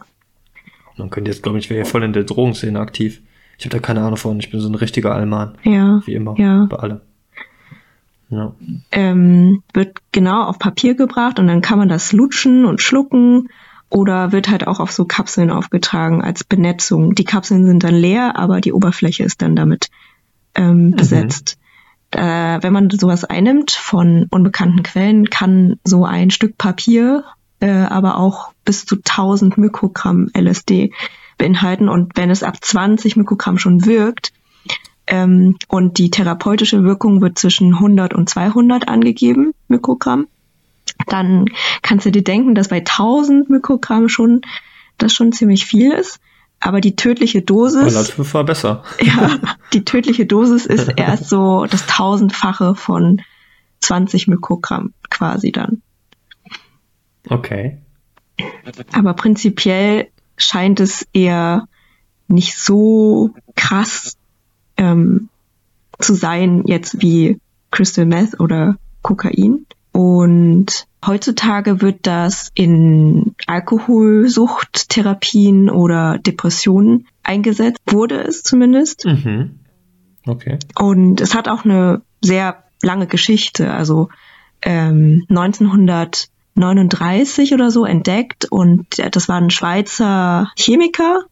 Man 0.97 1.09
könnte 1.09 1.31
jetzt, 1.31 1.41
glaube 1.41 1.57
ich, 1.57 1.65
ich 1.65 1.69
wäre 1.71 1.81
hier 1.81 1.89
voll 1.89 2.03
in 2.03 2.13
der 2.13 2.23
Drogenszene 2.25 2.79
aktiv. 2.79 3.21
Ich 3.57 3.65
habe 3.65 3.75
da 3.77 3.79
keine 3.79 4.01
Ahnung 4.01 4.17
von. 4.17 4.37
Ich 4.39 4.51
bin 4.51 4.59
so 4.59 4.67
ein 4.69 4.75
richtiger 4.75 5.15
Allmann. 5.15 5.57
ja, 5.63 6.01
Wie 6.05 6.13
immer. 6.13 6.35
Ja. 6.37 6.65
Bei 6.69 6.77
allem. 6.77 6.99
Ja. 8.29 8.53
ähm, 8.91 9.61
wird 9.73 9.97
genau 10.11 10.43
auf 10.43 10.57
Papier 10.57 10.95
gebracht 10.95 11.39
und 11.39 11.47
dann 11.47 11.61
kann 11.61 11.77
man 11.77 11.89
das 11.89 12.13
lutschen 12.13 12.65
und 12.65 12.81
schlucken 12.81 13.49
oder 13.89 14.31
wird 14.31 14.49
halt 14.49 14.65
auch 14.65 14.79
auf 14.79 14.91
so 14.91 15.05
Kapseln 15.05 15.51
aufgetragen 15.51 16.23
als 16.23 16.43
Benetzung. 16.43 17.13
Die 17.13 17.25
Kapseln 17.25 17.65
sind 17.67 17.83
dann 17.83 17.93
leer, 17.93 18.37
aber 18.37 18.59
die 18.59 18.73
Oberfläche 18.73 19.23
ist 19.23 19.41
dann 19.43 19.55
damit 19.55 19.89
ähm, 20.55 20.91
besetzt. 20.91 21.57
Äh, 22.09 22.59
wenn 22.61 22.73
man 22.73 22.89
sowas 22.89 23.23
einnimmt 23.23 23.71
von 23.71 24.27
unbekannten 24.31 24.81
Quellen, 24.81 25.29
kann 25.29 25.79
so 25.83 26.05
ein 26.05 26.31
Stück 26.31 26.57
Papier 26.57 27.23
äh, 27.63 27.85
aber 27.85 28.17
auch 28.17 28.51
bis 28.65 28.85
zu 28.85 28.97
1000 28.97 29.57
Mikrogramm 29.57 30.29
LSD 30.37 30.91
beinhalten 31.37 31.87
und 31.87 32.17
wenn 32.17 32.29
es 32.29 32.43
ab 32.43 32.57
20 32.59 33.15
Mikrogramm 33.15 33.57
schon 33.57 33.85
wirkt, 33.85 34.33
ähm, 35.07 35.57
und 35.67 35.97
die 35.97 36.09
therapeutische 36.09 36.83
Wirkung 36.83 37.21
wird 37.21 37.37
zwischen 37.37 37.75
100 37.75 38.13
und 38.13 38.29
200 38.29 38.87
angegeben, 38.87 39.53
Mikrogramm. 39.67 40.27
Dann 41.07 41.45
kannst 41.81 42.05
du 42.05 42.11
dir 42.11 42.23
denken, 42.23 42.55
dass 42.55 42.69
bei 42.69 42.79
1000 42.79 43.49
Mikrogramm 43.49 44.07
schon, 44.09 44.41
das 44.97 45.13
schon 45.13 45.31
ziemlich 45.31 45.65
viel 45.65 45.91
ist. 45.91 46.19
Aber 46.59 46.79
die 46.79 46.95
tödliche 46.95 47.41
Dosis, 47.41 47.93
Relativ 47.93 48.33
war 48.33 48.45
besser. 48.45 48.83
ja, 49.01 49.37
die 49.73 49.83
tödliche 49.83 50.25
Dosis 50.25 50.65
ist 50.65 50.93
erst 50.95 51.27
so 51.27 51.65
das 51.65 51.85
tausendfache 51.87 52.75
von 52.75 53.21
20 53.81 54.29
Mikrogramm 54.29 54.93
quasi 55.09 55.51
dann. 55.51 55.81
Okay. 57.27 57.79
Aber 58.93 59.13
prinzipiell 59.13 60.07
scheint 60.37 60.79
es 60.79 61.05
eher 61.11 61.67
nicht 62.27 62.57
so 62.57 63.35
krass 63.55 64.17
ähm, 64.83 65.29
zu 65.99 66.13
sein, 66.13 66.63
jetzt 66.65 67.01
wie 67.01 67.39
Crystal 67.71 68.05
Meth 68.05 68.39
oder 68.39 68.77
Kokain. 69.01 69.65
Und 69.91 70.85
heutzutage 71.05 71.81
wird 71.81 72.07
das 72.07 72.51
in 72.55 73.35
Alkoholsuchttherapien 73.47 75.69
oder 75.69 76.17
Depressionen 76.17 77.07
eingesetzt, 77.21 77.81
wurde 77.87 78.21
es 78.21 78.43
zumindest. 78.43 79.03
Mhm. 79.05 79.59
Okay. 80.25 80.57
Und 80.75 81.19
es 81.21 81.35
hat 81.35 81.47
auch 81.47 81.63
eine 81.65 82.01
sehr 82.21 82.63
lange 82.81 83.05
Geschichte. 83.07 83.71
Also 83.71 84.09
ähm, 84.61 85.25
1939 85.29 87.53
oder 87.53 87.71
so 87.71 87.85
entdeckt 87.85 88.43
und 88.45 88.85
das 88.97 89.29
war 89.29 89.37
ein 89.37 89.49
Schweizer 89.49 90.51
Chemiker, 90.55 91.25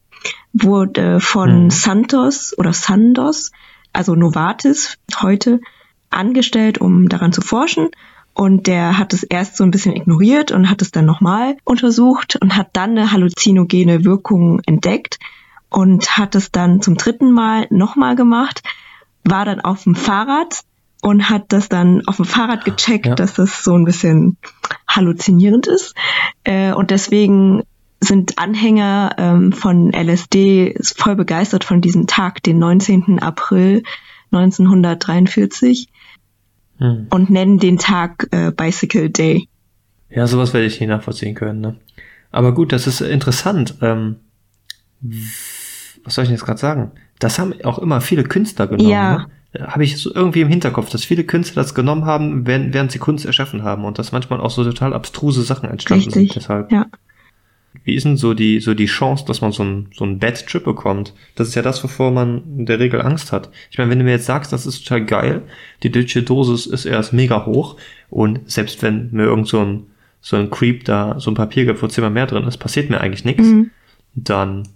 wurde 0.52 1.20
von 1.20 1.64
Mhm. 1.64 1.70
Santos 1.70 2.54
oder 2.56 2.72
Sandos, 2.72 3.52
also 3.92 4.14
Novartis 4.14 4.98
heute, 5.20 5.60
angestellt, 6.10 6.78
um 6.78 7.08
daran 7.08 7.32
zu 7.32 7.40
forschen. 7.40 7.88
Und 8.34 8.66
der 8.66 8.96
hat 8.98 9.12
es 9.12 9.22
erst 9.24 9.56
so 9.56 9.64
ein 9.64 9.70
bisschen 9.70 9.94
ignoriert 9.94 10.52
und 10.52 10.70
hat 10.70 10.80
es 10.80 10.90
dann 10.90 11.04
nochmal 11.04 11.56
untersucht 11.64 12.36
und 12.40 12.56
hat 12.56 12.68
dann 12.72 12.90
eine 12.92 13.12
halluzinogene 13.12 14.04
Wirkung 14.04 14.60
entdeckt 14.66 15.18
und 15.68 16.16
hat 16.16 16.34
es 16.34 16.50
dann 16.50 16.80
zum 16.80 16.96
dritten 16.96 17.30
Mal 17.32 17.66
nochmal 17.70 18.16
gemacht, 18.16 18.62
war 19.24 19.44
dann 19.44 19.60
auf 19.60 19.84
dem 19.84 19.94
Fahrrad 19.94 20.60
und 21.02 21.28
hat 21.28 21.46
das 21.52 21.68
dann 21.68 22.06
auf 22.06 22.16
dem 22.16 22.24
Fahrrad 22.24 22.64
gecheckt, 22.64 23.06
Ja. 23.06 23.14
dass 23.14 23.34
das 23.34 23.62
so 23.64 23.74
ein 23.74 23.84
bisschen 23.84 24.38
halluzinierend 24.88 25.66
ist. 25.66 25.94
Äh, 26.44 26.72
und 26.72 26.90
deswegen 26.90 27.62
sind 28.02 28.38
Anhänger 28.38 29.14
ähm, 29.18 29.52
von 29.52 29.92
LSD 29.92 30.74
voll 30.82 31.16
begeistert 31.16 31.64
von 31.64 31.80
diesem 31.80 32.06
Tag, 32.06 32.42
den 32.42 32.58
19. 32.58 33.18
April 33.20 33.82
1943 34.32 35.88
Hm. 36.82 37.06
und 37.10 37.30
nennen 37.30 37.58
den 37.58 37.78
Tag 37.78 38.26
äh, 38.32 38.50
Bicycle 38.50 39.08
Day. 39.08 39.48
Ja, 40.10 40.26
sowas 40.26 40.52
werde 40.52 40.66
ich 40.66 40.80
nicht 40.80 40.88
nachvollziehen 40.88 41.36
können. 41.36 41.60
Ne? 41.60 41.76
Aber 42.32 42.52
gut, 42.52 42.72
das 42.72 42.88
ist 42.88 43.00
interessant. 43.00 43.76
Ähm, 43.80 44.16
was 46.04 46.14
soll 46.14 46.24
ich 46.24 46.28
denn 46.28 46.36
jetzt 46.36 46.44
gerade 46.44 46.58
sagen? 46.58 46.90
Das 47.20 47.38
haben 47.38 47.54
auch 47.62 47.78
immer 47.78 48.00
viele 48.00 48.24
Künstler 48.24 48.66
genommen. 48.66 48.90
Ja. 48.90 49.26
Ne? 49.54 49.68
Habe 49.68 49.84
ich 49.84 49.96
so 49.98 50.12
irgendwie 50.12 50.40
im 50.40 50.48
Hinterkopf, 50.48 50.90
dass 50.90 51.04
viele 51.04 51.24
Künstler 51.24 51.62
das 51.62 51.74
genommen 51.74 52.04
haben, 52.04 52.46
während, 52.46 52.74
während 52.74 52.90
sie 52.90 52.98
Kunst 52.98 53.26
erschaffen 53.26 53.62
haben 53.62 53.84
und 53.84 53.98
dass 53.98 54.10
manchmal 54.10 54.40
auch 54.40 54.50
so 54.50 54.64
total 54.64 54.92
abstruse 54.92 55.42
Sachen 55.42 55.68
entstanden 55.68 56.06
Richtig. 56.06 56.32
sind. 56.32 56.36
Deshalb. 56.36 56.72
Ja. 56.72 56.86
Wie 57.84 57.94
ist 57.94 58.04
denn 58.04 58.16
so 58.16 58.34
die, 58.34 58.60
so 58.60 58.74
die 58.74 58.86
Chance, 58.86 59.24
dass 59.26 59.40
man 59.40 59.52
so 59.52 59.64
ein, 59.64 59.88
so 59.94 60.04
ein 60.04 60.18
Bad 60.18 60.46
Trip 60.46 60.62
bekommt? 60.64 61.14
Das 61.34 61.48
ist 61.48 61.54
ja 61.54 61.62
das, 61.62 61.82
wovor 61.82 62.10
man 62.12 62.42
in 62.58 62.66
der 62.66 62.78
Regel 62.78 63.02
Angst 63.02 63.32
hat. 63.32 63.50
Ich 63.70 63.78
meine, 63.78 63.90
wenn 63.90 63.98
du 63.98 64.04
mir 64.04 64.12
jetzt 64.12 64.26
sagst, 64.26 64.52
das 64.52 64.66
ist 64.66 64.84
total 64.86 65.04
geil, 65.04 65.42
die 65.82 65.90
deutsche 65.90 66.22
Dosis 66.22 66.66
ist 66.66 66.84
erst 66.84 67.12
mega 67.12 67.44
hoch 67.46 67.76
und 68.10 68.48
selbst 68.50 68.82
wenn 68.82 69.10
mir 69.12 69.24
irgend 69.24 69.48
so 69.48 69.60
ein, 69.60 69.86
so 70.20 70.36
ein 70.36 70.50
Creep 70.50 70.84
da 70.84 71.18
so 71.18 71.30
ein 71.30 71.34
Papier 71.34 71.64
gibt, 71.64 71.82
wo 71.82 71.88
zehnmal 71.88 72.12
mehr 72.12 72.26
drin 72.26 72.44
ist, 72.44 72.58
passiert 72.58 72.88
mir 72.90 73.00
eigentlich 73.00 73.24
nichts, 73.24 73.42
Mhm. 73.48 73.70
dann 74.14 74.68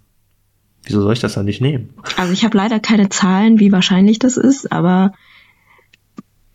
wieso 0.85 1.03
soll 1.03 1.13
ich 1.15 1.21
das 1.21 1.35
dann 1.35 1.45
nicht 1.47 1.61
nehmen? 1.61 1.91
Also 2.17 2.33
ich 2.33 2.45
habe 2.45 2.57
leider 2.57 2.79
keine 2.81 3.09
Zahlen, 3.09 3.59
wie 3.59 3.73
wahrscheinlich 3.73 4.19
das 4.21 4.37
ist, 4.37 4.71
aber 4.71 5.13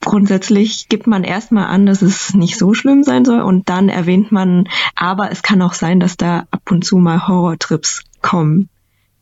grundsätzlich 0.01 0.89
gibt 0.89 1.07
man 1.07 1.23
erstmal 1.23 1.67
an, 1.67 1.85
dass 1.85 2.01
es 2.01 2.33
nicht 2.33 2.57
so 2.57 2.73
schlimm 2.73 3.03
sein 3.03 3.25
soll 3.25 3.41
und 3.41 3.69
dann 3.69 3.89
erwähnt 3.89 4.31
man, 4.31 4.67
aber 4.95 5.31
es 5.31 5.43
kann 5.43 5.61
auch 5.61 5.73
sein, 5.73 5.99
dass 5.99 6.17
da 6.17 6.45
ab 6.51 6.71
und 6.71 6.83
zu 6.83 6.97
mal 6.97 7.27
Horrortrips 7.27 8.03
kommen. 8.21 8.69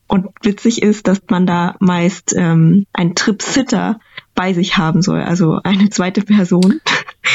Und 0.08 0.28
witzig 0.42 0.82
ist, 0.82 1.08
dass 1.08 1.22
man 1.30 1.46
da 1.46 1.76
meist 1.80 2.34
ähm, 2.36 2.88
einen 2.94 3.13
Trip-Sitter 3.13 4.00
bei 4.34 4.54
sich 4.54 4.78
haben 4.78 5.04
soll, 5.04 5.22
also 5.22 5.60
eine 5.63 5.89
zweite 5.89 6.24
Person, 6.24 6.82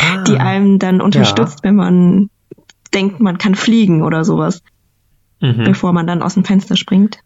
Ah, 0.02 0.22
die 0.24 0.38
einem 0.38 0.78
dann 0.78 1.00
unterstützt, 1.00 1.62
wenn 1.62 1.76
man 1.76 2.30
denkt, 2.92 3.20
man 3.20 3.38
kann 3.38 3.54
fliegen 3.54 4.02
oder 4.02 4.24
sowas, 4.24 4.62
mhm. 5.40 5.64
bevor 5.64 5.92
man 5.92 6.06
dann 6.06 6.22
aus 6.22 6.34
dem 6.34 6.44
Fenster 6.44 6.76
springt. 6.76 7.18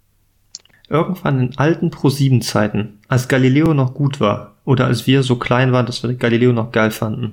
Irgendwann 0.88 1.40
in 1.40 1.58
alten 1.58 1.90
Pro-7-Zeiten, 1.90 3.00
als 3.08 3.28
Galileo 3.28 3.74
noch 3.74 3.94
gut 3.94 4.20
war, 4.20 4.54
oder 4.68 4.84
als 4.84 5.06
wir 5.06 5.22
so 5.22 5.36
klein 5.36 5.72
waren, 5.72 5.86
dass 5.86 6.02
wir 6.02 6.12
Galileo 6.12 6.52
noch 6.52 6.72
geil 6.72 6.90
fanden, 6.90 7.32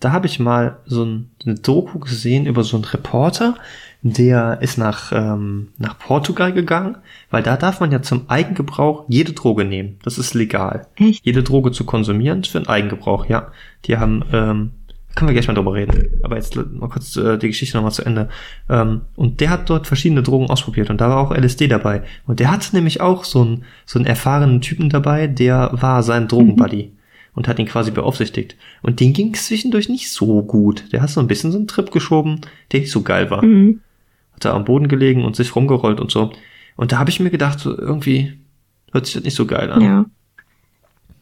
da 0.00 0.10
habe 0.10 0.26
ich 0.26 0.40
mal 0.40 0.78
so 0.84 1.04
ein, 1.04 1.30
eine 1.46 1.54
Doku 1.54 2.00
gesehen 2.00 2.44
über 2.44 2.64
so 2.64 2.76
einen 2.76 2.84
Reporter, 2.84 3.54
der 4.02 4.58
ist 4.62 4.78
nach, 4.78 5.12
ähm, 5.12 5.68
nach 5.78 5.96
Portugal 5.96 6.52
gegangen, 6.52 6.96
weil 7.30 7.44
da 7.44 7.56
darf 7.56 7.78
man 7.78 7.92
ja 7.92 8.02
zum 8.02 8.28
Eigengebrauch 8.28 9.04
jede 9.06 9.32
Droge 9.32 9.64
nehmen. 9.64 10.00
Das 10.02 10.18
ist 10.18 10.34
legal. 10.34 10.88
Echt? 10.96 11.24
Jede 11.24 11.44
Droge 11.44 11.70
zu 11.70 11.84
konsumieren 11.84 12.42
für 12.42 12.58
den 12.58 12.68
Eigengebrauch, 12.68 13.26
ja. 13.26 13.52
Die 13.84 13.98
haben, 13.98 14.24
ähm, 14.32 14.72
können 15.14 15.28
wir 15.28 15.34
gleich 15.34 15.48
mal 15.48 15.54
drüber 15.54 15.74
reden. 15.74 16.20
Aber 16.22 16.36
jetzt 16.36 16.56
mal 16.56 16.88
kurz 16.88 17.16
äh, 17.16 17.38
die 17.38 17.48
Geschichte 17.48 17.76
nochmal 17.76 17.92
zu 17.92 18.04
Ende. 18.04 18.28
Ähm, 18.68 19.02
und 19.16 19.40
der 19.40 19.50
hat 19.50 19.68
dort 19.68 19.86
verschiedene 19.86 20.22
Drogen 20.22 20.50
ausprobiert 20.50 20.90
und 20.90 21.00
da 21.00 21.08
war 21.08 21.18
auch 21.18 21.36
LSD 21.36 21.68
dabei. 21.68 22.02
Und 22.26 22.40
der 22.40 22.50
hatte 22.50 22.74
nämlich 22.74 23.00
auch 23.00 23.24
so 23.24 23.42
einen, 23.42 23.64
so 23.84 23.98
einen 23.98 24.06
erfahrenen 24.06 24.60
Typen 24.60 24.88
dabei, 24.88 25.26
der 25.26 25.70
war 25.74 26.02
sein 26.02 26.28
Drogenbuddy 26.28 26.92
und 27.34 27.48
hat 27.48 27.58
ihn 27.58 27.66
quasi 27.66 27.90
beaufsichtigt. 27.90 28.56
Und 28.82 29.00
den 29.00 29.12
ging 29.12 29.34
es 29.34 29.46
zwischendurch 29.46 29.88
nicht 29.88 30.10
so 30.10 30.42
gut. 30.42 30.92
Der 30.92 31.02
hat 31.02 31.10
so 31.10 31.20
ein 31.20 31.26
bisschen 31.26 31.52
so 31.52 31.58
einen 31.58 31.66
Trip 31.66 31.90
geschoben, 31.90 32.40
der 32.70 32.80
nicht 32.80 32.90
so 32.90 33.02
geil 33.02 33.30
war. 33.30 33.44
Mhm. 33.44 33.80
Hat 34.34 34.44
da 34.44 34.54
am 34.54 34.64
Boden 34.64 34.88
gelegen 34.88 35.24
und 35.24 35.36
sich 35.36 35.54
rumgerollt 35.54 36.00
und 36.00 36.10
so. 36.10 36.32
Und 36.76 36.92
da 36.92 36.98
habe 36.98 37.10
ich 37.10 37.20
mir 37.20 37.30
gedacht, 37.30 37.58
so 37.58 37.76
irgendwie 37.76 38.38
hört 38.92 39.06
sich 39.06 39.14
das 39.14 39.24
nicht 39.24 39.34
so 39.34 39.46
geil 39.46 39.70
an. 39.70 39.80
Ja. 39.80 40.06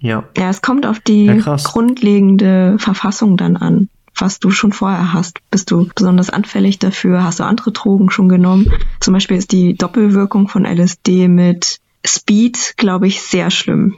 Ja. 0.01 0.25
Ja, 0.37 0.51
es 0.51 0.63
kommt 0.63 0.87
auf 0.87 0.99
die 1.01 1.27
Ja, 1.27 1.57
grundlegende 1.63 2.77
Verfassung 2.79 3.37
dann 3.37 3.57
an, 3.57 3.89
was 4.17 4.39
du 4.41 4.51
schon 4.51 4.73
vorher 4.73 5.13
hast. 5.13 5.39
Bist 5.51 5.71
du 5.71 5.89
besonders 5.95 6.31
anfällig 6.31 6.79
dafür? 6.79 7.23
Hast 7.25 7.41
du 7.41 7.45
andere 7.45 7.73
Drogen 7.73 8.11
schon 8.11 8.29
genommen? 8.29 8.73
Zum 9.01 9.15
Beispiel 9.15 9.37
ist 9.37 9.53
die 9.53 9.75
Doppelwirkung 9.75 10.49
von 10.49 10.65
LSD 10.65 11.29
mit 11.29 11.79
Speed, 12.05 12.75
glaube 12.77 13.07
ich, 13.07 13.23
sehr 13.23 13.51
schlimm. 13.51 13.97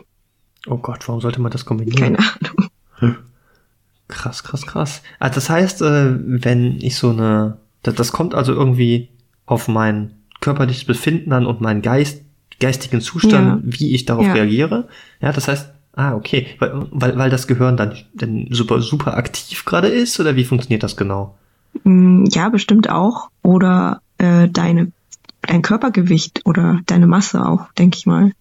Oh 0.67 0.77
Gott, 0.79 1.09
warum 1.09 1.21
sollte 1.21 1.41
man 1.41 1.51
das 1.53 1.65
kombinieren? 1.65 2.17
Keine 2.17 2.19
Ahnung. 2.19 3.17
Krass, 4.09 4.43
krass, 4.45 4.67
krass. 4.67 5.03
Also 5.19 5.37
das 5.37 5.49
heißt, 5.49 5.83
äh, 5.83 6.19
wenn 6.21 6.77
ich 6.81 6.97
so 6.97 7.11
eine, 7.11 7.57
das, 7.83 8.13
kommt 8.13 8.35
also 8.35 8.53
irgendwie 8.53 9.09
auf 9.47 9.69
mein 9.69 10.13
körperliches 10.41 10.85
Befinden 10.85 11.33
an 11.33 11.47
und 11.47 11.63
meinen 11.63 11.81
Geist, 11.81 12.23
geistigen 12.61 13.01
Zustand, 13.01 13.63
wie 13.65 13.95
ich 13.95 14.05
darauf 14.05 14.27
Ja. 14.27 14.35
reagiere. 14.35 14.89
Ja, 15.21 15.33
das 15.33 15.49
heißt, 15.49 15.72
ah, 15.95 16.15
okay, 16.15 16.47
weil, 16.59 16.87
weil, 16.91 17.17
weil 17.19 17.31
das 17.31 17.47
Gehirn 17.47 17.77
dann, 17.77 17.95
dann 18.15 18.47
super, 18.51 18.81
super 18.81 19.17
aktiv 19.17 19.65
gerade 19.65 19.89
ist 19.89 20.19
oder 20.21 20.37
wie 20.37 20.45
funktioniert 20.45 20.83
das 20.83 20.97
genau? 20.97 21.37
Mm, 21.85 22.25
Ja, 22.31 22.49
bestimmt 22.49 22.89
auch. 22.91 23.31
Oder 23.43 24.01
äh, 24.19 24.49
deine, 24.49 24.93
dein 25.43 25.63
Körpergewicht 25.63 26.43
oder 26.45 26.81
deine 26.87 27.07
Masse 27.07 27.45
auch, 27.45 27.73
denke 27.73 27.97
ich 27.99 28.07
mal. 28.07 28.33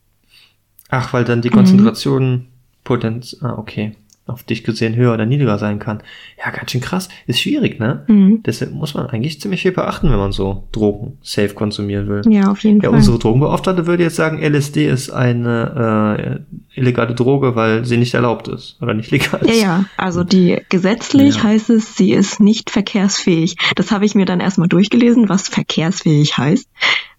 Ach, 0.90 1.14
weil 1.14 1.24
dann 1.24 1.42
die 1.42 1.50
Mhm. 1.50 1.54
Konzentration 1.56 2.48
Potenz, 2.84 3.38
ah, 3.42 3.54
okay, 3.58 3.96
auf 4.32 4.44
dich 4.44 4.64
gesehen 4.64 4.96
höher 4.96 5.14
oder 5.14 5.26
niedriger 5.26 5.58
sein 5.58 5.80
kann. 5.80 6.02
Ja, 6.44 6.52
ganz 6.52 6.72
schön 6.72 6.82
krass. 6.82 7.10
Ist 7.28 7.40
schwierig, 7.42 7.80
ne? 7.80 8.04
Mhm. 8.08 8.42
Deshalb 8.46 8.72
muss 8.74 8.94
man 8.94 9.08
eigentlich 9.08 9.40
ziemlich 9.42 9.62
viel 9.62 9.72
beachten, 9.72 10.10
wenn 10.10 10.18
man 10.18 10.32
so 10.32 10.68
Drogen 10.72 11.18
safe 11.22 11.54
konsumieren 11.54 12.08
will. 12.08 12.22
Ja, 12.32 12.52
auf 12.52 12.64
jeden 12.64 12.82
Ja, 12.82 12.90
Fall. 12.90 12.98
unsere 12.98 13.20
Drogenbeauftragte 13.20 13.86
würde 13.88 14.04
jetzt 14.04 14.16
sagen, 14.16 14.40
LSD 14.42 14.88
ist 14.88 15.10
eine 15.12 16.44
äh, 16.76 16.80
illegale 16.80 17.14
Droge, 17.16 17.56
weil 17.56 17.86
sie 17.86 17.98
nicht 17.98 18.14
erlaubt 18.14 18.48
ist 18.48 18.78
oder 18.82 18.94
nicht 18.94 19.12
legal 19.12 19.42
Ja, 19.46 19.52
ist. 19.52 19.62
ja, 19.62 19.86
also 19.98 20.24
die 20.24 20.62
gesetzlich 20.70 21.38
Ja. 21.38 21.44
heißt 21.44 21.70
es, 21.70 21.96
sie 21.96 22.12
ist 22.14 22.40
nicht 22.40 22.70
verkehrsfähig. 22.70 23.56
Das 23.76 23.92
habe 23.92 24.06
ich 24.06 24.16
mir 24.16 24.26
dann 24.26 24.40
erstmal 24.40 24.68
durchgelesen, 24.68 25.30
was 25.30 25.48
verkehrsfähig 25.50 26.38
heißt. 26.38 26.68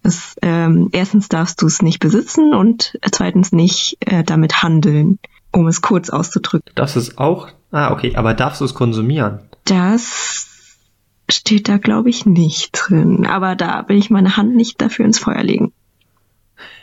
Das, 0.03 0.35
ähm, 0.43 0.89
erstens 0.93 1.29
darfst 1.29 1.63
du 1.63 1.67
es 1.67 1.81
nicht 1.81 2.01
besitzen 2.01 2.55
und 2.55 2.99
zweitens 3.13 3.53
nicht 3.53 3.99
äh, 4.01 4.25
damit 4.25 4.63
handeln, 4.63 5.19
um 5.53 5.67
es 5.67 5.81
kurz 5.83 6.11
auszudrücken. 6.11 6.73
Das 6.75 6.97
ist 6.97 7.19
auch, 7.19 7.49
ah, 7.71 7.93
okay, 7.93 8.17
aber 8.17 8.35
darfst 8.35 8.61
du 8.61 8.65
es 8.65 8.75
konsumieren? 8.75 9.41
Das 9.65 10.59
steht 11.31 11.69
da, 11.69 11.79
glaube 11.79 12.11
ich, 12.11 12.27
nicht 12.27 12.71
drin. 12.73 13.27
Aber 13.27 13.55
da 13.55 13.89
will 13.89 13.97
ich 13.97 14.11
meine 14.11 14.37
Hand 14.37 14.57
nicht 14.57 14.81
dafür 14.81 15.05
ins 15.05 15.19
Feuer 15.19 15.43
legen. 15.43 15.73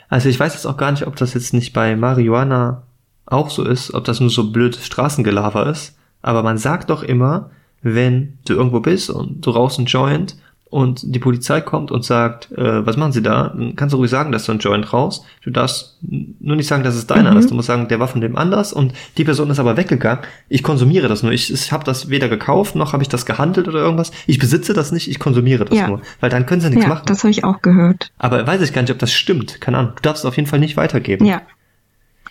Also 0.08 0.28
ich 0.28 0.40
weiß 0.40 0.54
jetzt 0.54 0.66
auch 0.66 0.76
gar 0.76 0.90
nicht, 0.90 1.06
ob 1.06 1.16
das 1.16 1.34
jetzt 1.34 1.52
nicht 1.52 1.72
bei 1.72 1.94
Marihuana 1.94 2.82
auch 3.26 3.50
so 3.50 3.64
ist, 3.64 3.94
ob 3.94 4.04
das 4.04 4.20
nur 4.20 4.30
so 4.30 4.50
blöd 4.50 4.74
Straßengelaber 4.76 5.66
ist. 5.66 5.96
Aber 6.22 6.42
man 6.42 6.58
sagt 6.58 6.90
doch 6.90 7.02
immer, 7.02 7.50
wenn 7.82 8.38
du 8.44 8.54
irgendwo 8.54 8.80
bist 8.80 9.08
und 9.08 9.46
du 9.46 9.50
rauchst 9.50 9.78
einen 9.78 9.86
Joint 9.86 10.36
und 10.70 11.00
die 11.04 11.18
Polizei 11.18 11.60
kommt 11.60 11.90
und 11.90 12.04
sagt, 12.04 12.52
äh, 12.52 12.86
was 12.86 12.96
machen 12.96 13.10
sie 13.12 13.22
da? 13.22 13.48
Dann 13.48 13.74
kannst 13.76 13.92
du 13.92 13.96
ruhig 13.98 14.10
sagen, 14.10 14.30
dass 14.32 14.44
du 14.46 14.52
einen 14.52 14.60
Joint 14.60 14.92
rauchst. 14.92 15.24
Du 15.42 15.50
darfst 15.50 15.96
nur 16.00 16.54
nicht 16.56 16.68
sagen, 16.68 16.84
dass 16.84 16.94
es 16.94 17.06
deiner 17.08 17.32
Mhm. 17.32 17.36
ist. 17.38 17.50
Du 17.50 17.54
musst 17.56 17.66
sagen, 17.66 17.88
der 17.88 17.98
war 18.00 18.06
von 18.08 18.20
dem 18.20 18.36
anders 18.36 18.72
und 18.72 18.92
die 19.18 19.24
Person 19.24 19.50
ist 19.50 19.58
aber 19.58 19.76
weggegangen. 19.76 20.24
Ich 20.48 20.62
konsumiere 20.62 21.08
das 21.08 21.22
nur. 21.24 21.32
Ich, 21.32 21.52
ich 21.52 21.72
habe 21.72 21.82
das 21.84 22.08
weder 22.08 22.28
gekauft, 22.28 22.76
noch 22.76 22.92
habe 22.92 23.02
ich 23.02 23.08
das 23.08 23.26
gehandelt 23.26 23.66
oder 23.68 23.80
irgendwas. 23.80 24.12
Ich 24.26 24.38
besitze 24.38 24.72
das 24.72 24.92
nicht, 24.92 25.08
ich 25.10 25.18
konsumiere 25.18 25.64
das 25.64 25.76
Ja. 25.76 25.88
nur. 25.88 26.00
Weil 26.20 26.30
dann 26.30 26.46
können 26.46 26.60
sie 26.60 26.70
nichts 26.70 26.84
Ja, 26.84 26.88
machen. 26.88 27.02
das 27.06 27.24
habe 27.24 27.30
ich 27.32 27.42
auch 27.44 27.62
gehört. 27.62 28.12
Aber 28.18 28.46
weiß 28.46 28.60
ich 28.62 28.72
gar 28.72 28.82
nicht, 28.82 28.92
ob 28.92 28.98
das 28.98 29.12
stimmt. 29.12 29.60
Keine 29.60 29.78
Ahnung. 29.78 29.92
Du 29.96 30.02
darfst 30.02 30.22
es 30.24 30.28
auf 30.28 30.36
jeden 30.36 30.48
Fall 30.48 30.60
nicht 30.60 30.76
weitergeben. 30.76 31.26
Ja. 31.26 31.42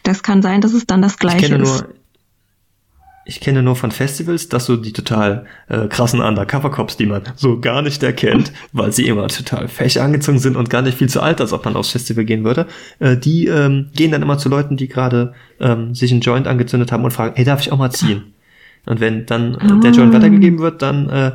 Das 0.04 0.24
kann 0.24 0.42
sein, 0.42 0.62
dass 0.62 0.74
es 0.74 0.86
dann 0.88 1.02
das 1.02 1.14
Ich 1.14 1.20
gleiche 1.20 1.50
kenne 1.50 1.64
ist. 1.64 1.82
nur. 1.82 1.90
Ich 3.26 3.40
kenne 3.42 3.62
nur 3.62 3.76
von 3.76 3.92
Festivals, 3.92 4.50
dass 4.50 4.66
so 4.66 4.76
die 4.76 4.94
total 4.94 5.46
äh, 5.68 5.88
krassen 5.88 6.20
Undercover-Cops, 6.20 6.98
die 6.98 7.06
man 7.06 7.22
so 7.36 7.60
gar 7.60 7.82
nicht 7.82 8.02
erkennt, 8.02 8.52
weil 8.74 8.92
sie 8.92 9.08
immer 9.08 9.28
total 9.28 9.68
fäch 9.68 10.02
angezogen 10.02 10.40
sind 10.40 10.56
und 10.56 10.70
gar 10.70 10.82
nicht 10.82 10.98
viel 10.98 11.10
zu 11.10 11.22
alt, 11.22 11.40
als 11.40 11.54
ob 11.54 11.66
man 11.66 11.76
aufs 11.76 11.92
Festival 11.92 12.26
gehen 12.26 12.44
würde, 12.44 12.66
äh, 13.00 13.18
die 13.18 13.48
ähm, 13.48 13.90
gehen 13.96 14.12
dann 14.12 14.22
immer 14.22 14.38
zu 14.38 14.50
Leuten, 14.50 14.78
die 14.78 14.88
gerade 14.88 15.34
ähm, 15.60 15.94
sich 15.94 16.12
einen 16.12 16.22
Joint 16.22 16.48
angezündet 16.48 16.92
haben 16.92 17.04
und 17.04 17.12
fragen, 17.12 17.36
hey, 17.36 17.46
darf 17.46 17.62
ich 17.62 17.72
auch 17.72 17.78
mal 17.78 17.92
ziehen? 17.92 18.34
Und 18.86 19.00
wenn 19.00 19.26
dann 19.26 19.56
äh, 19.56 19.80
der 19.82 19.92
Joint 19.92 20.14
weitergegeben 20.14 20.60
wird, 20.60 20.82
dann, 20.82 21.10
äh, 21.10 21.32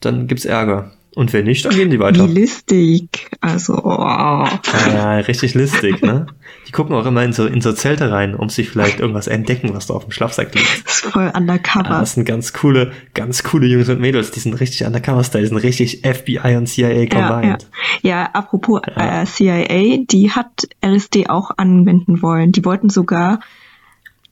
dann 0.00 0.26
gibt's 0.26 0.44
Ärger. 0.44 0.92
Und 1.18 1.32
wenn 1.32 1.46
nicht, 1.46 1.64
dann 1.64 1.74
gehen 1.74 1.90
die 1.90 1.98
weiter. 1.98 2.28
Wie 2.28 2.32
listig. 2.32 3.28
Also, 3.40 3.74
oh. 3.82 4.46
Ja, 4.94 5.16
richtig 5.16 5.54
listig, 5.54 6.00
ne? 6.00 6.28
Die 6.68 6.70
gucken 6.70 6.94
auch 6.94 7.04
immer 7.06 7.24
in 7.24 7.32
so, 7.32 7.44
in 7.44 7.60
so 7.60 7.72
Zelte 7.72 8.12
rein, 8.12 8.36
um 8.36 8.48
sich 8.50 8.70
vielleicht 8.70 9.00
irgendwas 9.00 9.26
entdecken, 9.26 9.74
was 9.74 9.88
da 9.88 9.94
auf 9.94 10.04
dem 10.04 10.12
Schlafsack 10.12 10.54
liegt. 10.54 10.86
Das 10.86 11.02
ist 11.02 11.06
voll 11.06 11.32
undercover. 11.34 11.90
Ah, 11.90 11.98
das 11.98 12.12
sind 12.12 12.24
ganz 12.24 12.52
coole, 12.52 12.92
ganz 13.14 13.42
coole 13.42 13.66
Jungs 13.66 13.88
und 13.88 14.00
Mädels, 14.00 14.30
die 14.30 14.38
sind 14.38 14.54
richtig 14.60 14.86
undercover-Style, 14.86 15.42
die 15.42 15.48
sind 15.48 15.56
richtig 15.56 16.02
FBI 16.04 16.54
und 16.56 16.68
CIA 16.68 17.06
combined. 17.06 17.68
Ja, 18.02 18.10
ja. 18.10 18.22
ja 18.22 18.30
apropos 18.34 18.82
ja. 18.86 19.22
Äh, 19.22 19.26
CIA, 19.26 20.04
die 20.08 20.30
hat 20.30 20.68
LSD 20.86 21.28
auch 21.30 21.50
anwenden 21.56 22.22
wollen. 22.22 22.52
Die 22.52 22.64
wollten 22.64 22.90
sogar 22.90 23.40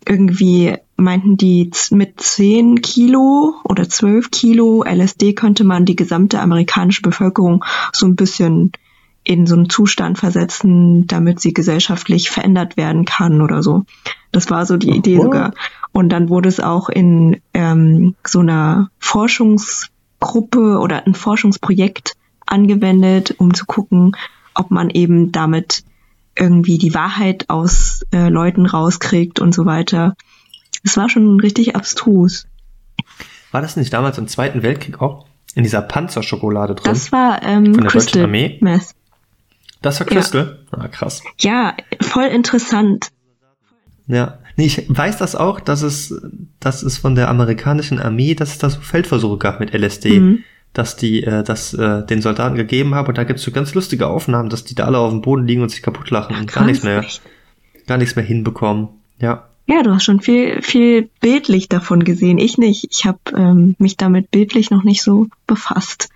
irgendwie 0.06 0.76
meinten 0.96 1.36
die, 1.36 1.70
mit 1.90 2.20
10 2.20 2.80
Kilo 2.80 3.54
oder 3.64 3.88
12 3.88 4.30
Kilo 4.30 4.84
LSD 4.84 5.34
könnte 5.34 5.64
man 5.64 5.84
die 5.84 5.96
gesamte 5.96 6.40
amerikanische 6.40 7.02
Bevölkerung 7.02 7.64
so 7.92 8.06
ein 8.06 8.16
bisschen 8.16 8.72
in 9.24 9.46
so 9.46 9.56
einen 9.56 9.68
Zustand 9.68 10.18
versetzen, 10.18 11.08
damit 11.08 11.40
sie 11.40 11.52
gesellschaftlich 11.52 12.30
verändert 12.30 12.76
werden 12.76 13.04
kann 13.04 13.42
oder 13.42 13.62
so. 13.62 13.84
Das 14.30 14.50
war 14.50 14.64
so 14.66 14.76
die 14.76 14.90
Idee 14.90 15.20
sogar. 15.20 15.52
Und 15.90 16.10
dann 16.10 16.28
wurde 16.28 16.48
es 16.48 16.60
auch 16.60 16.88
in 16.88 17.40
ähm, 17.52 18.14
so 18.24 18.38
einer 18.38 18.90
Forschungsgruppe 19.00 20.78
oder 20.78 21.06
ein 21.06 21.14
Forschungsprojekt 21.14 22.12
angewendet, 22.46 23.34
um 23.38 23.52
zu 23.52 23.66
gucken, 23.66 24.16
ob 24.54 24.70
man 24.70 24.90
eben 24.90 25.32
damit 25.32 25.82
irgendwie 26.38 26.78
die 26.78 26.94
Wahrheit 26.94 27.46
aus 27.48 28.04
äh, 28.12 28.28
Leuten 28.28 28.66
rauskriegt 28.66 29.40
und 29.40 29.54
so 29.54 29.66
weiter. 29.66 30.16
Es 30.84 30.96
war 30.96 31.08
schon 31.08 31.40
richtig 31.40 31.74
abstrus. 31.76 32.46
War 33.50 33.62
das 33.62 33.76
nicht 33.76 33.92
damals 33.92 34.18
im 34.18 34.28
Zweiten 34.28 34.62
Weltkrieg 34.62 35.00
auch 35.00 35.26
in 35.54 35.62
dieser 35.62 35.82
Panzerschokolade 35.82 36.74
drin? 36.74 36.84
Das 36.84 37.12
war 37.12 37.42
ähm, 37.42 37.74
von 37.74 37.84
der 37.84 37.90
Crystal 37.90 38.22
deutschen 38.22 38.24
Armee. 38.24 38.58
Meth. 38.60 38.94
Das 39.82 40.00
war 40.00 40.06
Crystal? 40.06 40.58
Ja. 40.72 40.78
Ah, 40.78 40.88
krass. 40.88 41.22
Ja, 41.38 41.74
voll 42.00 42.26
interessant. 42.26 43.08
Ja, 44.06 44.38
nee, 44.56 44.66
ich 44.66 44.84
weiß 44.88 45.18
das 45.18 45.34
auch, 45.34 45.60
dass 45.60 45.82
es, 45.82 46.14
dass 46.60 46.82
es 46.82 46.98
von 46.98 47.14
der 47.14 47.28
amerikanischen 47.28 47.98
Armee, 47.98 48.34
dass 48.34 48.50
es 48.50 48.58
da 48.58 48.70
so 48.70 48.80
Feldversuche 48.80 49.38
gab 49.38 49.60
mit 49.60 49.74
LSD. 49.74 50.20
Mhm 50.20 50.44
dass 50.76 50.96
die 50.96 51.22
äh, 51.22 51.42
das 51.42 51.72
äh, 51.74 52.04
den 52.04 52.20
Soldaten 52.20 52.56
gegeben 52.56 52.94
haben 52.94 53.08
und 53.08 53.16
da 53.16 53.24
gibt's 53.24 53.42
so 53.42 53.50
ganz 53.50 53.74
lustige 53.74 54.08
Aufnahmen, 54.08 54.50
dass 54.50 54.64
die 54.64 54.74
da 54.74 54.84
alle 54.84 54.98
auf 54.98 55.10
dem 55.10 55.22
Boden 55.22 55.46
liegen 55.46 55.62
und 55.62 55.70
sich 55.70 55.82
kaputt 55.82 56.10
lachen 56.10 56.34
Ach, 56.36 56.40
und 56.40 56.52
gar 56.52 56.64
nichts 56.64 56.84
mehr 56.84 57.04
gar 57.86 57.98
nichts 57.98 58.16
mehr 58.16 58.24
hinbekommen. 58.24 58.88
Ja. 59.18 59.48
Ja, 59.68 59.82
du 59.82 59.94
hast 59.94 60.04
schon 60.04 60.20
viel 60.20 60.62
viel 60.62 61.08
bildlich 61.20 61.68
davon 61.68 62.04
gesehen. 62.04 62.38
Ich 62.38 62.58
nicht. 62.58 62.88
Ich 62.90 63.06
habe 63.06 63.18
ähm, 63.34 63.74
mich 63.78 63.96
damit 63.96 64.30
bildlich 64.30 64.70
noch 64.70 64.84
nicht 64.84 65.02
so 65.02 65.26
befasst. 65.46 66.10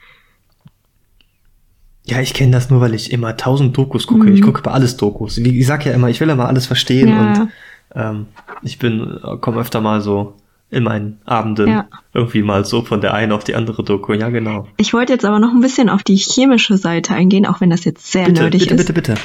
Ja, 2.04 2.20
ich 2.20 2.34
kenne 2.34 2.52
das 2.52 2.70
nur, 2.70 2.80
weil 2.80 2.94
ich 2.94 3.12
immer 3.12 3.36
tausend 3.36 3.76
Dokus 3.76 4.06
gucke. 4.06 4.26
Mhm. 4.26 4.34
Ich 4.34 4.42
gucke 4.42 4.60
über 4.60 4.74
alles 4.74 4.96
Dokus. 4.96 5.42
Wie 5.42 5.58
ich 5.58 5.66
sag 5.66 5.86
ja 5.86 5.92
immer, 5.92 6.08
ich 6.08 6.20
will 6.20 6.28
immer 6.28 6.48
alles 6.48 6.66
verstehen 6.66 7.08
ja. 7.08 7.20
und 7.20 7.48
ähm, 7.94 8.26
ich 8.62 8.78
bin 8.78 9.20
komme 9.40 9.60
öfter 9.60 9.80
mal 9.80 10.00
so 10.00 10.34
in 10.70 10.84
meinen 10.84 11.20
Abenden 11.24 11.68
ja. 11.68 11.88
irgendwie 12.14 12.42
mal 12.42 12.64
so 12.64 12.82
von 12.82 13.00
der 13.00 13.14
einen 13.14 13.32
auf 13.32 13.44
die 13.44 13.54
andere 13.54 13.82
Doku. 13.82 14.12
Ja, 14.12 14.28
genau. 14.28 14.68
Ich 14.76 14.92
wollte 14.92 15.12
jetzt 15.12 15.24
aber 15.24 15.40
noch 15.40 15.52
ein 15.52 15.60
bisschen 15.60 15.88
auf 15.88 16.02
die 16.02 16.16
chemische 16.16 16.76
Seite 16.76 17.14
eingehen, 17.14 17.46
auch 17.46 17.60
wenn 17.60 17.70
das 17.70 17.84
jetzt 17.84 18.10
sehr 18.10 18.26
bitte, 18.26 18.42
nerdig 18.42 18.60
bitte, 18.62 18.74
ist. 18.74 18.78
Bitte, 18.86 18.92
bitte, 18.92 19.12
bitte. 19.14 19.22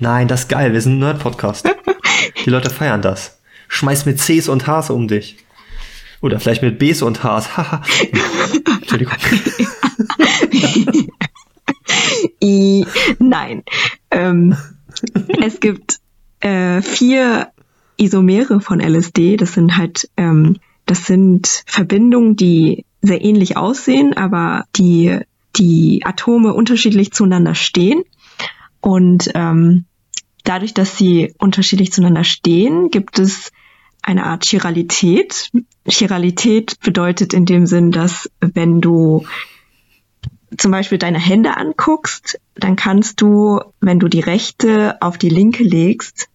Nein, 0.00 0.28
das 0.28 0.42
ist 0.42 0.48
geil. 0.48 0.72
Wir 0.72 0.80
sind 0.80 0.94
ein 0.94 0.98
Nerd-Podcast. 1.00 1.68
die 2.44 2.50
Leute 2.50 2.70
feiern 2.70 3.02
das. 3.02 3.40
Schmeiß 3.68 4.06
mit 4.06 4.18
Cs 4.18 4.48
und 4.48 4.66
Hs 4.66 4.90
um 4.90 5.08
dich. 5.08 5.38
Oder 6.20 6.40
vielleicht 6.40 6.62
mit 6.62 6.78
Bs 6.78 7.02
und 7.02 7.22
Hs. 7.22 7.24
Haha. 7.56 7.82
Entschuldigung. 8.80 9.14
I, 12.42 12.86
nein. 13.18 13.62
Ähm, 14.10 14.56
es 15.40 15.60
gibt 15.60 15.98
äh, 16.40 16.82
vier 16.82 17.52
Isomere 17.98 18.60
von 18.60 18.80
LSD. 18.80 19.36
Das 19.36 19.52
sind 19.52 19.76
halt, 19.76 20.08
ähm, 20.16 20.56
das 20.86 21.06
sind 21.06 21.64
Verbindungen, 21.66 22.36
die 22.36 22.84
sehr 23.02 23.22
ähnlich 23.22 23.56
aussehen, 23.56 24.16
aber 24.16 24.64
die 24.76 25.20
die 25.56 26.02
Atome 26.04 26.54
unterschiedlich 26.54 27.12
zueinander 27.12 27.54
stehen. 27.54 28.04
Und 28.80 29.30
ähm, 29.34 29.84
dadurch, 30.44 30.74
dass 30.74 30.96
sie 30.96 31.34
unterschiedlich 31.38 31.92
zueinander 31.92 32.24
stehen, 32.24 32.90
gibt 32.90 33.18
es 33.18 33.50
eine 34.02 34.24
Art 34.24 34.44
Chiralität. 34.44 35.50
Chiralität 35.86 36.78
bedeutet 36.80 37.34
in 37.34 37.44
dem 37.44 37.66
Sinn, 37.66 37.90
dass 37.90 38.30
wenn 38.40 38.80
du 38.80 39.24
zum 40.56 40.70
Beispiel 40.70 40.98
deine 40.98 41.18
Hände 41.18 41.56
anguckst, 41.56 42.40
dann 42.54 42.76
kannst 42.76 43.20
du, 43.20 43.60
wenn 43.80 43.98
du 43.98 44.08
die 44.08 44.20
rechte 44.20 44.96
auf 45.02 45.18
die 45.18 45.28
linke 45.28 45.62
legst, 45.62 46.28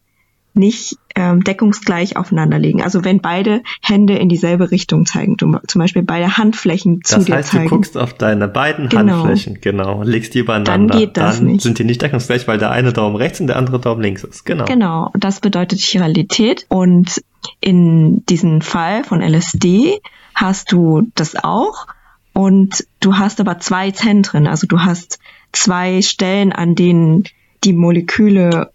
nicht 0.54 0.98
ähm, 1.16 1.44
deckungsgleich 1.44 2.18
aufeinander 2.18 2.60
legen. 2.60 2.82
Also 2.82 3.04
wenn 3.04 3.20
beide 3.20 3.62
Hände 3.82 4.16
in 4.16 4.30
dieselbe 4.30 4.72
Richtung 4.72 5.06
zeigen, 5.06 5.38
zum 5.38 5.80
Beispiel 5.80 6.04
beide 6.04 6.38
Handflächen 6.38 7.04
zu 7.04 7.16
das 7.16 7.26
dir 7.26 7.36
heißt, 7.36 7.50
zeigen. 7.50 7.66
du 7.66 7.70
guckst 7.70 7.98
auf 7.98 8.14
deine 8.14 8.48
beiden 8.48 8.90
genau. 8.90 9.24
Handflächen, 9.24 9.60
genau, 9.62 10.04
legst 10.04 10.34
die 10.34 10.40
übereinander. 10.40 10.94
Dann 10.94 11.00
geht 11.00 11.18
das 11.18 11.38
Dann 11.38 11.48
nicht. 11.48 11.62
sind 11.62 11.80
die 11.80 11.84
nicht 11.84 12.02
deckungsgleich, 12.02 12.48
weil 12.48 12.58
der 12.58 12.72
eine 12.72 12.94
Daumen 12.94 13.16
rechts 13.16 13.40
und 13.40 13.48
der 13.48 13.58
andere 13.58 13.80
Daumen 13.80 14.02
links 14.02 14.24
ist. 14.24 14.46
Genau. 14.46 14.66
Genau, 14.66 15.12
das 15.18 15.40
bedeutet 15.40 15.80
Chiralität. 15.80 16.66
Und 16.70 17.22
in 17.60 18.26
diesem 18.26 18.62
Fall 18.62 19.04
von 19.04 19.22
LSD 19.22 20.00
hast 20.36 20.72
du 20.72 21.10
das 21.16 21.36
auch. 21.36 21.88
Und 22.34 22.86
du 23.00 23.18
hast 23.18 23.40
aber 23.40 23.60
zwei 23.60 23.92
Zentren. 23.92 24.48
Also 24.48 24.66
du 24.66 24.80
hast 24.80 25.20
zwei 25.52 26.02
Stellen, 26.02 26.52
an 26.52 26.74
denen 26.74 27.26
die 27.64 27.74
Moleküle 27.74 28.72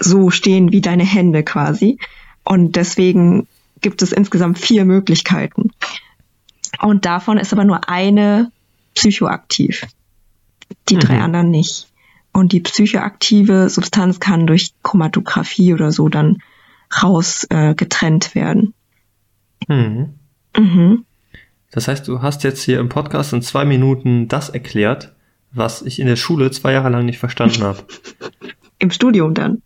so 0.00 0.30
stehen 0.30 0.72
wie 0.72 0.80
deine 0.80 1.04
Hände 1.04 1.42
quasi. 1.42 1.98
Und 2.44 2.76
deswegen 2.76 3.46
gibt 3.80 4.02
es 4.02 4.12
insgesamt 4.12 4.58
vier 4.58 4.84
Möglichkeiten. 4.84 5.70
Und 6.80 7.04
davon 7.04 7.38
ist 7.38 7.52
aber 7.52 7.64
nur 7.64 7.88
eine 7.88 8.50
psychoaktiv. 8.94 9.86
Die 10.88 10.96
mhm. 10.96 11.00
drei 11.00 11.20
anderen 11.20 11.50
nicht. 11.50 11.88
Und 12.32 12.52
die 12.52 12.60
psychoaktive 12.60 13.68
Substanz 13.68 14.20
kann 14.20 14.46
durch 14.46 14.72
Chromatographie 14.82 15.74
oder 15.74 15.92
so 15.92 16.08
dann 16.08 16.38
raus 17.02 17.46
äh, 17.50 17.74
getrennt 17.74 18.34
werden. 18.34 18.74
Mhm. 19.66 20.14
Mhm. 20.56 21.04
Das 21.70 21.88
heißt, 21.88 22.08
du 22.08 22.22
hast 22.22 22.44
jetzt 22.44 22.62
hier 22.62 22.80
im 22.80 22.88
Podcast 22.88 23.32
in 23.32 23.42
zwei 23.42 23.64
Minuten 23.64 24.28
das 24.28 24.48
erklärt, 24.48 25.14
was 25.52 25.82
ich 25.82 25.98
in 25.98 26.06
der 26.06 26.16
Schule 26.16 26.50
zwei 26.50 26.72
Jahre 26.72 26.88
lang 26.88 27.04
nicht 27.04 27.18
verstanden 27.18 27.62
habe. 27.62 27.84
Im 28.78 28.90
Studium 28.90 29.34
dann. 29.34 29.62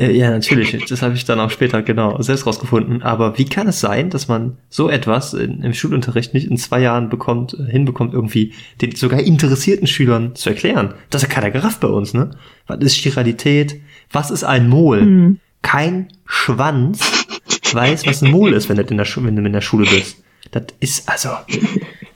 Äh, 0.00 0.12
ja, 0.12 0.30
natürlich. 0.30 0.86
Das 0.88 1.02
habe 1.02 1.14
ich 1.14 1.26
dann 1.26 1.38
auch 1.40 1.50
später 1.50 1.82
genau 1.82 2.20
selbst 2.22 2.46
rausgefunden. 2.46 3.02
Aber 3.02 3.36
wie 3.36 3.44
kann 3.44 3.68
es 3.68 3.80
sein, 3.80 4.08
dass 4.08 4.28
man 4.28 4.56
so 4.70 4.88
etwas 4.88 5.34
in, 5.34 5.62
im 5.62 5.74
Schulunterricht 5.74 6.32
nicht 6.32 6.50
in 6.50 6.56
zwei 6.56 6.80
Jahren 6.80 7.10
bekommt, 7.10 7.54
äh, 7.54 7.70
hinbekommt, 7.70 8.14
irgendwie 8.14 8.54
den 8.80 8.96
sogar 8.96 9.20
interessierten 9.20 9.86
Schülern 9.86 10.34
zu 10.34 10.48
erklären? 10.48 10.94
Das 11.10 11.22
ist 11.22 11.28
ja 11.28 11.34
keiner 11.34 11.50
gerafft 11.50 11.80
bei 11.80 11.88
uns, 11.88 12.14
ne? 12.14 12.30
Was 12.66 12.78
ist 12.78 12.94
Chiralität? 12.94 13.80
Was 14.10 14.30
ist 14.30 14.42
ein 14.42 14.70
Mol? 14.70 15.02
Mhm. 15.02 15.38
Kein 15.60 16.08
Schwanz 16.24 17.26
weiß, 17.70 18.06
was 18.06 18.22
ein 18.22 18.30
Mol 18.30 18.54
ist, 18.54 18.70
wenn 18.70 18.78
du 18.78 18.82
in 18.82 18.96
der, 18.96 19.04
Schu 19.04 19.22
wenn 19.22 19.36
du 19.36 19.44
in 19.44 19.52
der 19.52 19.60
Schule 19.60 19.84
bist. 19.84 20.24
Das 20.50 20.64
ist, 20.80 21.08
also, 21.08 21.28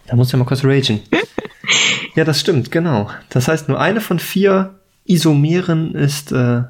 da 0.06 0.16
muss 0.16 0.32
ja 0.32 0.38
mal 0.38 0.46
kurz 0.46 0.64
ragen. 0.64 1.00
Ja, 2.14 2.24
das 2.24 2.40
stimmt, 2.40 2.70
genau. 2.70 3.10
Das 3.28 3.48
heißt, 3.48 3.68
nur 3.68 3.78
eine 3.78 4.00
von 4.00 4.18
vier 4.18 4.78
Isomeren 5.04 5.94
ist, 5.94 6.32
äh, 6.32 6.62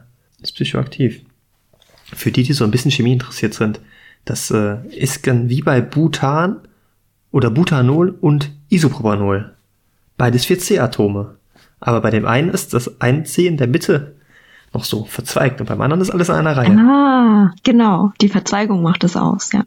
ist 0.44 0.54
psychoaktiv. 0.54 1.22
Für 2.04 2.30
die, 2.30 2.42
die 2.42 2.52
so 2.52 2.64
ein 2.64 2.70
bisschen 2.70 2.90
Chemie 2.90 3.14
interessiert 3.14 3.54
sind, 3.54 3.80
das 4.24 4.50
äh, 4.50 4.76
ist 4.88 5.26
dann 5.26 5.48
wie 5.48 5.62
bei 5.62 5.80
Butan 5.80 6.61
oder 7.30 7.50
Butanol 7.50 8.11
und 8.20 8.50
Isopropanol. 8.68 9.54
Beides 10.16 10.44
vier 10.44 10.59
C-Atome. 10.59 11.37
Aber 11.80 12.00
bei 12.00 12.11
dem 12.11 12.24
einen 12.24 12.50
ist 12.50 12.72
das 12.72 13.00
ein 13.00 13.26
C 13.26 13.46
in 13.46 13.57
der 13.57 13.66
Mitte 13.66 14.14
noch 14.72 14.85
so 14.85 15.04
verzweigt 15.04 15.61
und 15.61 15.66
beim 15.68 15.80
anderen 15.80 16.00
ist 16.00 16.11
alles 16.11 16.28
in 16.28 16.35
einer 16.35 16.57
Reihe. 16.57 16.70
Ah, 16.70 17.54
genau. 17.62 18.12
Die 18.20 18.28
Verzweigung 18.28 18.83
macht 18.83 19.04
es 19.04 19.16
aus, 19.16 19.52
ja. 19.52 19.64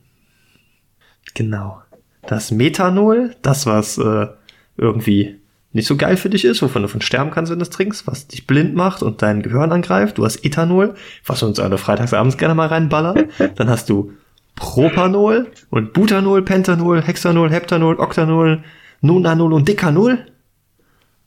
Genau. 1.34 1.82
Das 2.24 2.52
Methanol, 2.52 3.36
das 3.42 3.66
was 3.66 3.98
äh, 3.98 4.28
irgendwie 4.76 5.40
nicht 5.74 5.88
so 5.88 5.98
geil 5.98 6.18
für 6.18 6.30
dich 6.30 6.46
ist, 6.46 6.62
wovon 6.62 6.82
du 6.82 6.88
von 6.88 7.02
sterben 7.02 7.32
kannst, 7.32 7.52
wenn 7.52 7.60
du 7.60 7.64
es 7.64 7.70
trinkst, 7.70 8.08
was 8.08 8.28
dich 8.28 8.48
blind 8.48 8.74
macht 8.76 9.04
und 9.04 9.22
dein 9.22 9.42
Gehirn 9.42 9.72
angreift. 9.72 10.18
Du 10.18 10.26
hast 10.26 10.44
Ethanol, 10.44 10.96
was 11.26 11.44
uns 11.44 11.60
alle 11.60 11.78
freitagsabends 11.78 12.38
gerne 12.38 12.56
mal 12.56 12.68
reinballern. 12.68 13.26
Dann 13.56 13.70
hast 13.70 13.90
du 13.90 14.14
Propanol 14.56 15.52
und 15.70 15.94
Butanol, 15.94 16.42
Pentanol, 16.42 17.04
Hexanol, 17.04 17.52
Heptanol, 17.52 18.00
Octanol, 18.00 18.64
Nonanol 19.02 19.54
und 19.54 19.68
Decanol. 19.68 20.26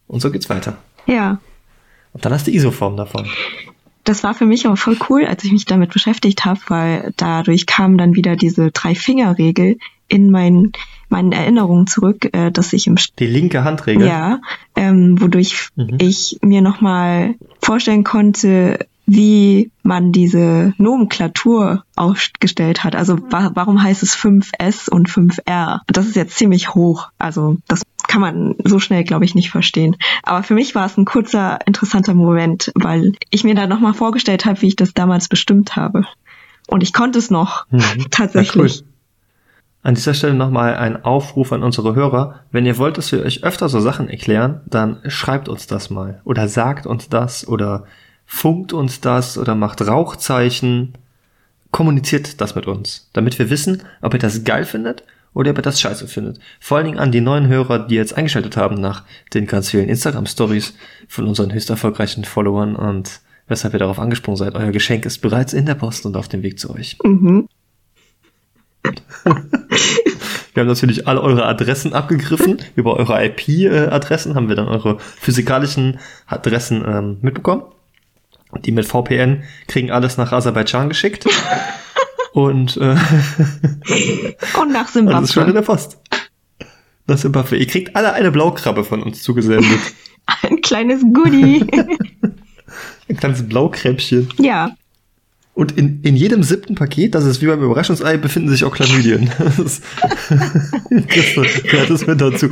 Und 0.08 0.20
so 0.20 0.30
geht's 0.32 0.50
weiter. 0.50 0.76
Ja. 1.06 1.38
Und 2.12 2.24
dann 2.24 2.32
hast 2.32 2.48
du 2.48 2.50
Isoform 2.50 2.96
davon. 2.96 3.28
Das 4.04 4.24
war 4.24 4.34
für 4.34 4.46
mich 4.46 4.66
aber 4.66 4.76
voll 4.76 4.96
cool, 5.08 5.24
als 5.24 5.44
ich 5.44 5.52
mich 5.52 5.66
damit 5.66 5.92
beschäftigt 5.92 6.44
habe, 6.44 6.58
weil 6.66 7.12
dadurch 7.16 7.66
kam 7.66 7.96
dann 7.96 8.16
wieder 8.16 8.34
diese 8.34 8.72
Drei-Finger-Regel 8.72 9.78
in 10.08 10.30
mein, 10.30 10.72
meinen 11.10 11.32
Erinnerungen 11.32 11.86
zurück, 11.86 12.28
äh, 12.32 12.50
dass 12.50 12.72
ich 12.72 12.86
im 12.86 12.96
Die 13.18 13.26
linke 13.26 13.64
Handregel. 13.64 14.06
ja, 14.06 14.40
ähm, 14.76 15.20
wodurch 15.20 15.68
Mhm. 15.76 15.96
ich 16.00 16.38
mir 16.42 16.62
nochmal 16.62 17.34
vorstellen 17.62 18.04
konnte, 18.04 18.86
wie 19.06 19.72
man 19.82 20.12
diese 20.12 20.72
Nomenklatur 20.78 21.82
aufgestellt 21.96 22.84
hat. 22.84 22.94
Also 22.94 23.18
wa 23.30 23.50
warum 23.54 23.82
heißt 23.82 24.02
es 24.04 24.14
5S 24.16 24.88
und 24.88 25.08
5R? 25.10 25.80
Das 25.88 26.06
ist 26.06 26.14
jetzt 26.16 26.36
ziemlich 26.38 26.74
hoch. 26.74 27.08
Also 27.18 27.56
das 27.66 27.82
kann 28.06 28.20
man 28.20 28.54
so 28.64 28.78
schnell, 28.78 29.02
glaube 29.04 29.24
ich, 29.24 29.34
nicht 29.34 29.50
verstehen. 29.50 29.96
Aber 30.22 30.42
für 30.44 30.54
mich 30.54 30.74
war 30.76 30.86
es 30.86 30.96
ein 30.96 31.04
kurzer, 31.06 31.58
interessanter 31.66 32.14
Moment, 32.14 32.70
weil 32.76 33.12
ich 33.30 33.42
mir 33.42 33.54
da 33.56 33.66
nochmal 33.66 33.94
vorgestellt 33.94 34.44
habe, 34.46 34.62
wie 34.62 34.68
ich 34.68 34.76
das 34.76 34.94
damals 34.94 35.28
bestimmt 35.28 35.74
habe. 35.74 36.04
Und 36.68 36.82
ich 36.84 36.92
konnte 36.92 37.18
es 37.18 37.30
noch, 37.30 37.66
Mhm. 37.70 37.80
tatsächlich. 38.12 38.76
Ja, 38.76 38.82
cool. 38.82 38.89
An 39.82 39.94
dieser 39.94 40.12
Stelle 40.12 40.34
nochmal 40.34 40.76
ein 40.76 41.04
Aufruf 41.04 41.52
an 41.52 41.62
unsere 41.62 41.94
Hörer. 41.94 42.40
Wenn 42.52 42.66
ihr 42.66 42.76
wollt, 42.76 42.98
dass 42.98 43.12
wir 43.12 43.22
euch 43.24 43.44
öfter 43.44 43.68
so 43.68 43.80
Sachen 43.80 44.10
erklären, 44.10 44.60
dann 44.66 44.98
schreibt 45.06 45.48
uns 45.48 45.66
das 45.66 45.88
mal. 45.88 46.20
Oder 46.24 46.48
sagt 46.48 46.86
uns 46.86 47.08
das 47.08 47.48
oder 47.48 47.84
funkt 48.26 48.72
uns 48.74 49.00
das 49.00 49.38
oder 49.38 49.54
macht 49.54 49.80
Rauchzeichen. 49.86 50.94
Kommuniziert 51.70 52.40
das 52.40 52.54
mit 52.54 52.66
uns, 52.66 53.08
damit 53.12 53.38
wir 53.38 53.48
wissen, 53.48 53.82
ob 54.02 54.12
ihr 54.12 54.20
das 54.20 54.44
geil 54.44 54.64
findet 54.64 55.04
oder 55.32 55.52
ob 55.52 55.58
ihr 55.58 55.62
das 55.62 55.80
scheiße 55.80 56.08
findet. 56.08 56.40
Vor 56.58 56.76
allen 56.76 56.86
Dingen 56.86 56.98
an 56.98 57.12
die 57.12 57.20
neuen 57.20 57.48
Hörer, 57.48 57.86
die 57.86 57.94
jetzt 57.94 58.16
eingeschaltet 58.16 58.56
haben 58.58 58.74
nach 58.74 59.04
den 59.32 59.46
ganz 59.46 59.70
vielen 59.70 59.88
Instagram-Stories 59.88 60.74
von 61.08 61.26
unseren 61.26 61.54
höchst 61.54 61.70
erfolgreichen 61.70 62.24
Followern 62.24 62.76
und 62.76 63.20
weshalb 63.46 63.72
ihr 63.72 63.78
darauf 63.78 63.98
angesprungen 63.98 64.36
seid. 64.36 64.54
Euer 64.56 64.72
Geschenk 64.72 65.06
ist 65.06 65.18
bereits 65.18 65.52
in 65.52 65.64
der 65.64 65.74
Post 65.74 66.04
und 66.04 66.16
auf 66.16 66.28
dem 66.28 66.42
Weg 66.42 66.58
zu 66.58 66.70
euch. 66.74 66.98
Mhm. 67.02 67.48
Wir 70.54 70.62
haben 70.62 70.68
natürlich 70.68 71.06
alle 71.06 71.20
eure 71.20 71.46
Adressen 71.46 71.92
abgegriffen. 71.92 72.58
Über 72.76 72.96
eure 72.96 73.24
IP-Adressen 73.24 74.34
haben 74.34 74.48
wir 74.48 74.56
dann 74.56 74.68
eure 74.68 74.98
physikalischen 74.98 75.98
Adressen 76.26 76.84
ähm, 76.86 77.18
mitbekommen. 77.20 77.62
Die 78.64 78.72
mit 78.72 78.86
VPN 78.86 79.44
kriegen 79.68 79.90
alles 79.92 80.16
nach 80.16 80.32
Aserbaidschan 80.32 80.88
geschickt. 80.88 81.26
Und 82.32 82.76
äh, 82.78 82.96
Und 84.60 84.72
nach 84.72 84.86
das 84.92 84.94
ist 84.94 84.94
schon 84.94 85.06
in 85.06 85.26
Simbabwe. 85.26 85.52
der 85.52 85.62
Post. 85.62 85.98
Das 87.06 87.20
Simbabwe. 87.22 87.56
Ihr 87.56 87.66
kriegt 87.66 87.94
alle 87.96 88.12
eine 88.12 88.30
Blaukrabbe 88.32 88.84
von 88.84 89.02
uns 89.02 89.22
zugesendet. 89.22 89.80
Ein 90.42 90.60
kleines 90.60 91.02
Goodie. 91.12 91.64
Ein 93.08 93.16
kleines 93.16 93.48
Blaukräppchen. 93.48 94.28
ja. 94.38 94.70
Und 95.52 95.76
in, 95.76 96.00
in 96.02 96.16
jedem 96.16 96.42
siebten 96.42 96.74
Paket, 96.74 97.14
das 97.14 97.24
ist 97.24 97.42
wie 97.42 97.46
beim 97.46 97.62
Überraschungsei, 97.62 98.16
befinden 98.16 98.48
sich 98.48 98.64
auch 98.64 98.74
Chlamydien. 98.74 99.30
Das 99.58 99.82
kriegst 101.08 101.36
du 101.36 101.42
gratis 101.68 102.06
mit 102.06 102.20
dazu. 102.20 102.48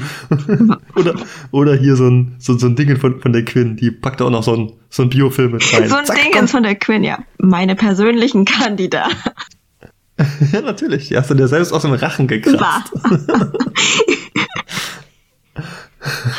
Oder, 0.95 1.15
oder 1.51 1.77
hier 1.77 1.97
so 1.97 2.09
ein, 2.09 2.35
so, 2.39 2.59
so 2.59 2.67
ein 2.67 2.77
Ding 2.77 2.97
von, 2.97 3.21
von 3.21 3.33
der 3.33 3.45
Quinn, 3.45 3.77
die 3.77 3.91
packt 3.91 4.21
auch 4.21 4.31
noch 4.31 4.43
so 4.43 4.55
ein, 4.55 4.73
so 4.91 5.03
ein 5.03 5.11
Biofilm 5.11 5.53
mit 5.53 5.73
rein. 5.73 5.89
So 5.89 5.97
ein 5.97 6.05
Zack, 6.05 6.17
Ding 6.17 6.33
komm. 6.33 6.45
ist 6.45 6.51
von 6.51 6.63
der 6.63 6.75
Quinn, 6.75 7.05
ja. 7.05 7.19
Meine 7.39 7.77
persönlichen 7.77 8.45
Kandidaten. 8.45 9.15
Ja, 10.53 10.63
natürlich. 10.63 11.07
Die 11.09 11.17
hast 11.17 11.31
du 11.31 11.35
dir 11.35 11.47
selbst 11.47 11.73
aus 11.73 11.83
dem 11.83 11.93
Rachen 11.93 12.27
gekratzt. 12.27 12.93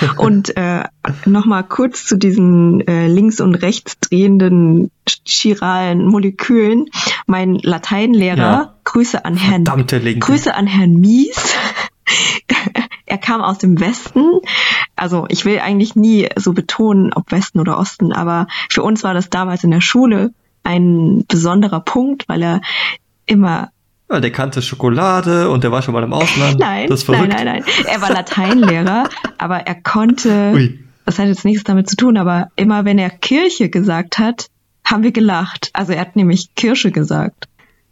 Und 0.18 0.56
äh, 0.58 0.84
nochmal 1.26 1.64
kurz 1.64 2.06
zu 2.06 2.18
diesen 2.18 2.86
äh, 2.88 3.08
links 3.08 3.42
und 3.42 3.56
rechts 3.56 4.00
drehenden 4.00 4.92
chiralen 5.26 6.06
Molekülen. 6.06 6.86
Mein 7.26 7.56
Lateinlehrer, 7.56 8.38
Ja. 8.38 8.76
Grüße 8.84 9.24
an 9.26 9.36
Herrn. 9.36 9.64
Grüße 10.20 10.54
an 10.54 10.68
Herrn 10.68 10.94
Mies. 10.94 11.56
er 13.06 13.18
kam 13.18 13.42
aus 13.42 13.58
dem 13.58 13.80
Westen. 13.80 14.40
Also 14.96 15.26
ich 15.30 15.46
will 15.46 15.60
eigentlich 15.60 15.96
nie 15.96 16.30
so 16.36 16.54
betonen, 16.54 17.14
ob 17.14 17.32
Westen 17.32 17.60
oder 17.60 17.78
Osten, 17.78 18.12
aber 18.12 18.48
für 18.70 18.84
uns 18.84 19.04
war 19.04 19.14
das 19.14 19.30
damals 19.30 19.64
in 19.64 19.72
der 19.72 19.82
Schule 19.82 20.34
ein 20.64 21.26
besonderer 21.28 21.80
Punkt, 21.80 22.28
weil 22.28 22.42
er 22.44 22.62
immer 23.26 23.70
Ja, 24.12 24.20
der 24.20 24.32
kannte 24.32 24.62
Schokolade 24.62 25.50
und 25.50 25.64
der 25.64 25.72
war 25.72 25.82
schon 25.82 25.94
mal 25.94 26.04
im 26.04 26.14
Ausland. 26.14 26.60
Nein, 26.60 26.88
das 26.90 27.02
ist 27.02 27.10
nein, 27.10 27.18
verrückt. 27.18 27.34
nein, 27.36 27.46
nein. 27.46 27.64
Er 27.86 28.02
war 28.02 28.12
Lateinlehrer, 28.12 29.10
aber 29.38 29.58
er 29.60 29.76
konnte, 29.76 30.52
Ui. 30.54 30.80
das 31.06 31.20
hat 31.20 31.28
jetzt 31.28 31.46
nichts 31.46 31.64
damit 31.64 31.90
zu 31.90 31.96
tun, 31.96 32.18
aber 32.18 32.50
immer 32.56 32.86
wenn 32.86 32.98
er 32.98 33.10
Kirche 33.10 33.70
gesagt 33.70 34.18
hat, 34.18 34.48
haben 34.84 35.04
wir 35.04 35.12
gelacht. 35.12 35.70
Also 35.74 35.94
er 35.94 36.02
hat 36.02 36.16
nämlich 36.16 36.56
Kirsche 36.56 36.92
gesagt. 36.92 37.48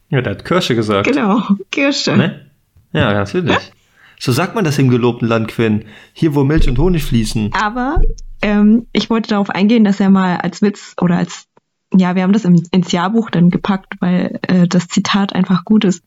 Ja, 0.10 0.21
der 0.21 0.34
hat 0.34 0.45
Kirsche 0.45 0.75
gesagt. 0.75 1.08
Genau, 1.08 1.43
Kirsche. 1.71 2.17
Ne? 2.17 2.47
Ja, 2.93 3.13
natürlich. 3.13 3.58
So 4.19 4.32
sagt 4.32 4.56
man 4.56 4.65
das 4.65 4.80
im 4.80 4.89
gelobten 4.89 5.27
Land, 5.27 5.49
Quinn. 5.49 5.86
Hier, 6.12 6.34
wo 6.34 6.43
Milch 6.43 6.67
und 6.67 6.80
Honig 6.80 7.03
fließen. 7.03 7.51
Aber 7.53 8.01
ähm, 8.41 8.88
ich 8.91 9.10
wollte 9.10 9.30
darauf 9.30 9.49
eingehen, 9.49 9.84
dass 9.84 9.99
er 9.99 10.10
mal 10.10 10.38
als 10.38 10.62
Witz 10.62 10.95
oder 10.99 11.17
als, 11.17 11.45
ja, 11.99 12.15
wir 12.15 12.23
haben 12.23 12.33
das 12.33 12.45
im, 12.45 12.63
ins 12.71 12.91
Jahrbuch 12.91 13.29
dann 13.29 13.49
gepackt, 13.49 13.95
weil 13.99 14.39
äh, 14.43 14.67
das 14.67 14.88
Zitat 14.88 15.33
einfach 15.33 15.65
gut 15.65 15.86
ist. 15.86 16.03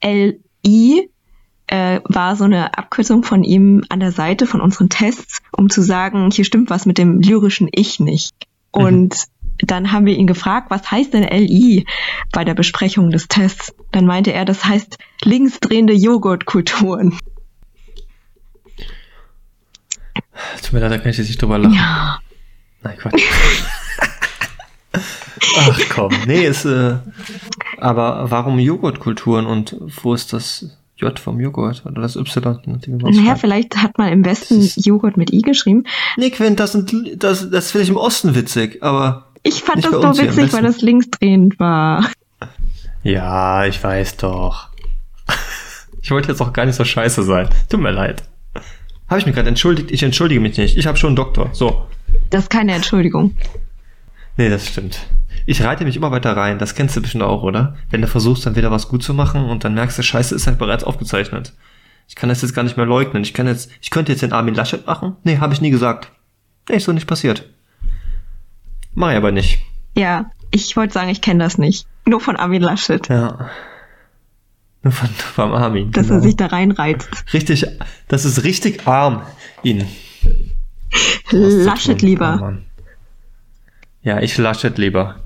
L-I 0.00 1.10
äh, 1.68 2.00
war 2.04 2.36
so 2.36 2.44
eine 2.44 2.76
Abkürzung 2.76 3.22
von 3.22 3.44
ihm 3.44 3.84
an 3.88 4.00
der 4.00 4.12
Seite 4.12 4.46
von 4.46 4.60
unseren 4.60 4.88
Tests, 4.88 5.38
um 5.52 5.70
zu 5.70 5.82
sagen, 5.82 6.30
hier 6.30 6.44
stimmt 6.44 6.70
was 6.70 6.86
mit 6.86 6.98
dem 6.98 7.20
lyrischen 7.20 7.68
Ich 7.70 8.00
nicht. 8.00 8.34
Und 8.70 9.26
dann 9.58 9.92
haben 9.92 10.06
wir 10.06 10.16
ihn 10.16 10.26
gefragt, 10.26 10.70
was 10.70 10.90
heißt 10.90 11.14
denn 11.14 11.24
LI 11.24 11.86
bei 12.32 12.44
der 12.44 12.54
Besprechung 12.54 13.10
des 13.10 13.28
Tests? 13.28 13.74
Dann 13.92 14.06
meinte 14.06 14.32
er, 14.32 14.44
das 14.44 14.64
heißt 14.64 14.98
linksdrehende 15.24 15.94
Joghurtkulturen. 15.94 17.18
Tut 20.62 20.72
mir 20.72 20.80
leid, 20.80 20.92
da 20.92 20.98
kann 20.98 21.10
ich 21.10 21.18
jetzt 21.18 21.28
nicht 21.28 21.42
drüber 21.42 21.58
lachen. 21.58 21.74
Ja. 21.74 22.20
Nein, 22.82 22.96
Quatsch. 22.98 23.22
Ach 25.56 25.80
komm, 25.90 26.12
nee, 26.26 26.46
ist, 26.46 26.64
äh, 26.64 26.96
aber 27.78 28.30
warum 28.30 28.58
Joghurtkulturen 28.58 29.46
und 29.46 29.76
wo 30.02 30.14
ist 30.14 30.32
das 30.32 30.76
J 30.96 31.18
vom 31.18 31.40
Joghurt 31.40 31.84
oder 31.86 32.02
das 32.02 32.16
Y? 32.16 32.60
Naja, 32.86 33.36
vielleicht 33.36 33.76
hat 33.76 33.98
man 33.98 34.12
im 34.12 34.24
Westen 34.24 34.68
Joghurt 34.76 35.16
mit 35.16 35.32
I 35.32 35.42
geschrieben. 35.42 35.84
Nee, 36.16 36.30
Quinn, 36.30 36.56
das, 36.56 36.72
sind, 36.72 36.92
das, 37.22 37.50
das 37.50 37.70
finde 37.70 37.84
ich 37.84 37.90
im 37.90 37.96
Osten 37.96 38.34
witzig, 38.34 38.82
aber 38.82 39.26
Ich 39.42 39.62
fand 39.62 39.76
Nicht 39.76 39.92
das 39.92 40.18
im 40.18 40.26
witzig, 40.28 40.52
weil 40.52 40.62
das 40.62 40.80
linksdrehend 40.82 41.60
war. 41.60 42.04
ja, 43.02 43.64
ich 43.66 43.82
weiß 43.82 44.16
doch. 44.18 44.68
Ich 46.00 46.12
wollte 46.12 46.28
jetzt 46.28 46.40
auch 46.40 46.54
gar 46.54 46.64
nicht 46.64 46.76
so 46.76 46.84
scheiße 46.86 47.22
sein. 47.22 47.50
Tut 47.68 47.80
mir 47.80 47.90
leid. 47.90 48.22
Habe 49.08 49.20
ich 49.20 49.26
mich 49.26 49.34
gerade 49.34 49.48
entschuldigt? 49.48 49.90
Ich 49.90 50.02
entschuldige 50.02 50.40
mich 50.40 50.56
nicht. 50.56 50.78
Ich 50.78 50.86
habe 50.86 50.96
schon 50.96 51.08
einen 51.08 51.16
Doktor. 51.16 51.50
So. 51.52 51.86
Das 52.30 52.44
ist 52.44 52.50
keine 52.50 52.72
Entschuldigung. 52.72 53.36
Nee, 54.38 54.48
das 54.48 54.66
stimmt. 54.68 55.00
Ich 55.48 55.62
reite 55.62 55.86
mich 55.86 55.96
immer 55.96 56.10
weiter 56.10 56.36
rein. 56.36 56.58
Das 56.58 56.74
kennst 56.74 56.94
du 56.94 57.00
bestimmt 57.00 57.24
auch, 57.24 57.42
oder? 57.42 57.74
Wenn 57.88 58.02
du 58.02 58.06
versuchst, 58.06 58.44
dann 58.44 58.54
wieder 58.54 58.70
was 58.70 58.88
gut 58.88 59.02
zu 59.02 59.14
machen 59.14 59.46
und 59.46 59.64
dann 59.64 59.72
merkst 59.72 59.96
du, 59.96 60.02
Scheiße 60.02 60.34
ist 60.34 60.46
halt 60.46 60.58
bereits 60.58 60.84
aufgezeichnet. 60.84 61.54
Ich 62.06 62.16
kann 62.16 62.28
das 62.28 62.42
jetzt 62.42 62.52
gar 62.52 62.64
nicht 62.64 62.76
mehr 62.76 62.84
leugnen. 62.84 63.22
Ich 63.22 63.32
kann 63.32 63.46
jetzt, 63.46 63.70
ich 63.80 63.88
könnte 63.88 64.12
jetzt 64.12 64.20
den 64.20 64.34
Armin 64.34 64.54
Laschet 64.54 64.86
machen. 64.86 65.16
Nee, 65.24 65.38
habe 65.38 65.54
ich 65.54 65.62
nie 65.62 65.70
gesagt. 65.70 66.12
Nee, 66.68 66.76
ist 66.76 66.84
so 66.84 66.92
nicht 66.92 67.06
passiert. 67.06 67.48
Mach 68.92 69.10
ich 69.10 69.16
aber 69.16 69.32
nicht. 69.32 69.60
Ja, 69.96 70.30
ich 70.50 70.76
wollte 70.76 70.92
sagen, 70.92 71.08
ich 71.08 71.22
kenne 71.22 71.42
das 71.42 71.56
nicht. 71.56 71.86
Nur 72.04 72.20
von 72.20 72.36
Armin 72.36 72.60
Laschet, 72.60 73.08
Ja. 73.08 73.48
Nur 74.82 74.92
von, 74.92 75.08
vom 75.08 75.52
Armin. 75.54 75.92
dass 75.92 76.08
genau. 76.08 76.18
er 76.18 76.22
sich 76.24 76.36
da 76.36 76.46
reinreizt. 76.46 77.08
Richtig, 77.32 77.66
das 78.06 78.26
ist 78.26 78.44
richtig 78.44 78.86
arm, 78.86 79.22
ihn. 79.62 79.86
Laschet 81.30 82.02
lieber. 82.02 82.38
Oh 82.42 82.68
ja, 84.02 84.20
ich 84.20 84.36
Laschet 84.36 84.76
lieber. 84.76 85.16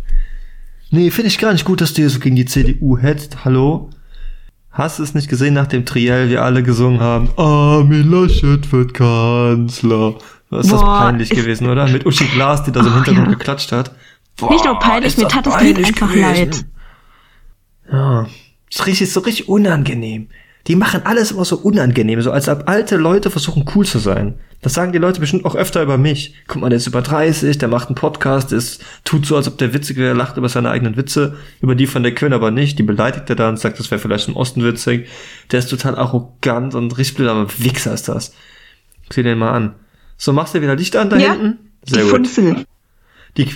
Nee, 0.94 1.10
finde 1.10 1.28
ich 1.28 1.38
gar 1.38 1.54
nicht 1.54 1.64
gut, 1.64 1.80
dass 1.80 1.94
du 1.94 2.02
hier 2.02 2.10
so 2.10 2.18
gegen 2.18 2.36
die 2.36 2.44
CDU 2.44 2.98
hetzt. 2.98 3.46
Hallo? 3.46 3.88
Hast 4.70 4.98
du 4.98 5.02
es 5.02 5.14
nicht 5.14 5.26
gesehen 5.26 5.54
nach 5.54 5.66
dem 5.66 5.86
Triell, 5.86 6.28
wir 6.28 6.42
alle 6.42 6.62
gesungen 6.62 7.00
haben? 7.00 7.30
Armin 7.38 8.10
Laschet 8.10 8.70
wird 8.70 8.92
Kanzler. 8.92 10.16
Ist 10.50 10.70
das 10.70 10.80
Boah, 10.82 10.98
peinlich 10.98 11.30
gewesen, 11.30 11.66
oder? 11.66 11.88
Mit 11.88 12.04
Uschi 12.04 12.26
Glas, 12.26 12.64
die 12.64 12.72
da 12.72 12.82
so 12.82 12.90
im 12.90 12.96
Hintergrund 12.96 13.28
ja. 13.28 13.32
geklatscht 13.32 13.72
hat. 13.72 13.92
Nicht 14.50 14.66
nur 14.66 14.78
peinlich, 14.78 15.16
mir 15.16 15.24
das 15.24 15.32
tat 15.32 15.46
das 15.46 15.62
Lied 15.62 15.78
einfach 15.78 16.14
leid. 16.14 16.66
Ja, 17.90 18.26
ist 18.68 18.86
richtig, 18.86 19.10
so 19.10 19.20
richtig 19.20 19.48
unangenehm. 19.48 20.28
Die 20.68 20.76
machen 20.76 21.02
alles 21.04 21.32
immer 21.32 21.44
so 21.44 21.56
unangenehm, 21.56 22.22
so 22.22 22.30
als 22.30 22.48
ob 22.48 22.68
alte 22.68 22.96
Leute 22.96 23.30
versuchen 23.30 23.64
cool 23.74 23.84
zu 23.84 23.98
sein. 23.98 24.34
Das 24.60 24.74
sagen 24.74 24.92
die 24.92 24.98
Leute 24.98 25.18
bestimmt 25.18 25.44
auch 25.44 25.56
öfter 25.56 25.82
über 25.82 25.98
mich. 25.98 26.34
Guck 26.46 26.62
mal, 26.62 26.68
der 26.68 26.76
ist 26.76 26.86
über 26.86 27.02
30, 27.02 27.58
der 27.58 27.68
macht 27.68 27.88
einen 27.88 27.96
Podcast, 27.96 28.52
ist, 28.52 28.84
tut 29.04 29.26
so, 29.26 29.34
als 29.34 29.48
ob 29.48 29.58
der 29.58 29.74
witzig 29.74 29.96
wäre, 29.96 30.14
lacht 30.14 30.36
über 30.36 30.48
seine 30.48 30.70
eigenen 30.70 30.96
Witze, 30.96 31.36
über 31.60 31.74
die 31.74 31.88
von 31.88 32.04
der 32.04 32.14
Quinn 32.14 32.32
aber 32.32 32.52
nicht, 32.52 32.78
die 32.78 32.84
beleidigt 32.84 33.28
er 33.28 33.34
dann, 33.34 33.56
sagt, 33.56 33.80
das 33.80 33.90
wäre 33.90 33.98
vielleicht 34.00 34.28
im 34.28 34.36
Osten 34.36 34.62
witzig. 34.62 35.08
Der 35.50 35.58
ist 35.58 35.68
total 35.68 35.96
arrogant 35.96 36.76
und 36.76 36.96
richtig 36.96 37.16
blöd, 37.16 37.28
aber 37.28 37.48
Wichser 37.58 37.92
ist 37.92 38.08
das. 38.08 38.32
Sieh 39.10 39.24
den 39.24 39.38
mal 39.38 39.50
an. 39.52 39.74
So, 40.16 40.32
machst 40.32 40.54
du 40.54 40.62
wieder 40.62 40.76
Licht 40.76 40.94
an 40.94 41.10
da 41.10 41.16
Ja, 41.16 41.32
hinten? 41.32 41.58
die 41.88 41.98
Funzel. 41.98 42.64
Die, 43.36 43.48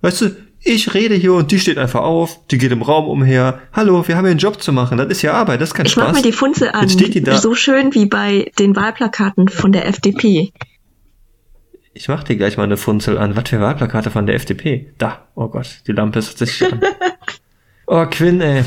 weißt 0.00 0.22
du, 0.22 0.36
ich 0.60 0.94
rede 0.94 1.14
hier 1.14 1.34
und 1.34 1.50
die 1.50 1.58
steht 1.58 1.78
einfach 1.78 2.00
auf, 2.00 2.46
die 2.48 2.58
geht 2.58 2.72
im 2.72 2.82
Raum 2.82 3.06
umher. 3.06 3.60
Hallo, 3.72 4.06
wir 4.06 4.16
haben 4.16 4.24
hier 4.24 4.32
einen 4.32 4.40
Job 4.40 4.60
zu 4.60 4.72
machen. 4.72 4.98
Das 4.98 5.08
ist 5.08 5.22
ja 5.22 5.32
Arbeit, 5.32 5.60
das 5.60 5.70
ist 5.70 5.74
kein 5.74 5.86
Ich 5.86 5.96
mach 5.96 6.04
Spaß. 6.04 6.16
mal 6.16 6.22
die 6.22 6.32
Funzel 6.32 6.70
an. 6.70 6.82
Jetzt 6.82 6.94
steht 6.94 7.14
die 7.14 7.22
da. 7.22 7.38
So 7.38 7.54
schön 7.54 7.94
wie 7.94 8.06
bei 8.06 8.50
den 8.58 8.74
Wahlplakaten 8.74 9.48
von 9.48 9.72
der 9.72 9.86
FDP. 9.86 10.52
Ich 11.94 12.08
mach 12.08 12.22
dir 12.22 12.36
gleich 12.36 12.56
mal 12.56 12.64
eine 12.64 12.76
Funzel 12.76 13.18
an. 13.18 13.36
Was 13.36 13.48
für 13.48 13.60
Wahlplakate 13.60 14.10
von 14.10 14.26
der 14.26 14.36
FDP? 14.36 14.92
Da. 14.98 15.26
Oh 15.34 15.48
Gott, 15.48 15.82
die 15.86 15.92
Lampe 15.92 16.18
ist 16.18 16.28
tatsächlich 16.38 16.72
an. 16.72 16.80
oh, 17.86 18.06
Quinn, 18.06 18.40
ey. 18.40 18.64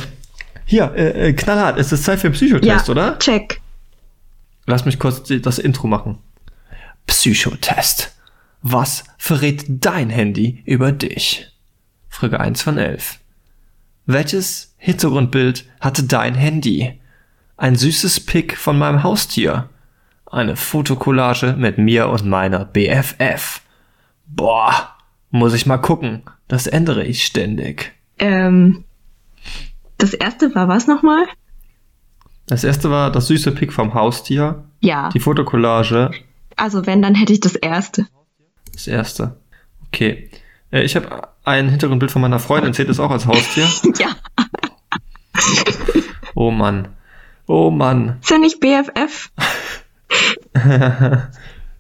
Hier, 0.66 0.94
äh, 0.96 1.30
äh, 1.30 1.34
knallhart. 1.34 1.78
Es 1.78 1.92
ist 1.92 2.04
Zeit 2.04 2.20
für 2.20 2.30
den 2.30 2.34
Psychotest, 2.34 2.88
ja, 2.88 2.92
oder? 2.92 3.20
check. 3.20 3.62
Lass 4.66 4.86
mich 4.86 5.00
kurz 5.00 5.24
das 5.24 5.60
Intro 5.60 5.88
machen. 5.88 6.20
Psychotest. 7.08 8.16
Was 8.62 9.04
verrät 9.18 9.66
dein 9.68 10.10
Handy 10.10 10.62
über 10.66 10.92
dich? 10.92 11.51
Frage 12.12 12.40
1 12.40 12.62
von 12.62 12.78
11. 12.78 13.20
Welches 14.06 14.76
Hintergrundbild 14.78 15.66
hatte 15.80 16.04
dein 16.04 16.36
Handy? 16.36 17.00
Ein 17.58 17.76
süßes 17.76 18.26
Pick 18.26 18.58
von 18.58 18.78
meinem 18.78 19.02
Haustier. 19.02 19.70
Eine 20.26 20.56
Fotokollage 20.56 21.56
mit 21.58 21.78
mir 21.78 22.10
und 22.10 22.26
meiner 22.26 22.66
BFF. 22.66 23.62
Boah, 24.28 24.96
muss 25.32 25.54
ich 25.54 25.66
mal 25.66 25.78
gucken. 25.78 26.24
Das 26.48 26.68
ändere 26.68 27.06
ich 27.06 27.26
ständig. 27.26 27.94
Ähm, 28.20 28.84
das 29.98 30.14
erste 30.14 30.54
war 30.54 30.68
was 30.68 30.88
nochmal? 30.88 31.26
Das 32.46 32.64
erste 32.64 32.92
war 32.92 33.12
das 33.12 33.28
süße 33.28 33.52
Pick 33.54 33.72
vom 33.72 33.94
Haustier. 33.94 34.66
Ja. 34.82 35.10
Die 35.10 35.20
Fotokollage 35.20 36.12
Also 36.58 36.86
wenn, 36.86 37.02
dann 37.02 37.16
hätte 37.16 37.34
ich 37.34 37.40
das 37.40 37.56
erste. 37.56 38.08
Das 38.74 38.88
erste. 38.88 39.38
Okay. 39.88 40.30
Äh, 40.72 40.84
Ich 40.84 40.96
habe 40.96 41.28
ein 41.44 41.70
Hintergrundbild 41.70 42.12
von 42.12 42.22
meiner 42.22 42.40
Freundin. 42.40 42.74
Zählt 42.74 42.90
das 42.90 43.00
auch 43.00 43.12
als 43.12 43.26
Haustier? 43.26 43.68
Ja. 44.00 44.10
Oh 46.36 46.52
Mann. 46.52 46.90
Oh 47.48 47.70
Mann. 47.72 48.18
Ist 48.22 48.30
ja 48.32 48.38
nicht 48.38 48.60
BFF. 48.60 49.32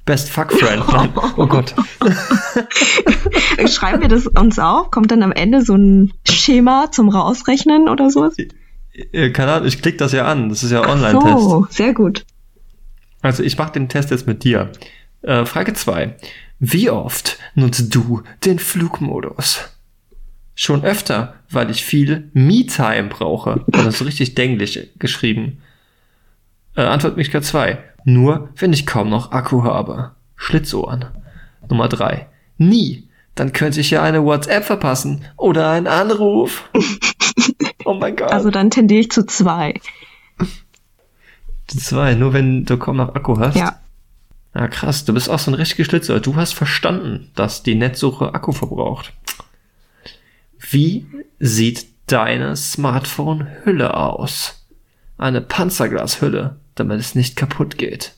Best 0.06 0.30
Fuck 0.30 0.54
Friend. 0.54 0.84
Nein. 0.92 1.10
Oh 1.38 1.46
Gott. 1.48 1.76
Schreiben 3.70 4.02
wir 4.02 4.08
das 4.08 4.28
uns 4.28 4.58
auf? 4.60 4.90
Kommt 4.92 5.12
dann 5.12 5.22
am 5.24 5.32
Ende 5.32 5.62
so 5.62 5.76
ein 5.76 6.12
Schema 6.28 6.92
zum 6.92 7.10
Rausrechnen 7.10 7.88
oder 7.90 8.10
sowas? 8.10 8.36
Äh, 8.94 9.30
Keine 9.32 9.54
Ahnung, 9.54 9.68
ich 9.68 9.82
klicke 9.82 9.98
das 9.98 10.12
ja 10.12 10.26
an. 10.26 10.50
Das 10.50 10.64
ist 10.64 10.72
ja 10.72 10.88
Online-Test. 10.88 11.40
So, 11.40 11.68
sehr 11.70 11.94
gut. 11.94 12.26
Also 13.22 13.44
ich 13.44 13.58
mache 13.58 13.74
den 13.74 13.90
Test 13.90 14.10
jetzt 14.12 14.26
mit 14.28 14.44
dir. 14.44 14.72
Äh, 15.22 15.46
Frage 15.46 15.74
2. 15.74 16.16
Wie 16.64 16.92
oft 16.92 17.40
nutzt 17.56 17.96
du 17.96 18.22
den 18.46 18.60
Flugmodus? 18.60 19.62
Schon 20.54 20.84
öfter, 20.84 21.34
weil 21.50 21.72
ich 21.72 21.84
viel 21.84 22.30
Me-Time 22.34 23.10
brauche. 23.10 23.66
Das 23.66 23.88
ist 23.88 24.06
richtig 24.06 24.36
dänglich 24.36 24.92
geschrieben. 25.00 25.64
Äh, 26.76 26.84
Antwortmöglichkeit 26.84 27.46
2. 27.46 27.84
Nur, 28.06 28.50
wenn 28.58 28.74
ich 28.74 28.86
kaum 28.86 29.10
noch 29.10 29.32
Akku 29.32 29.64
habe. 29.64 30.12
Schlitzohren. 30.36 31.06
Nummer 31.68 31.90
3. 31.90 32.28
Nie. 32.60 33.10
Dann 33.34 33.54
könnte 33.54 33.80
ich 33.80 33.90
ja 33.90 34.04
eine 34.04 34.24
WhatsApp 34.24 34.64
verpassen 34.64 35.26
oder 35.38 35.72
einen 35.72 35.88
Anruf. 35.88 36.70
oh 37.86 37.96
mein 37.96 38.16
Gott. 38.16 38.32
Also 38.32 38.52
dann 38.52 38.70
tendiere 38.70 39.02
ich 39.02 39.10
zu 39.10 39.26
zwei. 39.26 39.82
Die 41.72 41.78
zwei, 41.80 42.14
nur 42.14 42.34
wenn 42.34 42.66
du 42.66 42.78
kaum 42.78 42.98
noch 42.98 43.16
Akku 43.16 43.40
hast. 43.40 43.56
Ja. 43.56 43.80
Ja, 44.54 44.68
krass, 44.68 45.06
du 45.06 45.14
bist 45.14 45.30
auch 45.30 45.40
so 45.40 45.52
ein 45.52 45.56
richtiger 45.56 45.86
Schlitzer. 45.86 46.20
Du 46.20 46.36
hast 46.36 46.54
verstanden, 46.54 47.32
dass 47.36 47.64
die 47.64 47.76
Netzsuche 47.76 48.34
Akku 48.34 48.52
verbraucht. 48.52 49.14
Wie 50.60 51.06
sieht 51.40 51.88
deine 52.08 52.56
Smartphone-Hülle 52.56 53.96
aus? 53.96 54.68
Eine 55.18 55.42
Panzerglashülle, 55.42 56.60
damit 56.76 57.00
es 57.00 57.16
nicht 57.16 57.36
kaputt 57.36 57.78
geht. 57.78 58.16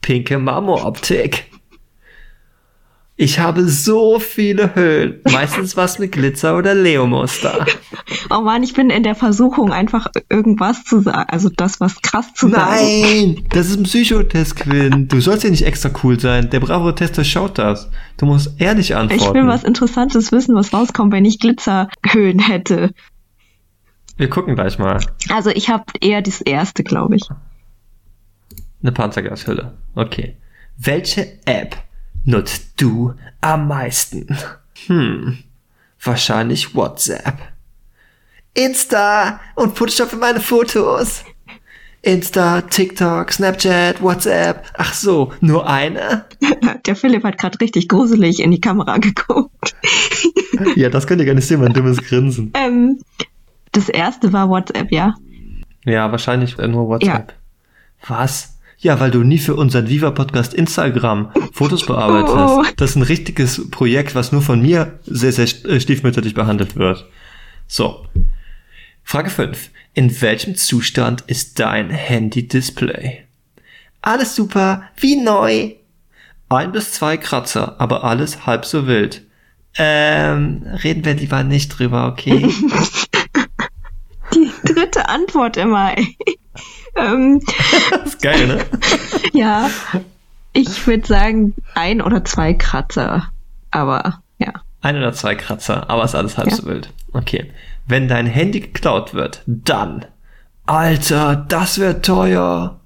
Pinke 0.00 0.38
Marmoroptik. 0.38 1.50
Ich 3.16 3.38
habe 3.38 3.68
so 3.68 4.18
viele 4.18 4.74
Hüllen. 4.74 5.20
Meistens 5.30 5.76
was 5.76 6.00
mit 6.00 6.10
Glitzer 6.10 6.56
oder 6.58 6.74
Leo-Muster. 6.74 7.64
Oh 8.28 8.40
Mann, 8.40 8.64
ich 8.64 8.74
bin 8.74 8.90
in 8.90 9.04
der 9.04 9.14
Versuchung, 9.14 9.72
einfach 9.72 10.08
irgendwas 10.28 10.82
zu 10.82 11.00
sagen. 11.00 11.28
Also 11.28 11.48
das, 11.48 11.78
was 11.78 12.02
krass 12.02 12.34
zu 12.34 12.48
sagen. 12.48 12.74
Nein, 12.74 13.44
das 13.50 13.68
ist 13.68 13.78
ein 13.78 13.84
Psychotest, 13.84 14.56
Quinn. 14.56 15.06
Du 15.06 15.20
sollst 15.20 15.44
ja 15.44 15.50
nicht 15.50 15.64
extra 15.64 15.90
cool 16.02 16.18
sein. 16.18 16.50
Der 16.50 16.58
brave 16.58 16.92
Tester 16.96 17.22
schaut 17.22 17.58
das. 17.58 17.88
Du 18.16 18.26
musst 18.26 18.60
ehrlich 18.60 18.96
antworten. 18.96 19.22
Ich 19.22 19.32
will 19.32 19.46
was 19.46 19.62
Interessantes 19.62 20.32
wissen, 20.32 20.56
was 20.56 20.72
rauskommt, 20.72 21.12
wenn 21.12 21.24
ich 21.24 21.38
Glitzerhöhen 21.38 22.40
hätte. 22.40 22.90
Wir 24.16 24.28
gucken 24.28 24.56
gleich 24.56 24.78
mal. 24.80 24.98
Also 25.28 25.50
ich 25.50 25.68
habe 25.68 25.84
eher 26.00 26.20
das 26.20 26.40
erste, 26.40 26.82
glaube 26.82 27.14
ich. 27.14 27.28
Eine 28.82 28.90
Panzerglashülle. 28.90 29.72
Okay. 29.94 30.36
Welche 30.76 31.38
App 31.44 31.83
nutzt 32.24 32.80
du 32.80 33.14
am 33.40 33.68
meisten? 33.68 34.36
Hm. 34.86 35.38
Wahrscheinlich 36.02 36.74
WhatsApp. 36.74 37.38
Insta 38.54 39.40
und 39.54 39.76
Photoshop 39.76 40.10
für 40.10 40.16
meine 40.16 40.40
Fotos. 40.40 41.24
Insta, 42.02 42.60
TikTok, 42.60 43.32
Snapchat, 43.32 44.02
WhatsApp. 44.02 44.66
Ach 44.74 44.92
so, 44.92 45.32
nur 45.40 45.66
eine? 45.66 46.26
Der 46.86 46.96
Philipp 46.96 47.24
hat 47.24 47.38
gerade 47.38 47.58
richtig 47.60 47.88
gruselig 47.88 48.40
in 48.40 48.50
die 48.50 48.60
Kamera 48.60 48.98
geguckt. 48.98 49.74
Ja, 50.76 50.88
das 50.88 51.08
könnt 51.08 51.20
ihr 51.20 51.26
gar 51.26 51.34
nicht 51.34 51.48
sehen, 51.48 51.60
mein 51.60 51.72
dummes 51.72 51.98
Grinsen. 51.98 52.52
Ähm, 52.54 53.00
das 53.72 53.88
erste 53.88 54.32
war 54.32 54.48
WhatsApp, 54.48 54.92
ja. 54.92 55.14
Ja, 55.84 56.12
wahrscheinlich 56.12 56.56
äh, 56.60 56.68
nur 56.68 56.86
WhatsApp. 56.86 57.32
Was? 58.06 58.53
Ja, 58.84 59.00
weil 59.00 59.10
du 59.10 59.22
nie 59.22 59.38
für 59.38 59.54
unseren 59.54 59.88
Viva-Podcast 59.88 60.52
Instagram 60.52 61.32
Fotos 61.54 61.86
bearbeitest. 61.86 62.36
Oh. 62.36 62.62
Das 62.76 62.90
ist 62.90 62.96
ein 62.96 63.02
richtiges 63.02 63.70
Projekt, 63.70 64.14
was 64.14 64.30
nur 64.30 64.42
von 64.42 64.60
mir 64.60 64.98
sehr, 65.06 65.32
sehr 65.32 65.46
äh, 65.64 65.80
stiefmütterlich 65.80 66.34
behandelt 66.34 66.76
wird. 66.76 67.08
So. 67.66 68.04
Frage 69.02 69.30
5. 69.30 69.70
In 69.94 70.20
welchem 70.20 70.54
Zustand 70.54 71.22
ist 71.28 71.58
dein 71.60 71.88
Handy-Display? 71.88 73.24
Alles 74.02 74.36
super, 74.36 74.82
wie 74.98 75.16
neu. 75.16 75.70
Ein 76.50 76.72
bis 76.72 76.92
zwei 76.92 77.16
Kratzer, 77.16 77.76
aber 77.80 78.04
alles 78.04 78.44
halb 78.44 78.66
so 78.66 78.86
wild. 78.86 79.22
Ähm, 79.78 80.62
reden 80.82 81.06
wir 81.06 81.14
lieber 81.14 81.42
nicht 81.42 81.70
drüber, 81.70 82.08
okay? 82.08 82.46
Die 84.34 84.52
dritte 84.62 85.08
Antwort 85.08 85.56
immer. 85.56 85.96
ey. 85.96 86.18
Ähm, 86.96 87.40
Das 87.90 88.06
ist 88.14 88.22
geil, 88.22 88.46
ne? 88.46 88.64
ja, 89.32 89.70
ich 90.52 90.86
würde 90.86 91.06
sagen 91.06 91.54
ein 91.74 92.00
oder 92.00 92.24
zwei 92.24 92.54
Kratzer. 92.54 93.30
Aber 93.70 94.22
ja. 94.38 94.52
Ein 94.82 94.96
oder 94.98 95.12
zwei 95.12 95.34
Kratzer, 95.34 95.88
aber 95.90 96.04
ist 96.04 96.14
alles 96.14 96.36
halb 96.38 96.50
Ja. 96.50 96.56
so 96.56 96.66
wild. 96.66 96.90
Okay. 97.12 97.50
Wenn 97.86 98.08
dein 98.08 98.26
Handy 98.26 98.60
geklaut 98.60 99.14
wird, 99.14 99.42
dann. 99.46 100.06
Alter, 100.66 101.36
das 101.48 101.78
wird 101.78 102.04
teuer. 102.06 102.80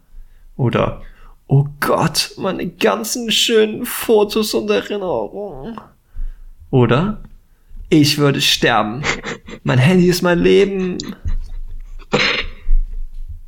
Oder, 0.57 1.03
oh 1.47 1.67
Gott, 1.81 2.33
meine 2.37 2.67
ganzen 2.67 3.31
schönen 3.31 3.85
Fotos 3.87 4.55
und 4.55 4.69
Erinnerungen. 4.71 5.79
Oder, 6.71 7.19
ich 7.91 8.19
würde 8.19 8.41
sterben. 8.41 9.03
Mein 9.63 9.79
Handy 9.79 10.09
ist 10.09 10.23
mein 10.23 10.39
Leben. 10.41 10.99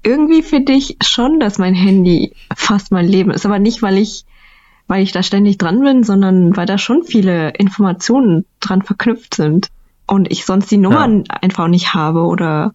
Irgendwie 0.03 0.43
finde 0.43 0.73
ich 0.73 0.97
schon, 1.05 1.41
dass 1.41 1.59
mein 1.59 1.75
Handy 1.75 2.33
fast 2.55 2.91
mein 2.91 3.07
Leben 3.07 3.31
ist. 3.31 3.45
Aber 3.45 3.59
nicht, 3.59 3.83
weil 3.83 3.99
ich, 3.99 4.25
weil 4.87 5.03
ich 5.03 5.13
da 5.13 5.23
ständig 5.23 5.59
dran 5.59 5.81
bin, 5.81 6.05
sondern 6.05 6.57
weil 6.57 6.67
da 6.67 6.79
schon 6.79 7.05
viele 7.05 7.51
Informationen 7.51 8.47
dran 8.61 8.83
verknüpft 8.83 9.35
sind. 9.35 9.69
Und 10.07 10.31
ich 10.33 10.45
sonst 10.45 10.71
die 10.71 10.79
Nummern 10.79 11.25
einfach 11.29 11.69
nicht 11.69 11.95
habe 11.95 12.23
oder 12.23 12.75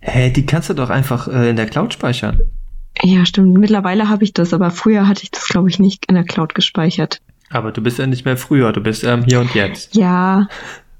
Hä, 0.00 0.30
die 0.30 0.46
kannst 0.46 0.70
du 0.70 0.74
doch 0.74 0.90
einfach 0.90 1.28
äh, 1.28 1.50
in 1.50 1.56
der 1.56 1.66
Cloud 1.66 1.92
speichern. 1.92 2.40
ja, 3.02 3.24
stimmt. 3.26 3.58
Mittlerweile 3.58 4.08
habe 4.08 4.24
ich 4.24 4.32
das, 4.32 4.54
aber 4.54 4.70
früher 4.70 5.08
hatte 5.08 5.22
ich 5.24 5.30
das, 5.30 5.48
glaube 5.48 5.68
ich, 5.68 5.78
nicht 5.78 6.06
in 6.06 6.14
der 6.14 6.24
Cloud 6.24 6.54
gespeichert. 6.54 7.20
Aber 7.50 7.72
du 7.72 7.80
bist 7.82 7.98
ja 7.98 8.06
nicht 8.06 8.24
mehr 8.24 8.36
früher, 8.36 8.72
du 8.72 8.80
bist 8.80 9.04
ähm, 9.04 9.24
hier 9.24 9.40
und 9.40 9.54
jetzt. 9.54 9.96
Ja, 9.96 10.48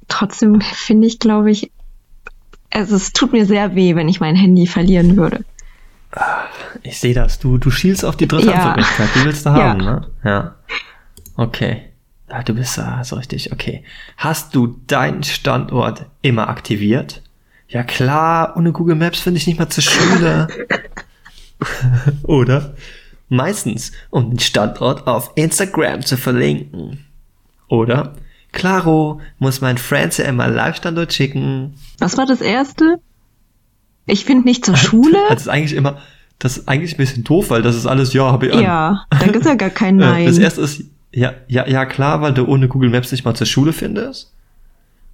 trotzdem 0.09 0.61
finde 0.61 1.07
ich, 1.07 1.19
glaube 1.19 1.51
ich, 1.51 1.71
also 2.71 2.97
es 2.97 3.13
tut 3.13 3.33
mir 3.33 3.47
sehr 3.47 3.75
weh, 3.75 3.95
wenn 3.95 4.09
ich 4.09 4.21
mein 4.21 4.37
Handy 4.37 4.67
verlieren 4.67 5.17
würde. 5.17 5.45
Ich 6.83 6.99
sehe 7.01 7.15
das. 7.15 7.39
Du, 7.39 7.59
du 7.59 7.71
schielst 7.71 8.05
auf 8.05 8.17
die 8.17 8.27
dritte 8.29 8.47
Ja. 8.49 8.55
Antwortmöglichkeit. 8.73 9.09
Die 9.15 9.25
willst 9.25 9.47
du 9.47 9.51
Ja. 9.51 9.55
haben, 9.57 9.79
ne? 9.79 10.07
Ja. 10.25 10.55
Okay. 11.37 11.83
Ja, 12.31 12.43
du 12.43 12.55
bist 12.55 12.77
da 12.79 13.03
so 13.05 13.17
richtig. 13.17 13.53
Okay. 13.53 13.85
Hast 14.17 14.55
du 14.55 14.79
deinen 14.87 15.23
Standort 15.23 16.07
immer 16.23 16.49
aktiviert? 16.49 17.23
Ja 17.69 17.83
klar, 17.85 18.55
ohne 18.57 18.73
Google 18.73 18.97
Maps 18.97 19.21
finde 19.21 19.39
ich 19.39 19.47
nicht 19.47 19.59
mal 19.59 19.69
zur 19.69 19.83
Schule. 19.85 20.49
Oder? 22.23 22.75
Meistens, 23.29 23.93
um 24.11 24.31
den 24.31 24.39
Standort 24.39 25.07
auf 25.07 25.33
Instagram 25.35 26.03
zu 26.05 26.17
verlinken. 26.17 27.05
Oder? 27.69 28.15
Klaro, 28.59 29.21
muss 29.39 29.61
mein 29.61 29.79
Friends 29.79 30.17
ja 30.19 30.25
immer 30.27 30.49
Live-Standort 30.49 31.13
schicken. 31.13 31.75
Was 31.99 32.17
war 32.19 32.27
das 32.27 32.41
erste? 32.41 32.99
Ich 34.07 34.25
finde 34.25 34.45
nicht 34.45 34.65
zur 34.65 34.77
Schule. 34.87 35.17
Das 35.29 35.43
ist 35.43 35.49
eigentlich 35.49 35.75
immer, 35.75 35.99
das 36.39 36.59
ist 36.59 36.69
eigentlich 36.69 36.95
ein 36.95 36.99
bisschen 36.99 37.25
doof, 37.25 37.51
weil 37.51 37.63
das 37.63 37.77
ist 37.77 37.87
alles, 37.87 38.13
ja, 38.13 38.31
habe 38.33 38.47
ich 38.49 38.53
an. 38.55 38.63
ja, 38.63 39.05
da 39.11 39.27
gibt's 39.27 39.47
ja 39.47 39.55
gar 39.55 39.71
kein 39.71 40.01
Äh, 40.01 40.05
Nein. 40.07 40.27
Das 40.27 40.39
erste 40.39 40.61
ist, 40.63 40.85
ja, 41.13 41.33
ja, 41.49 41.67
ja 41.67 41.87
klar, 41.87 42.21
weil 42.21 42.35
du 42.35 42.47
ohne 42.47 42.69
Google 42.69 42.91
Maps 42.91 43.13
nicht 43.13 43.25
mal 43.25 43.35
zur 43.35 43.47
Schule 43.47 43.73
findest. 43.73 44.33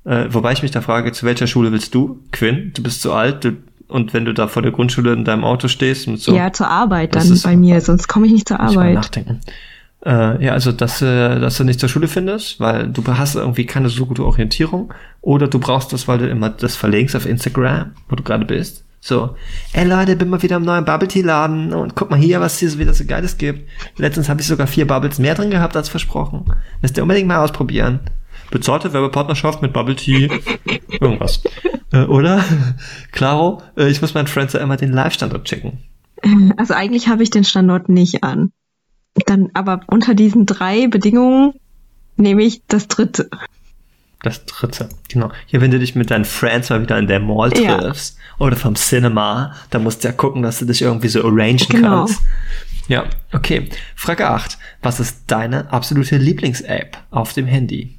Äh, 0.05 0.27
wobei 0.31 0.53
ich 0.53 0.63
mich 0.63 0.71
da 0.71 0.81
frage, 0.81 1.13
zu 1.13 1.25
welcher 1.25 1.47
Schule 1.47 1.73
willst 1.73 1.95
du? 1.95 2.19
Quinn, 2.33 2.73
du 2.75 2.83
bist 2.83 3.01
zu 3.01 3.13
alt, 3.13 3.45
du, 3.45 3.53
und 3.89 4.13
wenn 4.13 4.25
du 4.25 4.35
da 4.35 4.49
vor 4.49 4.61
der 4.63 4.73
Grundschule 4.73 5.13
in 5.13 5.25
deinem 5.25 5.45
Auto 5.45 5.69
stehst 5.69 6.09
und 6.09 6.19
so. 6.21 6.35
ja, 6.35 6.53
zur 6.53 6.69
Arbeit 6.69 7.15
dann 7.15 7.31
ist- 7.31 7.43
bei 7.43 7.57
mir, 7.57 7.81
sonst 7.81 8.07
komme 8.09 8.27
ich 8.27 8.33
nicht 8.33 8.49
zur 8.49 8.61
Arbeit. 8.61 8.95
nachdenken. 8.95 9.41
Äh, 10.05 10.45
ja, 10.45 10.53
also 10.53 10.73
dass, 10.73 11.01
äh, 11.01 11.41
dass 11.41 11.57
du 11.57 11.65
nicht 11.65 11.81
zur 11.81 11.89
Schule 11.89 12.09
findest, 12.09 12.61
weil 12.61 12.89
du 12.89 13.03
hast 13.07 13.37
irgendwie 13.37 13.65
keine 13.65 13.89
so 13.89 14.07
gute 14.07 14.25
Orientierung. 14.25 14.93
Oder 15.21 15.49
du 15.49 15.59
brauchst 15.59 15.93
das, 15.93 16.07
weil 16.09 16.19
du 16.19 16.29
immer 16.29 16.51
das 16.51 16.77
verlinkst 16.77 17.17
auf 17.17 17.27
Instagram, 17.27 17.93
wo 18.09 18.17
du 18.17 18.23
gerade 18.23 18.45
bist. 18.45 18.85
So, 19.01 19.37
ey 19.75 19.87
Leute, 19.87 20.17
bin 20.17 20.31
mal 20.31 20.43
wieder 20.43 20.57
im 20.57 20.63
neuen 20.63 20.85
Bubble 20.85 21.09
Tea 21.09 21.21
Laden 21.21 21.75
und 21.75 21.95
guck 21.95 22.11
mal 22.11 22.19
hier, 22.19 22.41
was 22.41 22.59
hier 22.59 22.71
so 22.71 22.79
wieder 22.79 22.95
so 22.95 23.05
Geiles 23.05 23.37
gibt. 23.37 23.69
Letztens 23.99 24.31
habe 24.31 24.41
ich 24.41 24.47
sogar 24.47 24.67
vier 24.67 24.87
Bubbles 24.87 25.19
mehr 25.19 25.35
drin 25.35 25.51
gehabt 25.51 25.77
als 25.77 25.91
versprochen. 25.91 26.47
Müsst 26.81 26.97
ihr 26.97 27.03
unbedingt 27.03 27.29
mal 27.29 27.45
ausprobieren. 27.45 28.01
Bezahlte 28.51 28.93
Werbepartnerschaft 28.93 29.61
mit 29.61 29.73
Bubble 29.73 29.97
Tea. 29.97 30.31
Irgendwas. 31.01 31.43
äh, 31.93 32.05
oder? 32.05 32.43
Claro, 33.13 33.63
äh, 33.77 33.89
ich 33.89 34.01
muss 34.01 34.15
meinen 34.15 34.27
Friends 34.27 34.55
ja 34.55 34.61
immer 34.61 34.77
den 34.77 34.93
Live-Standort 34.93 35.45
checken. 35.45 35.81
Also 36.57 36.73
eigentlich 36.73 37.09
habe 37.09 37.23
ich 37.23 37.31
den 37.31 37.45
Standort 37.45 37.91
nicht 37.91 38.25
an. 38.25 38.53
Dann, 39.27 39.51
aber 39.55 39.81
unter 39.87 40.15
diesen 40.15 40.47
drei 40.47 40.87
Bedingungen 40.89 41.55
nehme 42.17 42.43
ich 42.43 42.63
das 42.67 42.89
dritte. 42.89 43.31
Das 44.23 44.45
dritte, 44.47 44.89
genau. 45.09 45.31
Hier, 45.47 45.61
wenn 45.61 45.71
du 45.71 45.79
dich 45.79 45.95
mit 45.95 46.11
deinen 46.11 46.25
Friends 46.25 46.71
mal 46.71 46.81
wieder 46.83 46.99
in 46.99 47.07
der 47.07 47.21
Mall 47.21 47.53
Ja. 47.59 47.79
triffst 47.79 48.17
oder 48.39 48.57
vom 48.57 48.75
Cinema, 48.75 49.55
da 49.71 49.79
musst 49.79 50.03
du 50.03 50.09
ja 50.09 50.13
gucken, 50.15 50.43
dass 50.43 50.59
du 50.59 50.65
dich 50.65 50.83
irgendwie 50.83 51.09
so 51.09 51.23
arrangen 51.23 51.59
Genau. 51.69 52.07
kannst. 52.07 52.23
Ja, 52.89 53.05
okay. 53.33 53.69
Frage 53.95 54.29
8. 54.29 54.59
Was 54.83 54.99
ist 55.01 55.25
deine 55.27 55.73
absolute 55.73 56.17
Lieblings-App 56.17 56.97
auf 57.11 57.33
dem 57.35 57.47
Handy? 57.47 57.99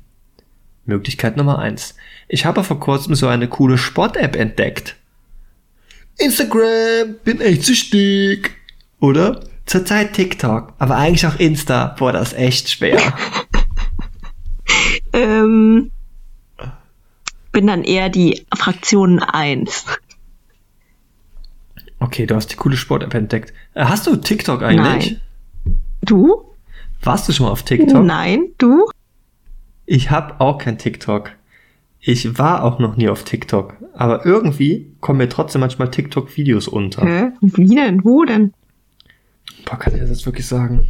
Möglichkeit 0.85 1.37
Nummer 1.37 1.59
1. 1.59 1.95
Ich 2.27 2.45
habe 2.45 2.63
vor 2.63 2.79
kurzem 2.79 3.15
so 3.15 3.27
eine 3.27 3.47
coole 3.47 3.77
Sport-App 3.77 4.35
entdeckt. 4.35 4.95
Instagram, 6.17 7.15
bin 7.23 7.41
echt 7.41 7.63
süchtig. 7.63 8.51
Oder? 8.99 9.41
Zurzeit 9.65 10.13
TikTok, 10.13 10.73
aber 10.77 10.95
eigentlich 10.95 11.25
auch 11.25 11.39
Insta. 11.39 11.95
Boah, 11.97 12.11
das 12.11 12.33
ist 12.33 12.39
echt 12.39 12.69
schwer. 12.69 12.99
Ähm, 15.13 15.91
bin 17.53 17.67
dann 17.67 17.83
eher 17.85 18.09
die 18.09 18.45
Fraktion 18.53 19.19
1. 19.19 19.85
Okay, 21.99 22.25
du 22.25 22.35
hast 22.35 22.51
die 22.51 22.57
coole 22.57 22.75
Sport-App 22.75 23.13
entdeckt. 23.13 23.53
Äh, 23.73 23.85
Hast 23.85 24.05
du 24.07 24.17
TikTok 24.17 24.61
eigentlich? 24.61 25.21
Du? 26.01 26.53
Warst 27.01 27.29
du 27.29 27.33
schon 27.33 27.45
mal 27.45 27.51
auf 27.53 27.63
TikTok? 27.63 28.03
Nein, 28.03 28.47
du? 28.57 28.89
Ich 29.85 30.11
habe 30.11 30.39
auch 30.41 30.57
kein 30.57 30.77
TikTok. 30.77 31.31
Ich 32.01 32.37
war 32.37 32.63
auch 32.63 32.79
noch 32.79 32.97
nie 32.97 33.07
auf 33.07 33.23
TikTok. 33.23 33.75
Aber 33.93 34.25
irgendwie 34.25 34.91
kommen 34.99 35.19
mir 35.19 35.29
trotzdem 35.29 35.61
manchmal 35.61 35.89
TikTok-Videos 35.89 36.67
unter. 36.67 37.05
Hä? 37.05 37.31
Wie 37.39 37.73
denn? 37.75 38.03
Wo 38.03 38.25
denn? 38.25 38.53
Boah, 39.65 39.77
kann 39.77 39.93
ich 39.93 39.99
das 40.01 40.09
jetzt 40.09 40.25
wirklich 40.25 40.45
sagen? 40.47 40.87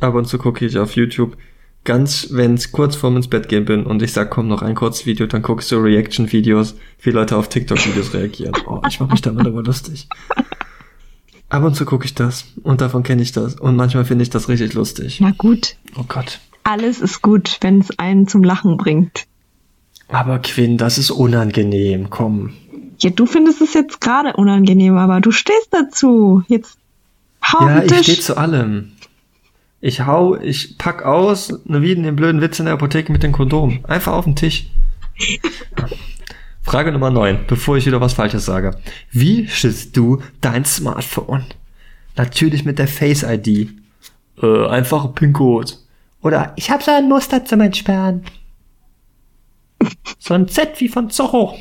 Ab 0.00 0.14
und 0.14 0.26
zu 0.26 0.38
gucke 0.38 0.64
ich 0.66 0.78
auf 0.78 0.94
YouTube. 0.96 1.36
Ganz, 1.84 2.28
wenn 2.30 2.54
es 2.54 2.70
kurz 2.70 2.94
vorm 2.94 3.16
ins 3.16 3.26
Bett 3.28 3.48
gehen 3.48 3.64
bin 3.64 3.84
und 3.84 4.02
ich 4.02 4.12
sag, 4.12 4.30
komm, 4.30 4.46
noch 4.46 4.62
ein 4.62 4.76
kurzes 4.76 5.04
Video, 5.04 5.26
dann 5.26 5.42
guckst 5.42 5.72
du 5.72 5.76
Reaction-Videos, 5.78 6.76
wie 7.00 7.10
Leute 7.10 7.36
auf 7.36 7.48
TikTok-Videos 7.48 8.14
reagieren. 8.14 8.54
Oh, 8.66 8.80
ich 8.88 9.00
mach 9.00 9.10
mich 9.10 9.20
da 9.20 9.32
mal 9.32 9.42
darüber 9.42 9.62
lustig. 9.64 10.08
Ab 11.48 11.64
und 11.64 11.74
zu 11.74 11.84
gucke 11.84 12.04
ich 12.04 12.14
das 12.14 12.46
und 12.62 12.80
davon 12.80 13.02
kenne 13.02 13.20
ich 13.22 13.32
das. 13.32 13.56
Und 13.56 13.76
manchmal 13.76 14.04
finde 14.04 14.22
ich 14.22 14.30
das 14.30 14.48
richtig 14.48 14.74
lustig. 14.74 15.18
Na 15.20 15.32
gut, 15.36 15.76
Oh 15.98 16.04
Gott. 16.06 16.38
alles 16.62 17.00
ist 17.00 17.20
gut, 17.20 17.58
wenn 17.62 17.80
es 17.80 17.98
einen 17.98 18.26
zum 18.28 18.42
Lachen 18.44 18.76
bringt. 18.76 19.24
Aber 20.08 20.38
Quinn, 20.38 20.78
das 20.78 20.98
ist 20.98 21.10
unangenehm. 21.10 22.10
Komm. 22.10 22.52
Ja, 23.00 23.10
du 23.10 23.26
findest 23.26 23.60
es 23.60 23.74
jetzt 23.74 24.00
gerade 24.00 24.34
unangenehm, 24.36 24.96
aber 24.96 25.20
du 25.20 25.32
stehst 25.32 25.68
dazu. 25.72 26.42
Jetzt 26.46 26.78
hau 27.42 27.66
Ja, 27.66 27.82
ich 27.82 27.98
stehe 27.98 28.20
zu 28.20 28.36
allem. 28.36 28.92
Ich 29.80 30.02
hau, 30.06 30.36
ich 30.36 30.78
pack 30.78 31.02
aus, 31.04 31.52
ne, 31.64 31.82
wie 31.82 31.92
in 31.92 32.04
den 32.04 32.14
blöden 32.14 32.40
Witz 32.40 32.58
in 32.58 32.66
der 32.66 32.74
Apotheke 32.74 33.10
mit 33.10 33.22
dem 33.22 33.32
Kondom. 33.32 33.80
Einfach 33.84 34.12
auf 34.12 34.24
den 34.24 34.36
Tisch. 34.36 34.66
Frage 36.62 36.92
Nummer 36.92 37.10
9, 37.10 37.46
bevor 37.48 37.76
ich 37.76 37.86
wieder 37.86 38.00
was 38.00 38.12
Falsches 38.12 38.44
sage. 38.44 38.76
Wie 39.10 39.48
schützt 39.48 39.96
du 39.96 40.22
dein 40.40 40.64
Smartphone? 40.64 41.44
Natürlich 42.16 42.64
mit 42.64 42.78
der 42.78 42.86
Face 42.86 43.24
ID. 43.24 43.70
Äh, 44.40 44.66
einfach 44.68 45.12
PIN-Code. 45.14 45.72
Oder 46.22 46.52
ich 46.56 46.70
habe 46.70 46.82
so 46.82 46.92
ein 46.92 47.08
Muster 47.08 47.44
zum 47.44 47.60
Entsperren. 47.60 48.24
So 50.20 50.34
ein 50.34 50.46
Z 50.46 50.80
wie 50.80 50.88
von 50.88 51.10
Zorro. 51.10 51.58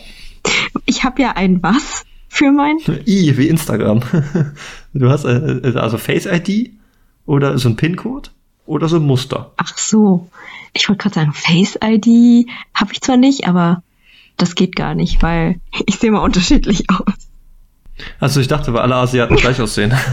Ich 0.85 1.03
habe 1.03 1.23
ja 1.23 1.31
ein 1.31 1.61
was 1.63 2.05
für 2.29 2.51
mein. 2.51 2.77
I 3.07 3.35
wie 3.37 3.47
Instagram. 3.47 4.01
Du 4.93 5.09
hast 5.09 5.25
äh, 5.25 5.73
also 5.75 5.97
Face 5.97 6.25
ID 6.25 6.71
oder 7.25 7.57
so 7.57 7.69
ein 7.69 7.75
PIN-Code 7.75 8.29
oder 8.65 8.89
so 8.89 8.97
ein 8.97 9.03
Muster. 9.03 9.51
Ach 9.57 9.77
so. 9.77 10.29
Ich 10.73 10.87
wollte 10.89 11.03
gerade 11.03 11.15
sagen, 11.15 11.33
Face 11.33 11.77
ID 11.83 12.47
habe 12.73 12.93
ich 12.93 13.01
zwar 13.01 13.17
nicht, 13.17 13.47
aber 13.47 13.83
das 14.37 14.55
geht 14.55 14.75
gar 14.75 14.95
nicht, 14.95 15.21
weil 15.21 15.59
ich 15.85 15.97
sehe 15.97 16.11
mal 16.11 16.19
unterschiedlich 16.19 16.89
aus. 16.89 17.13
Also 18.19 18.39
ich 18.39 18.47
dachte, 18.47 18.73
weil 18.73 18.81
alle 18.81 18.95
Asiaten 18.95 19.35
gleich 19.35 19.61
aussehen. 19.61 19.93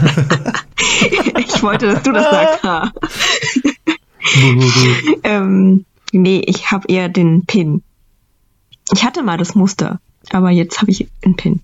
Ich 1.37 1.63
wollte, 1.63 1.87
dass 1.87 2.03
du 2.03 2.11
das 2.11 2.29
sagst. 2.29 2.63
Ha. 2.63 2.91
ähm, 5.23 5.85
nee, 6.11 6.41
ich 6.45 6.71
habe 6.71 6.87
eher 6.87 7.09
den 7.09 7.45
Pin. 7.45 7.83
Ich 8.93 9.03
hatte 9.03 9.23
mal 9.23 9.37
das 9.37 9.55
Muster, 9.55 9.99
aber 10.31 10.51
jetzt 10.51 10.81
habe 10.81 10.91
ich 10.91 11.07
einen 11.23 11.35
Pin. 11.35 11.61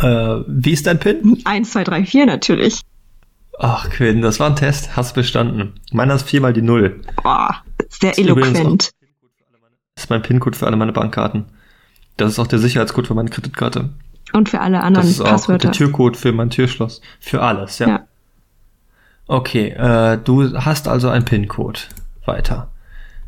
Äh, 0.00 0.42
wie 0.46 0.72
ist 0.72 0.86
dein 0.86 0.98
PIN? 0.98 1.40
1, 1.44 1.70
2, 1.72 1.84
3, 1.84 2.04
4 2.04 2.26
natürlich. 2.26 2.80
Ach, 3.58 3.88
Quinn, 3.90 4.20
das 4.20 4.38
war 4.38 4.50
ein 4.50 4.56
Test. 4.56 4.96
Hast 4.96 5.14
bestanden. 5.14 5.74
Meiner 5.92 6.14
ist 6.14 6.28
viermal 6.28 6.52
die 6.52 6.62
Null. 6.62 7.00
Boah, 7.22 7.62
sehr 7.88 8.12
ist 8.12 8.18
eloquent. 8.18 8.90
Das 9.94 10.04
ist 10.04 10.10
mein 10.10 10.20
PIN-Code 10.22 10.58
für 10.58 10.66
alle 10.66 10.76
meine 10.76 10.92
Bankkarten. 10.92 11.46
Das 12.18 12.32
ist 12.32 12.38
auch 12.38 12.46
der 12.46 12.58
Sicherheitscode 12.58 13.06
für 13.06 13.14
meine 13.14 13.30
Kreditkarte. 13.30 13.90
Und 14.32 14.48
für 14.50 14.60
alle 14.60 14.76
Das 14.76 14.84
anderen 14.84 15.08
ist 15.08 15.20
auch 15.20 15.26
Passwörter. 15.26 15.68
der 15.68 15.72
Türcode 15.72 16.16
für 16.16 16.32
mein 16.32 16.50
Türschloss. 16.50 17.00
Für 17.20 17.42
alles, 17.42 17.78
ja. 17.78 17.88
Ja. 17.88 18.06
Okay, 19.28 19.68
äh, 19.70 20.18
du 20.22 20.54
hast 20.58 20.86
also 20.88 21.08
einen 21.08 21.24
PIN-Code. 21.24 21.80
Weiter. 22.26 22.72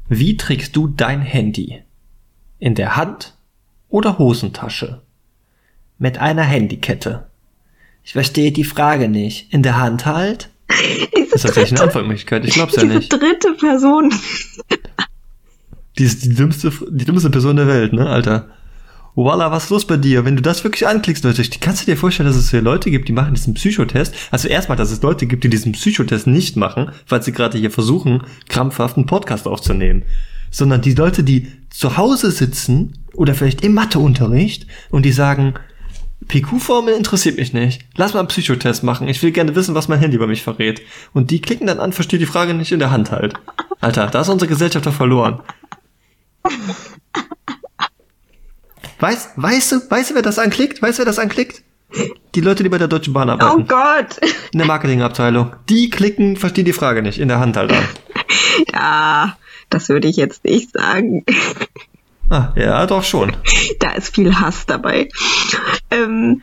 Wie 0.09 0.37
trägst 0.37 0.75
du 0.77 0.89
dein 0.89 1.21
Handy? 1.23 1.83
In 2.59 2.75
der 2.75 2.97
Hand 2.97 3.37
oder 3.89 4.19
Hosentasche? 4.19 5.03
Mit 5.99 6.19
einer 6.19 6.43
Handykette. 6.43 7.27
Ich 8.05 8.13
verstehe 8.13 8.53
die 8.53 8.65
Frage 8.65 9.09
nicht. 9.09 9.53
In 9.53 9.63
der 9.63 9.79
Hand 9.79 10.07
halt? 10.07 10.51
Diese 11.17 11.35
Ist 11.35 11.43
tatsächlich 11.43 11.79
eine 11.79 11.89
Antwortmöglichkeit? 11.89 12.45
Ich 12.45 12.55
glaub's 12.55 12.77
ja 12.77 12.83
Diese 12.83 12.95
nicht. 12.95 13.13
dritte 13.13 13.55
Person. 13.59 14.13
Die 15.99 16.05
ist 16.05 16.25
die 16.25 16.35
dümmste, 16.35 16.73
die 16.91 17.05
dümmste 17.05 17.31
Person 17.31 17.57
der 17.57 17.67
Welt, 17.67 17.93
ne, 17.93 18.09
Alter? 18.09 18.49
Voila, 19.17 19.51
was 19.51 19.65
ist 19.65 19.71
los 19.71 19.85
bei 19.85 19.97
dir? 19.97 20.25
Wenn 20.25 20.37
du 20.37 20.43
das 20.43 20.63
wirklich 20.63 20.87
anklickst, 20.87 21.25
Leute, 21.25 21.43
kannst 21.61 21.83
du 21.83 21.87
dir 21.91 21.97
vorstellen, 21.97 22.29
dass 22.29 22.37
es 22.37 22.53
hier 22.53 22.63
Leute 22.63 22.93
gibt, 22.93 23.09
die 23.09 23.13
machen 23.13 23.35
diesen 23.35 23.55
Psychotest? 23.55 24.15
Also 24.31 24.47
erstmal, 24.47 24.79
dass 24.79 24.93
es 24.93 25.03
Leute 25.03 25.27
gibt, 25.27 25.43
die 25.43 25.51
diesen 25.51 25.73
Psychotest 25.73 26.29
nicht 26.29 26.57
machen, 26.57 26.93
weil 27.09 27.21
sie 27.23 27.33
gerade 27.33 27.59
hier 27.59 27.73
versuchen, 27.73 28.23
krampfhaft 28.49 28.97
einen 28.97 29.07
Podcast 29.07 29.49
aufzunehmen. 29.49 30.05
Sondern 30.53 30.83
die 30.83 30.95
Leute, 30.95 31.25
die 31.25 31.49
zu 31.69 31.97
Hause 31.97 32.31
sitzen 32.31 32.93
oder 33.15 33.35
vielleicht 33.35 33.65
im 33.65 33.75
Matheunterricht 33.75 34.69
und 34.91 35.05
die 35.05 35.13
sagen, 35.13 35.55
PQ-Formel 36.29 36.95
interessiert 36.95 37.37
mich 37.39 37.53
nicht. 37.53 37.83
Lass 37.97 38.13
mal 38.15 38.21
einen 38.21 38.29
Psychotest 38.29 38.83
machen. 38.85 39.09
Ich 39.09 39.23
will 39.23 39.33
gerne 39.33 39.55
wissen, 39.55 39.75
was 39.75 39.89
mein 39.89 39.99
Handy 39.99 40.17
über 40.17 40.27
mich 40.27 40.43
verrät. 40.43 40.83
Und 41.13 41.31
die 41.31 41.41
klicken 41.41 41.67
dann 41.67 41.81
an, 41.81 41.93
versteht 41.93 42.21
die 42.21 42.27
Frage 42.27 42.55
nicht 42.55 42.71
in 42.73 42.79
der 42.79 42.91
Hand 42.91 43.11
halt. 43.11 43.35
Alter, 43.81 44.07
da 44.09 44.21
ist 44.21 44.29
unsere 44.29 44.49
Gesellschaft 44.49 44.87
doch 44.87 44.93
verloren. 44.93 45.41
Weißt, 49.01 49.31
weißt 49.37 49.73
du, 49.73 49.91
weißt 49.91 50.11
du, 50.11 50.15
wer 50.17 50.23
das 50.23 50.39
anklickt? 50.39 50.83
Weißt 50.83 50.99
du, 50.99 51.01
wer 51.01 51.07
das 51.07 51.19
anklickt? 51.19 51.63
Die 52.35 52.41
Leute, 52.41 52.63
die 52.63 52.69
bei 52.69 52.79
der 52.79 52.89
Deutschen 52.89 53.15
Bahn 53.15 53.31
Oh 53.31 53.33
arbeiten, 53.33 53.67
Gott. 53.67 54.19
in 54.53 54.59
der 54.59 54.67
Marketingabteilung, 54.67 55.55
die 55.69 55.89
klicken, 55.89 56.37
verstehen 56.37 56.65
die 56.67 56.73
Frage 56.73 57.01
nicht, 57.03 57.19
in 57.19 57.29
der 57.29 57.39
Hand 57.41 57.57
halt 57.57 57.73
an. 57.73 57.85
Ja, 58.75 59.37
das 59.71 59.89
würde 59.89 60.09
ich 60.09 60.17
jetzt 60.17 60.45
nicht 60.45 60.73
sagen. 60.73 61.25
Ah, 62.31 62.53
ja, 62.57 62.87
doch 62.87 63.05
schon. 63.05 63.37
Da 63.81 63.93
ist 63.93 64.15
viel 64.15 64.35
Hass 64.41 64.67
dabei. 64.67 65.09
Ähm, 65.91 66.43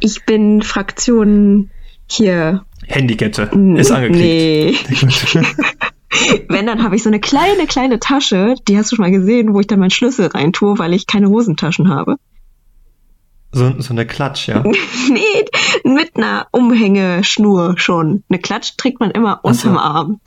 ich 0.00 0.24
bin 0.24 0.62
Fraktion 0.62 1.70
hier. 2.06 2.64
Handykette 2.86 3.50
ist 3.76 3.90
angeklickt. 3.90 4.90
Nee. 4.90 5.42
Wenn, 6.48 6.66
dann 6.66 6.82
habe 6.82 6.96
ich 6.96 7.02
so 7.02 7.08
eine 7.08 7.20
kleine, 7.20 7.66
kleine 7.66 7.98
Tasche, 7.98 8.54
die 8.68 8.76
hast 8.76 8.92
du 8.92 8.96
schon 8.96 9.04
mal 9.04 9.10
gesehen, 9.10 9.54
wo 9.54 9.60
ich 9.60 9.66
dann 9.66 9.78
meinen 9.78 9.90
Schlüssel 9.90 10.26
reintue, 10.26 10.78
weil 10.78 10.92
ich 10.92 11.06
keine 11.06 11.28
Hosentaschen 11.28 11.88
habe. 11.88 12.16
So, 13.52 13.80
so 13.80 13.92
eine 13.92 14.06
Klatsch, 14.06 14.48
ja. 14.48 14.62
nee, 14.62 15.44
mit 15.84 16.16
einer 16.16 16.46
Umhängeschnur 16.52 17.74
schon. 17.78 18.24
Eine 18.28 18.38
Klatsch 18.38 18.76
trägt 18.76 19.00
man 19.00 19.10
immer 19.10 19.40
so. 19.42 19.48
unterm 19.48 19.78
Arm. 19.78 20.20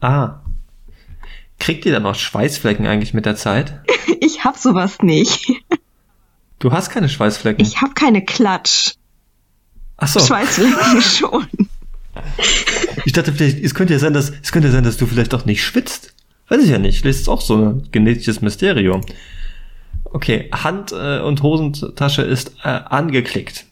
Ah. 0.00 0.41
Kriegt 1.62 1.86
ihr 1.86 1.92
dann 1.92 2.02
noch 2.02 2.16
Schweißflecken 2.16 2.88
eigentlich 2.88 3.14
mit 3.14 3.24
der 3.24 3.36
Zeit? 3.36 3.80
Ich 4.20 4.44
hab 4.44 4.56
sowas 4.56 4.98
nicht. 5.02 5.52
Du 6.58 6.72
hast 6.72 6.90
keine 6.90 7.08
Schweißflecken. 7.08 7.64
Ich 7.64 7.80
hab 7.80 7.96
keine 7.96 8.24
Klatsch. 8.24 8.94
Ach 9.96 10.06
so. 10.06 10.20
Schweißflecken 10.20 11.02
schon. 11.02 11.46
Ich 13.04 13.12
dachte 13.12 13.32
vielleicht, 13.32 13.58
es 13.58 13.74
könnte 13.74 13.92
ja 13.94 13.98
sein, 13.98 14.12
dass, 14.12 14.30
es 14.30 14.52
könnte 14.52 14.68
ja 14.68 14.72
sein, 14.72 14.84
dass 14.84 14.96
du 14.96 15.06
vielleicht 15.06 15.34
auch 15.34 15.44
nicht 15.44 15.64
schwitzt. 15.64 16.14
Weiß 16.48 16.62
ich 16.62 16.70
ja 16.70 16.78
nicht. 16.78 17.04
Das 17.04 17.16
ist 17.16 17.28
auch 17.28 17.40
so 17.40 17.56
ein 17.56 17.88
genetisches 17.90 18.42
Mysterium. 18.42 19.00
Okay, 20.04 20.48
Hand 20.52 20.92
äh, 20.92 21.20
und 21.20 21.42
Hosentasche 21.42 22.22
ist 22.22 22.56
äh, 22.64 22.68
angeklickt. 22.68 23.66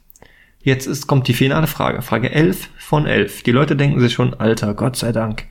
Jetzt 0.62 0.86
ist, 0.86 1.07
kommt 1.07 1.28
die 1.28 1.34
finale 1.34 1.66
Frage. 1.68 2.03
Frage 2.03 2.30
11 2.30 2.68
von 2.78 3.07
11. 3.07 3.45
Die 3.45 3.53
Leute 3.53 3.76
denken 3.76 4.01
sich 4.01 4.12
schon, 4.12 4.34
Alter, 4.34 4.74
Gott 4.74 4.97
sei 4.97 5.12
Dank. 5.12 5.47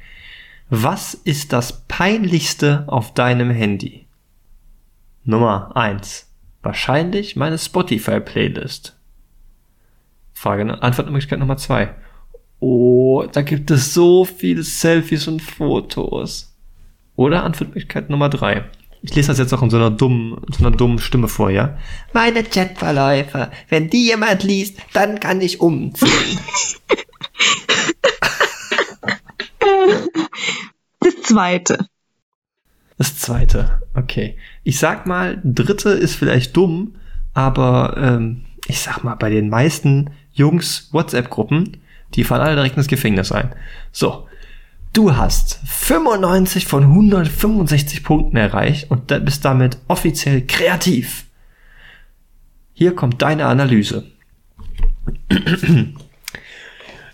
Was 0.71 1.15
ist 1.15 1.51
das 1.51 1.81
peinlichste 1.87 2.83
auf 2.85 3.15
deinem 3.15 3.49
Handy? 3.49 4.05
Nummer 5.23 5.75
1. 5.75 6.27
Wahrscheinlich 6.61 7.35
meine 7.35 7.57
Spotify-Playlist. 7.57 8.95
Frage, 10.33 10.79
Antwortmöglichkeit 10.83 11.39
Nummer 11.39 11.57
2. 11.57 11.95
Oh, 12.59 13.23
da 13.31 13.41
gibt 13.41 13.71
es 13.71 13.95
so 13.95 14.25
viele 14.25 14.61
Selfies 14.61 15.27
und 15.27 15.41
Fotos. 15.41 16.55
Oder 17.15 17.43
Antwortmöglichkeit 17.45 18.11
Nummer 18.11 18.29
3. 18.29 18.63
Ich 19.01 19.15
lese 19.15 19.29
das 19.29 19.39
jetzt 19.39 19.53
auch 19.53 19.63
in 19.63 19.71
so 19.71 19.77
einer 19.77 19.89
dummen, 19.89 20.39
so 20.55 20.63
einer 20.63 20.75
dummen 20.75 20.99
Stimme 20.99 21.29
vor, 21.29 21.49
ja? 21.49 21.79
Meine 22.13 22.43
Chatverläufe. 22.43 23.49
Wenn 23.69 23.89
die 23.89 24.05
jemand 24.05 24.43
liest, 24.43 24.77
dann 24.93 25.19
kann 25.19 25.41
ich 25.41 25.61
umziehen. 25.61 26.39
Das 30.99 31.15
zweite. 31.29 31.87
Das 32.97 33.17
zweite, 33.17 33.81
okay. 33.93 34.37
Ich 34.63 34.77
sag 34.79 35.05
mal, 35.05 35.39
dritte 35.43 35.89
ist 35.89 36.15
vielleicht 36.15 36.57
dumm, 36.57 36.95
aber 37.33 37.95
ähm, 37.97 38.43
ich 38.67 38.81
sag 38.81 39.03
mal, 39.03 39.15
bei 39.15 39.29
den 39.29 39.49
meisten 39.49 40.09
Jungs 40.33 40.89
WhatsApp-Gruppen, 40.91 41.77
die 42.15 42.23
fallen 42.23 42.41
alle 42.41 42.55
direkt 42.55 42.75
ins 42.75 42.87
Gefängnis 42.87 43.31
ein. 43.31 43.53
So, 43.91 44.27
du 44.93 45.15
hast 45.15 45.59
95 45.65 46.65
von 46.65 46.83
165 46.83 48.03
Punkten 48.03 48.35
erreicht 48.35 48.91
und 48.91 49.07
bist 49.23 49.45
damit 49.45 49.77
offiziell 49.87 50.45
kreativ. 50.45 51.25
Hier 52.73 52.95
kommt 52.95 53.21
deine 53.21 53.45
Analyse. 53.45 54.05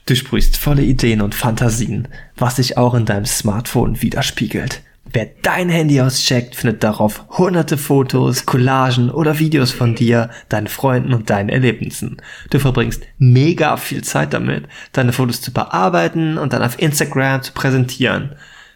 Du 0.05 0.15
sprichst 0.15 0.57
volle 0.57 0.83
Ideen 0.83 1.21
und 1.21 1.33
Fantasien, 1.33 2.07
was 2.37 2.57
sich 2.57 2.77
auch 2.77 2.93
in 2.93 3.05
deinem 3.05 3.25
Smartphone 3.25 4.03
widerspiegelt. 4.03 4.81
Wer 5.11 5.29
dein 5.41 5.67
Handy 5.69 5.99
auscheckt, 5.99 6.55
findet 6.55 6.83
darauf 6.83 7.23
hunderte 7.29 7.75
Fotos, 7.75 8.45
Collagen 8.45 9.09
oder 9.09 9.39
Videos 9.39 9.71
von 9.71 9.95
dir, 9.95 10.29
deinen 10.49 10.67
Freunden 10.67 11.13
und 11.13 11.31
deinen 11.31 11.49
Erlebnissen. 11.49 12.17
Du 12.51 12.59
verbringst 12.59 13.01
mega 13.17 13.77
viel 13.77 14.03
Zeit 14.03 14.33
damit, 14.33 14.65
deine 14.91 15.11
Fotos 15.11 15.41
zu 15.41 15.51
bearbeiten 15.51 16.37
und 16.37 16.53
dann 16.53 16.61
auf 16.61 16.79
Instagram 16.79 17.41
zu 17.41 17.53
präsentieren. 17.53 18.35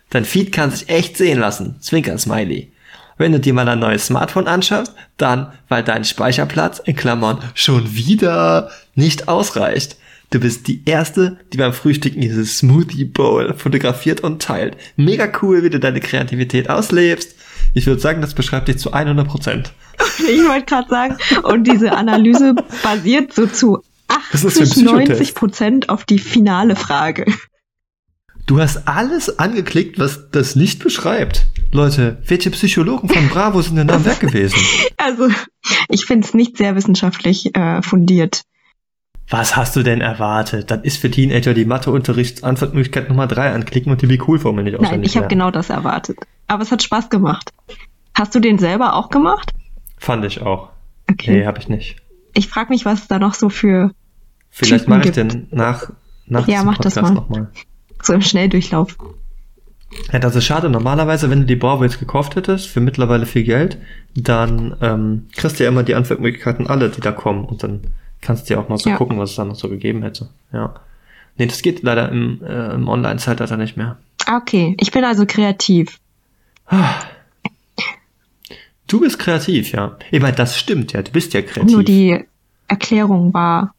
Dein 0.09 0.25
Feed 0.25 0.51
kann 0.51 0.71
sich 0.71 0.89
echt 0.89 1.15
sehen 1.15 1.39
lassen. 1.39 1.79
Zwinker 1.79 2.17
Smiley. 2.17 2.71
Wenn 3.19 3.33
du 3.33 3.39
dir 3.39 3.53
mal 3.53 3.69
ein 3.69 3.79
neues 3.79 4.07
Smartphone 4.07 4.47
anschaffst, 4.47 4.95
dann, 5.17 5.51
weil 5.67 5.83
dein 5.83 6.05
Speicherplatz 6.05 6.79
in 6.79 6.95
Klammern 6.95 7.43
schon 7.53 7.93
wieder 7.93 8.71
nicht 8.95 9.27
ausreicht. 9.27 9.97
Du 10.31 10.39
bist 10.39 10.67
die 10.67 10.83
erste, 10.85 11.39
die 11.51 11.57
beim 11.57 11.73
Frühstücken 11.73 12.21
dieses 12.21 12.59
Smoothie 12.59 13.05
Bowl 13.05 13.55
fotografiert 13.55 14.21
und 14.21 14.41
teilt. 14.41 14.77
Mega 14.95 15.31
cool, 15.41 15.63
wie 15.63 15.71
du 15.71 15.79
deine 15.79 16.01
Kreativität 16.01 16.69
auslebst. 16.69 17.35
Ich 17.73 17.87
würde 17.87 17.99
sagen, 17.99 18.21
das 18.21 18.35
beschreibt 18.35 18.67
dich 18.67 18.77
zu 18.77 18.93
100 18.93 19.27
Prozent. 19.27 19.73
Ich 20.19 20.47
wollte 20.47 20.65
gerade 20.65 20.89
sagen, 20.89 21.17
und 21.43 21.65
diese 21.65 21.93
Analyse 21.93 22.55
basiert 22.83 23.33
so 23.33 23.47
zu 23.47 23.79
Was 24.31 24.43
ist 24.43 24.59
das 24.59 24.73
für 24.73 24.81
ein 24.81 24.85
80, 24.85 24.85
90 24.85 25.05
Psychotest? 25.05 25.35
Prozent 25.35 25.89
auf 25.89 26.05
die 26.05 26.19
finale 26.19 26.75
Frage. 26.75 27.25
Du 28.45 28.59
hast 28.59 28.87
alles 28.87 29.39
angeklickt, 29.39 29.99
was 29.99 30.29
das 30.31 30.55
nicht 30.55 30.83
beschreibt. 30.83 31.47
Leute, 31.71 32.21
welche 32.25 32.49
Psychologen 32.51 33.09
von 33.09 33.29
Bravo 33.29 33.61
sind 33.61 33.75
denn 33.75 33.89
am 33.89 34.05
Werk 34.05 34.19
gewesen? 34.19 34.57
Also, 34.97 35.29
ich 35.87 36.05
finde 36.05 36.27
es 36.27 36.33
nicht 36.33 36.57
sehr 36.57 36.75
wissenschaftlich 36.75 37.55
äh, 37.55 37.81
fundiert. 37.81 38.43
Was 39.29 39.55
hast 39.55 39.75
du 39.75 39.83
denn 39.83 40.01
erwartet? 40.01 40.71
Das 40.71 40.81
ist 40.83 40.97
für 40.97 41.11
Teenager 41.11 41.53
die 41.53 41.65
Mathe-Unterrichtsantwortmöglichkeit 41.65 43.09
Nummer 43.09 43.27
drei 43.27 43.53
anklicken 43.53 43.91
und 43.91 44.01
die 44.01 44.07
Be 44.07 44.17
cool 44.27 44.39
Formel 44.39 44.63
nicht 44.63 44.73
Nein, 44.73 44.85
auswendig 44.85 45.11
ich 45.11 45.17
habe 45.17 45.27
genau 45.27 45.51
das 45.51 45.69
erwartet. 45.69 46.17
Aber 46.47 46.63
es 46.63 46.71
hat 46.71 46.81
Spaß 46.81 47.09
gemacht. 47.09 47.51
Hast 48.15 48.33
du 48.33 48.39
den 48.39 48.57
selber 48.57 48.95
auch 48.95 49.09
gemacht? 49.09 49.53
Fand 49.97 50.25
ich 50.25 50.41
auch. 50.41 50.69
Okay. 51.09 51.31
Nee, 51.31 51.45
habe 51.45 51.59
ich 51.59 51.69
nicht. 51.69 51.97
Ich 52.33 52.47
frage 52.47 52.69
mich, 52.69 52.85
was 52.85 53.01
es 53.01 53.07
da 53.07 53.19
noch 53.19 53.33
so 53.33 53.49
für 53.49 53.91
Vielleicht 54.49 54.87
mache 54.87 55.09
ich 55.09 55.11
den 55.11 55.47
nach, 55.51 55.91
nach 56.25 56.47
Ja, 56.47 56.63
mach 56.63 56.77
das 56.77 56.95
mal. 56.95 57.11
nochmal. 57.11 57.51
so 58.01 58.13
im 58.13 58.21
Schnelldurchlauf. 58.21 58.97
Ja, 60.11 60.19
das 60.19 60.35
ist 60.35 60.45
schade. 60.45 60.69
Normalerweise, 60.69 61.29
wenn 61.29 61.45
du 61.45 61.45
die 61.45 61.59
jetzt 61.83 61.99
gekauft 61.99 62.35
hättest, 62.35 62.67
für 62.67 62.79
mittlerweile 62.79 63.25
viel 63.25 63.43
Geld, 63.43 63.77
dann 64.15 64.75
ähm, 64.81 65.27
kriegst 65.35 65.59
du 65.59 65.63
ja 65.63 65.69
immer 65.69 65.83
die 65.83 65.95
Antwortmöglichkeiten 65.95 66.67
alle, 66.67 66.89
die 66.89 67.01
da 67.01 67.11
kommen. 67.11 67.45
Und 67.45 67.63
dann 67.63 67.81
kannst 68.21 68.49
du 68.49 68.53
ja 68.53 68.59
auch 68.59 68.69
mal 68.69 68.77
so 68.77 68.89
Ja. 68.89 68.97
gucken, 68.97 69.17
was 69.19 69.31
es 69.31 69.35
da 69.35 69.45
noch 69.45 69.55
so 69.55 69.69
gegeben 69.69 70.01
hätte. 70.03 70.29
Ja. 70.53 70.75
Nee, 71.37 71.47
das 71.47 71.61
geht 71.61 71.83
leider 71.83 72.09
im, 72.09 72.41
äh, 72.43 72.73
im 72.73 72.87
Online-Zeitalter 72.87 73.57
nicht 73.57 73.77
mehr. 73.77 73.97
Okay, 74.31 74.75
ich 74.79 74.91
bin 74.91 75.03
also 75.05 75.25
kreativ. 75.25 75.99
Du 78.87 78.99
bist 78.99 79.19
kreativ, 79.19 79.71
ja. 79.71 79.97
Ich 80.11 80.21
meine, 80.21 80.35
das 80.35 80.57
stimmt 80.57 80.93
ja. 80.93 81.01
Du 81.01 81.11
bist 81.11 81.33
ja 81.33 81.41
kreativ. 81.41 81.71
Nur 81.71 81.83
die 81.83 82.23
Erklärung 82.67 83.33
war 83.33 83.73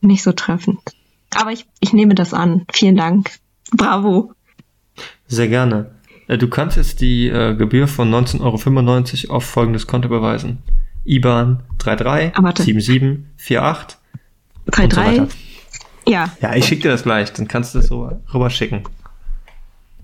nicht 0.00 0.22
so 0.22 0.32
treffend. 0.32 0.78
Aber 1.34 1.50
ich, 1.52 1.66
ich 1.80 1.92
nehme 1.92 2.14
das 2.14 2.32
an. 2.32 2.64
Vielen 2.72 2.96
Dank. 2.96 3.30
Bravo. 3.72 4.32
Sehr 5.26 5.48
gerne. 5.48 5.90
Äh, 6.28 6.38
Du 6.38 6.48
kannst 6.48 6.76
jetzt 6.76 7.00
die 7.00 7.28
äh, 7.28 7.54
Gebühr 7.54 7.88
von 7.88 8.10
19,95 8.12 9.26
Euro 9.28 9.36
auf 9.36 9.44
folgendes 9.44 9.86
Konto 9.86 10.06
überweisen. 10.06 10.58
IBAN 11.06 11.62
33 11.78 12.32
Ah, 12.36 12.42
warte. 12.42 12.62
7748 12.62 13.98
und 14.66 14.74
so 14.92 15.00
3-3. 15.00 15.06
weiter. 15.06 15.28
ja, 16.06 16.32
Ja, 16.40 16.54
ich 16.54 16.64
schicke 16.66 16.82
dir 16.82 16.88
das 16.90 17.02
gleich, 17.04 17.32
dann 17.32 17.48
kannst 17.48 17.74
du 17.74 17.78
das 17.78 17.88
so 17.88 18.10
rüber 18.34 18.50
schicken. 18.50 18.82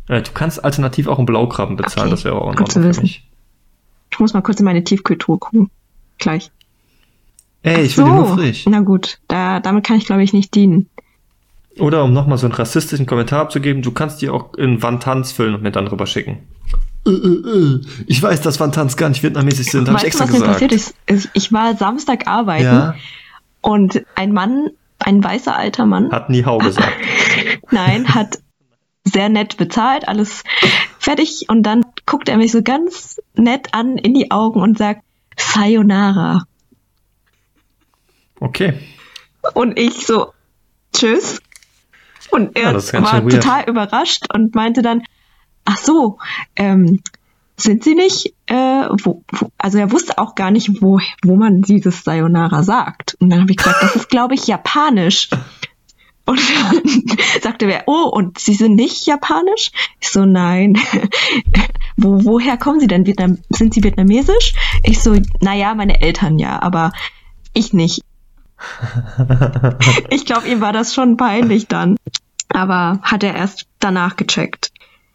Äh, 0.08 0.22
du 0.22 0.30
kannst 0.32 0.64
alternativ 0.64 1.06
auch 1.08 1.18
einen 1.18 1.26
Blaukrabben 1.26 1.76
bezahlen, 1.76 2.08
Okay, 2.08 2.10
das 2.16 2.24
wäre 2.24 2.36
auch 2.40 2.50
in 2.50 2.56
zu 2.56 2.62
Ordnung 2.64 2.82
für 2.82 2.88
wissen. 2.88 3.04
ich 3.04 4.18
muss 4.18 4.32
mal 4.34 4.42
kurz 4.42 4.58
in 4.60 4.64
meine 4.64 4.84
Tiefkühltruhe 4.84 5.38
gucken. 5.38 5.70
Gleich. 6.18 6.50
Ey, 7.62 7.82
ich 7.82 7.96
will 7.96 8.04
die 8.04 8.10
nur 8.10 8.26
frisch. 8.34 8.64
Na 8.68 8.80
gut, 8.80 9.18
da, 9.28 9.60
damit 9.60 9.84
kann 9.86 9.96
ich 9.96 10.06
glaube 10.06 10.22
ich 10.22 10.32
nicht 10.32 10.54
dienen. 10.54 10.88
Oder 11.78 12.04
um 12.04 12.12
nochmal 12.12 12.36
so 12.36 12.46
einen 12.46 12.54
rassistischen 12.54 13.06
Kommentar 13.06 13.40
abzugeben, 13.40 13.80
du 13.82 13.92
kannst 13.92 14.20
die 14.20 14.28
auch 14.28 14.52
in 14.54 14.82
Wantans 14.82 15.32
füllen 15.32 15.54
und 15.54 15.62
mir 15.62 15.70
dann 15.72 15.86
rüber 15.86 16.06
schicken. 16.06 16.38
Ich 17.04 18.22
weiß, 18.22 18.42
dass 18.42 18.60
Wantans 18.60 18.96
gar 18.96 19.08
nicht 19.08 19.22
vietnamesisch 19.22 19.68
sind, 19.68 19.88
habe 19.88 19.98
ich 19.98 20.04
extra 20.04 20.24
was 20.24 20.30
mir 20.30 20.38
gesagt. 20.38 20.52
passiert 20.52 20.72
ist? 20.72 20.94
Ich, 21.06 21.28
ich 21.32 21.52
war 21.52 21.76
Samstag 21.76 22.28
arbeiten 22.28 22.64
Ja, 22.64 22.94
und 23.60 24.02
ein 24.14 24.32
Mann, 24.32 24.70
ein 25.00 25.22
weißer 25.22 25.56
alter 25.56 25.84
Mann, 25.84 26.12
hat 26.12 26.30
nie 26.30 26.44
Hau 26.44 26.58
gesagt. 26.58 26.92
nein, 27.70 28.14
hat 28.14 28.38
sehr 29.04 29.28
nett 29.28 29.56
bezahlt, 29.56 30.06
alles 30.06 30.44
fertig 30.98 31.46
und 31.48 31.64
dann 31.64 31.84
guckt 32.06 32.28
er 32.28 32.36
mich 32.36 32.52
so 32.52 32.62
ganz 32.62 33.20
nett 33.34 33.74
an 33.74 33.98
in 33.98 34.14
die 34.14 34.30
Augen 34.30 34.60
und 34.60 34.78
sagt 34.78 35.02
Sayonara. 35.36 36.44
Okay. 38.38 38.74
Und 39.54 39.76
ich 39.78 40.06
so, 40.06 40.32
tschüss. 40.92 41.40
Und 42.30 42.56
er 42.56 42.70
Ja, 42.70 42.76
ist 42.76 42.92
war 42.92 43.28
total 43.28 43.68
überrascht 43.68 44.32
und 44.32 44.54
meinte 44.54 44.82
dann, 44.82 45.02
ach 45.72 45.78
so, 45.78 46.18
ähm, 46.56 47.00
sind 47.56 47.84
sie 47.84 47.94
nicht, 47.94 48.34
äh, 48.46 48.54
wo, 48.54 49.22
wo, 49.30 49.50
also 49.58 49.78
er 49.78 49.92
wusste 49.92 50.18
auch 50.18 50.34
gar 50.34 50.50
nicht, 50.50 50.82
wo, 50.82 51.00
wo 51.22 51.36
man 51.36 51.62
dieses 51.62 52.02
Sayonara 52.02 52.62
sagt. 52.62 53.16
Und 53.20 53.30
dann 53.30 53.42
habe 53.42 53.50
ich 53.50 53.56
gesagt, 53.56 53.82
das 53.82 53.96
ist, 53.96 54.08
glaube 54.08 54.34
ich, 54.34 54.46
japanisch. 54.46 55.28
Und 56.24 56.40
dann 56.40 57.16
sagte 57.42 57.66
wer, 57.66 57.84
oh, 57.86 58.08
und 58.08 58.38
Sie 58.38 58.54
sind 58.54 58.74
nicht 58.74 59.06
japanisch? 59.06 59.70
Ich 60.00 60.10
so, 60.10 60.24
nein. 60.24 60.78
Wo, 61.96 62.24
woher 62.24 62.56
kommen 62.56 62.80
Sie 62.80 62.86
denn? 62.86 63.06
Vietnam, 63.06 63.38
sind 63.50 63.74
Sie 63.74 63.84
vietnamesisch? 63.84 64.54
Ich 64.82 65.00
so, 65.00 65.16
naja, 65.40 65.74
meine 65.74 66.00
Eltern 66.00 66.38
ja, 66.38 66.60
aber 66.62 66.92
ich 67.52 67.72
nicht. 67.72 68.02
ich 70.10 70.24
glaube, 70.24 70.48
ihm 70.48 70.60
war 70.60 70.72
das 70.72 70.94
schon 70.94 71.16
peinlich 71.16 71.66
dann. 71.66 71.96
Aber 72.48 73.00
hat 73.02 73.22
er 73.24 73.34
erst 73.34 73.66
danach 73.78 74.16
gecheckt. 74.16 74.71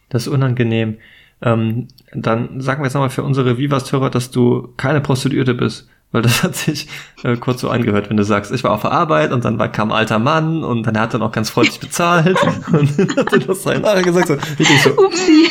Das 0.09 0.23
ist 0.23 0.27
unangenehm. 0.27 0.97
Ähm, 1.41 1.87
dann 2.13 2.61
sagen 2.61 2.81
wir 2.81 2.85
jetzt 2.85 2.93
nochmal 2.93 3.09
für 3.09 3.23
unsere 3.23 3.57
Vivas-Hörer, 3.57 4.09
dass 4.09 4.31
du 4.31 4.73
keine 4.77 5.01
Prostituierte 5.01 5.53
bist. 5.53 5.87
Weil 6.11 6.21
das 6.21 6.43
hat 6.43 6.55
sich 6.55 6.87
äh, 7.23 7.35
kurz 7.37 7.61
so 7.61 7.69
angehört, 7.69 8.09
wenn 8.09 8.17
du 8.17 8.23
sagst, 8.23 8.51
ich 8.51 8.63
war 8.63 8.71
auf 8.71 8.81
der 8.81 8.91
Arbeit 8.91 9.31
und 9.31 9.43
dann 9.45 9.59
war, 9.59 9.69
kam 9.69 9.91
ein 9.91 9.97
alter 9.97 10.19
Mann 10.19 10.63
und 10.63 10.83
dann 10.87 10.97
hat 10.99 11.13
er 11.13 11.19
noch 11.19 11.31
ganz 11.31 11.49
freundlich 11.49 11.79
bezahlt 11.79 12.37
und 12.71 12.97
dann 12.97 13.15
hat 13.17 13.33
er 13.33 13.39
das 13.39 13.65
nachher 13.65 14.01
gesagt. 14.03 14.27
So, 14.27 14.37
ich 14.57 14.83
so, 14.83 14.91
Upsi. 14.91 15.49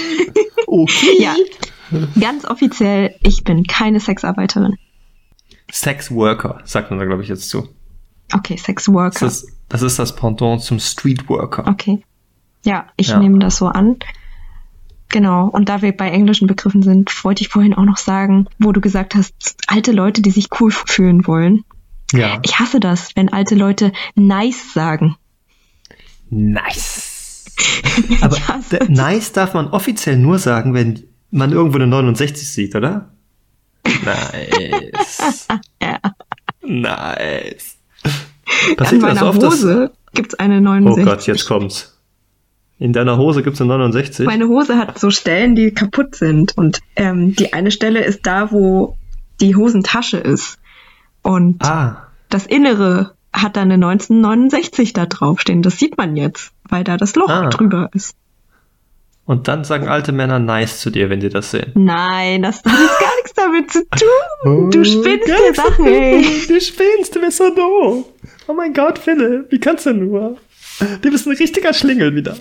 Okay. 0.67 1.21
Ja, 1.21 1.35
ganz 2.21 2.45
offiziell, 2.45 3.15
ich 3.23 3.45
bin 3.45 3.65
keine 3.65 4.01
Sexarbeiterin. 4.01 4.77
Sexworker, 5.71 6.61
sagt 6.65 6.91
man 6.91 6.99
da, 6.99 7.05
glaube 7.05 7.23
ich, 7.23 7.29
jetzt 7.29 7.49
zu. 7.49 7.69
Okay, 8.33 8.57
Sexworker. 8.57 9.21
Das 9.21 9.43
ist, 9.43 9.53
das 9.69 9.83
ist 9.83 9.99
das 9.99 10.17
Pendant 10.17 10.63
zum 10.63 10.81
Streetworker. 10.81 11.67
Okay. 11.69 12.03
Ja, 12.65 12.87
ich 12.97 13.09
ja. 13.09 13.19
nehme 13.19 13.39
das 13.39 13.57
so 13.57 13.67
an. 13.67 13.97
Genau, 15.17 15.49
und 15.49 15.71
da 15.71 15.81
wir 15.81 15.97
bei 15.97 16.11
englischen 16.11 16.47
Begriffen 16.47 16.83
sind, 16.83 17.25
wollte 17.25 17.41
ich 17.41 17.49
vorhin 17.49 17.73
auch 17.73 17.87
noch 17.87 17.97
sagen, 17.97 18.49
wo 18.59 18.73
du 18.73 18.83
gesagt 18.83 19.15
hast, 19.15 19.57
alte 19.67 19.93
Leute, 19.93 20.21
die 20.21 20.31
sich 20.31 20.49
cool 20.61 20.71
fühlen 20.71 21.27
wollen. 21.27 21.65
Ja. 22.13 22.39
Ich 22.43 22.59
hasse 22.59 22.81
das, 22.81 23.17
wenn 23.17 23.33
alte 23.33 23.55
Leute 23.55 23.93
nice 24.15 24.75
sagen. 24.75 25.17
Nice. 26.29 27.47
Aber 28.21 28.37
nice 28.89 29.33
darf 29.33 29.55
man 29.55 29.69
offiziell 29.69 30.19
nur 30.19 30.39
sagen, 30.39 30.75
wenn 30.75 31.05
man 31.31 31.51
irgendwo 31.51 31.79
eine 31.79 31.87
69 31.87 32.47
sieht, 32.47 32.77
oder? 32.77 33.15
Nice. 33.85 35.49
ja. 35.83 35.99
Nice. 36.61 37.79
Passiert 38.77 38.93
In 38.93 39.01
meiner 39.01 39.33
Hose 39.33 39.93
gibt 40.13 40.35
es 40.35 40.39
eine 40.39 40.61
69. 40.61 41.07
Oh 41.07 41.09
Gott, 41.09 41.27
jetzt 41.27 41.47
kommt's. 41.47 41.96
In 42.79 42.93
deiner 42.93 43.17
Hose 43.17 43.43
gibt's 43.43 43.61
eine 43.61 43.69
69? 43.71 44.27
Meine 44.27 44.49
Hose 44.49 44.77
hat 44.77 44.99
so 44.99 45.11
Stellen, 45.11 45.55
die 45.55 45.73
kaputt 45.73 46.15
sind. 46.15 46.57
Und 46.57 46.81
ähm, 46.97 47.35
die 47.35 47.53
eine 47.53 47.71
Stelle 47.71 48.05
ist 48.05 48.27
da, 48.27 48.53
wo 48.53 48.97
die 49.41 49.57
Hosentasche 49.57 50.19
ist. 50.19 50.59
Und 51.23 51.65
ah. 51.65 52.09
das 52.29 52.47
Innere 52.47 53.15
hat 53.33 53.57
da 53.57 53.63
eine 53.63 53.75
1969 53.75 54.93
da 54.93 55.07
draufstehen. 55.07 55.63
Das 55.63 55.79
sieht 55.79 55.97
man 55.97 56.17
jetzt, 56.17 56.53
weil 56.69 56.85
da 56.85 56.97
das 56.97 57.17
Loch 57.17 57.31
ah. 57.31 57.49
drüber 57.49 57.89
ist. 57.95 58.15
Und 59.25 59.49
dann 59.49 59.65
sagen 59.65 59.89
alte 59.89 60.13
Männer 60.13 60.39
nice 60.39 60.79
zu 60.79 60.91
dir, 60.91 61.11
wenn 61.11 61.21
sie 61.21 61.31
das 61.31 61.51
sehen. 61.51 61.73
Nein, 61.75 62.43
das 62.43 62.59
hat 62.59 62.65
gar 62.65 63.17
nichts 63.17 63.33
damit 63.35 63.73
zu 63.73 63.81
tun. 63.89 64.71
Du 64.71 64.81
oh, 64.81 64.85
spinnst 64.85 65.27
dir 65.27 65.55
Sachen, 65.55 65.87
ey. 65.87 66.25
Du 66.49 66.61
spinnst, 66.61 67.17
du 67.17 67.21
bist 67.21 67.39
so 67.39 67.53
doof. 67.53 68.05
Oh 68.47 68.55
mein 68.55 68.73
Gott, 68.73 68.99
Philipp, 68.99 69.51
wie 69.51 69.59
kannst 69.59 69.87
du 69.87 69.95
nur? 69.95 70.37
Du 70.79 71.11
bist 71.11 71.27
ein 71.27 71.37
richtiger 71.37 71.73
Schlingel 71.73 72.15
wieder. 72.15 72.37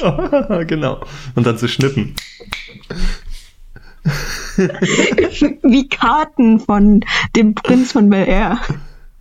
genau. 0.66 1.04
Und 1.34 1.46
dann 1.46 1.58
zu 1.58 1.68
schnippen. 1.68 2.14
Wie 5.62 5.88
Karten 5.88 6.60
von 6.60 7.04
dem 7.36 7.54
Prinz 7.54 7.92
von 7.92 8.08
Bel 8.08 8.26
Air. 8.26 8.58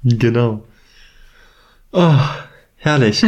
Genau. 0.03 0.63
Oh, 1.91 2.19
herrlich. 2.77 3.25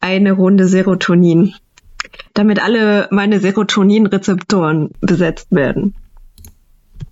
Eine 0.00 0.32
Runde 0.32 0.68
Serotonin. 0.68 1.54
Damit 2.34 2.62
alle 2.62 3.08
meine 3.10 3.40
Serotonin-Rezeptoren 3.40 4.90
besetzt 5.00 5.48
werden. 5.50 5.94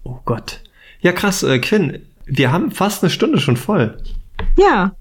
Oh 0.04 0.18
Gott. 0.24 0.60
Ja, 1.00 1.12
krass, 1.12 1.42
äh, 1.42 1.58
Quinn, 1.58 2.02
wir 2.26 2.52
haben 2.52 2.70
fast 2.70 3.02
eine 3.02 3.10
Stunde 3.10 3.40
schon 3.40 3.56
voll. 3.56 3.96
Ja. 4.56 4.94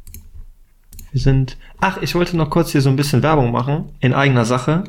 Wir 1.11 1.21
sind. 1.21 1.57
Ach, 1.79 2.01
ich 2.01 2.15
wollte 2.15 2.37
noch 2.37 2.49
kurz 2.49 2.71
hier 2.71 2.81
so 2.81 2.89
ein 2.89 2.95
bisschen 2.95 3.23
Werbung 3.23 3.51
machen 3.51 3.89
in 3.99 4.13
eigener 4.13 4.45
Sache. 4.45 4.85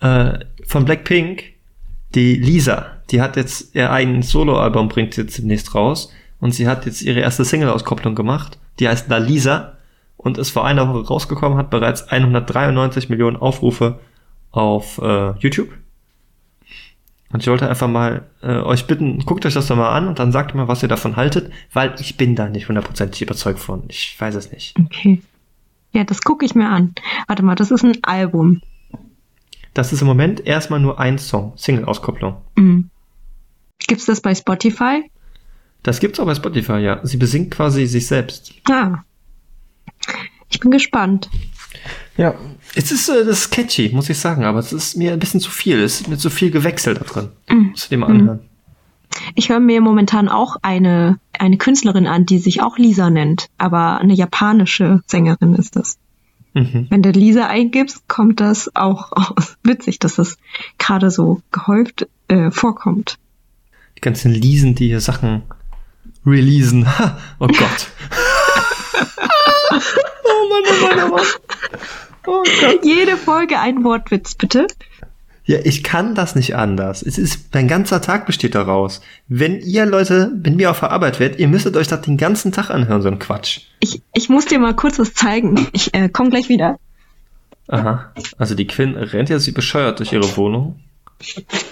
Äh, 0.00 0.38
von 0.66 0.84
Blackpink, 0.84 1.44
die 2.14 2.36
Lisa, 2.36 2.86
die 3.10 3.20
hat 3.20 3.36
jetzt 3.36 3.74
ihr 3.74 3.90
eigenes 3.90 4.30
Soloalbum, 4.30 4.88
bringt 4.88 5.16
jetzt 5.16 5.38
demnächst 5.38 5.74
raus. 5.74 6.12
Und 6.40 6.52
sie 6.52 6.68
hat 6.68 6.86
jetzt 6.86 7.02
ihre 7.02 7.20
erste 7.20 7.44
Single-Auskopplung 7.44 8.14
gemacht. 8.14 8.58
Die 8.78 8.88
heißt 8.88 9.08
La 9.08 9.18
Lisa 9.18 9.78
und 10.16 10.38
ist 10.38 10.50
vor 10.50 10.64
einer 10.64 10.88
Woche 10.88 11.06
rausgekommen, 11.06 11.58
hat 11.58 11.70
bereits 11.70 12.08
193 12.08 13.08
Millionen 13.08 13.36
Aufrufe 13.36 14.00
auf 14.50 14.98
äh, 14.98 15.32
YouTube. 15.38 15.68
Und 17.34 17.40
ich 17.40 17.48
wollte 17.48 17.68
einfach 17.68 17.88
mal 17.88 18.22
äh, 18.42 18.60
euch 18.60 18.86
bitten, 18.86 19.18
guckt 19.18 19.44
euch 19.44 19.54
das 19.54 19.66
doch 19.66 19.74
mal 19.74 19.90
an 19.90 20.06
und 20.06 20.20
dann 20.20 20.30
sagt 20.30 20.54
mal, 20.54 20.68
was 20.68 20.84
ihr 20.84 20.88
davon 20.88 21.16
haltet, 21.16 21.52
weil 21.72 21.92
ich 21.98 22.16
bin 22.16 22.36
da 22.36 22.48
nicht 22.48 22.68
hundertprozentig 22.68 23.22
überzeugt 23.22 23.58
von. 23.58 23.82
Ich 23.88 24.14
weiß 24.16 24.36
es 24.36 24.52
nicht. 24.52 24.78
Okay. 24.78 25.20
Ja, 25.90 26.04
das 26.04 26.22
gucke 26.22 26.44
ich 26.44 26.54
mir 26.54 26.68
an. 26.68 26.94
Warte 27.26 27.42
mal, 27.42 27.56
das 27.56 27.72
ist 27.72 27.82
ein 27.82 27.98
Album. 28.04 28.60
Das 29.72 29.92
ist 29.92 30.00
im 30.00 30.06
Moment 30.06 30.46
erstmal 30.46 30.78
nur 30.78 31.00
ein 31.00 31.18
Song, 31.18 31.54
Single-Auskopplung. 31.56 32.36
Mhm. 32.54 32.88
Gibt's 33.80 34.06
das 34.06 34.20
bei 34.20 34.32
Spotify? 34.32 35.10
Das 35.82 35.98
gibt's 35.98 36.20
auch 36.20 36.26
bei 36.26 36.36
Spotify, 36.36 36.78
ja. 36.78 37.00
Sie 37.04 37.16
besingt 37.16 37.50
quasi 37.50 37.86
sich 37.86 38.06
selbst. 38.06 38.54
Ah. 38.70 38.98
Ich 40.50 40.60
bin 40.60 40.70
gespannt. 40.70 41.28
Ja, 42.16 42.34
es 42.74 42.92
ist, 42.92 43.08
äh, 43.08 43.24
das 43.24 43.40
ist 43.40 43.50
catchy, 43.50 43.90
muss 43.92 44.08
ich 44.08 44.18
sagen, 44.18 44.44
aber 44.44 44.58
es 44.58 44.72
ist 44.72 44.96
mir 44.96 45.12
ein 45.12 45.18
bisschen 45.18 45.40
zu 45.40 45.50
viel. 45.50 45.80
Es 45.80 46.00
ist 46.00 46.08
mir 46.08 46.18
zu 46.18 46.30
viel 46.30 46.50
Gewechsel 46.50 46.94
da 46.94 47.04
drin. 47.04 47.28
Mm. 47.48 47.70
Muss 47.70 47.84
ich 47.84 47.88
dir 47.88 47.98
mal 47.98 48.10
anhören. 48.10 48.40
Ich 49.34 49.48
höre 49.48 49.60
mir 49.60 49.80
momentan 49.80 50.28
auch 50.28 50.56
eine, 50.62 51.18
eine 51.38 51.56
Künstlerin 51.56 52.06
an, 52.06 52.26
die 52.26 52.38
sich 52.38 52.62
auch 52.62 52.78
Lisa 52.78 53.10
nennt, 53.10 53.48
aber 53.58 53.98
eine 53.98 54.14
japanische 54.14 55.02
Sängerin 55.06 55.54
ist 55.54 55.76
das. 55.76 55.98
Mhm. 56.54 56.86
Wenn 56.88 57.02
du 57.02 57.10
Lisa 57.10 57.46
eingibst, 57.46 58.08
kommt 58.08 58.40
das 58.40 58.74
auch 58.74 59.12
aus. 59.12 59.56
Witzig, 59.62 59.98
dass 59.98 60.14
das 60.16 60.38
gerade 60.78 61.10
so 61.10 61.42
gehäuft 61.50 62.06
äh, 62.28 62.50
vorkommt. 62.50 63.18
Die 63.96 64.00
ganzen 64.00 64.32
Lisen, 64.32 64.74
die 64.74 64.88
hier 64.88 65.00
Sachen 65.00 65.42
releasen. 66.24 66.86
oh 67.38 67.48
Gott. 67.48 67.88
oh 70.24 70.48
Mann, 70.48 70.62
oh 70.66 70.82
Mann, 70.82 71.10
oh 71.10 71.16
Mann. 71.16 71.26
Oh 72.26 72.42
Jede 72.82 73.16
Folge 73.16 73.58
ein 73.58 73.84
Wortwitz, 73.84 74.34
bitte. 74.34 74.66
Ja, 75.46 75.58
ich 75.62 75.84
kann 75.84 76.14
das 76.14 76.34
nicht 76.34 76.56
anders. 76.56 77.02
Es 77.02 77.18
ist, 77.18 77.52
mein 77.52 77.68
ganzer 77.68 78.00
Tag 78.00 78.24
besteht 78.24 78.54
daraus. 78.54 79.02
Wenn 79.28 79.60
ihr 79.60 79.84
Leute, 79.84 80.32
wenn 80.36 80.58
wir 80.58 80.70
auf 80.70 80.80
der 80.80 80.90
Arbeit 80.90 81.20
werdet, 81.20 81.38
ihr 81.38 81.48
müsstet 81.48 81.76
euch 81.76 81.86
das 81.86 82.00
den 82.00 82.16
ganzen 82.16 82.50
Tag 82.50 82.70
anhören, 82.70 83.02
so 83.02 83.08
ein 83.08 83.18
Quatsch. 83.18 83.60
Ich, 83.80 84.00
ich 84.14 84.30
muss 84.30 84.46
dir 84.46 84.58
mal 84.58 84.74
kurz 84.74 84.98
was 84.98 85.12
zeigen. 85.12 85.68
Ich 85.72 85.92
äh, 85.92 86.08
komm 86.08 86.30
gleich 86.30 86.48
wieder. 86.48 86.78
Aha. 87.68 88.12
Also 88.38 88.54
die 88.54 88.66
Quinn 88.66 88.96
rennt 88.96 89.28
ja 89.28 89.38
sie 89.38 89.52
bescheuert 89.52 89.98
durch 89.98 90.12
ihre 90.12 90.36
Wohnung. 90.38 90.80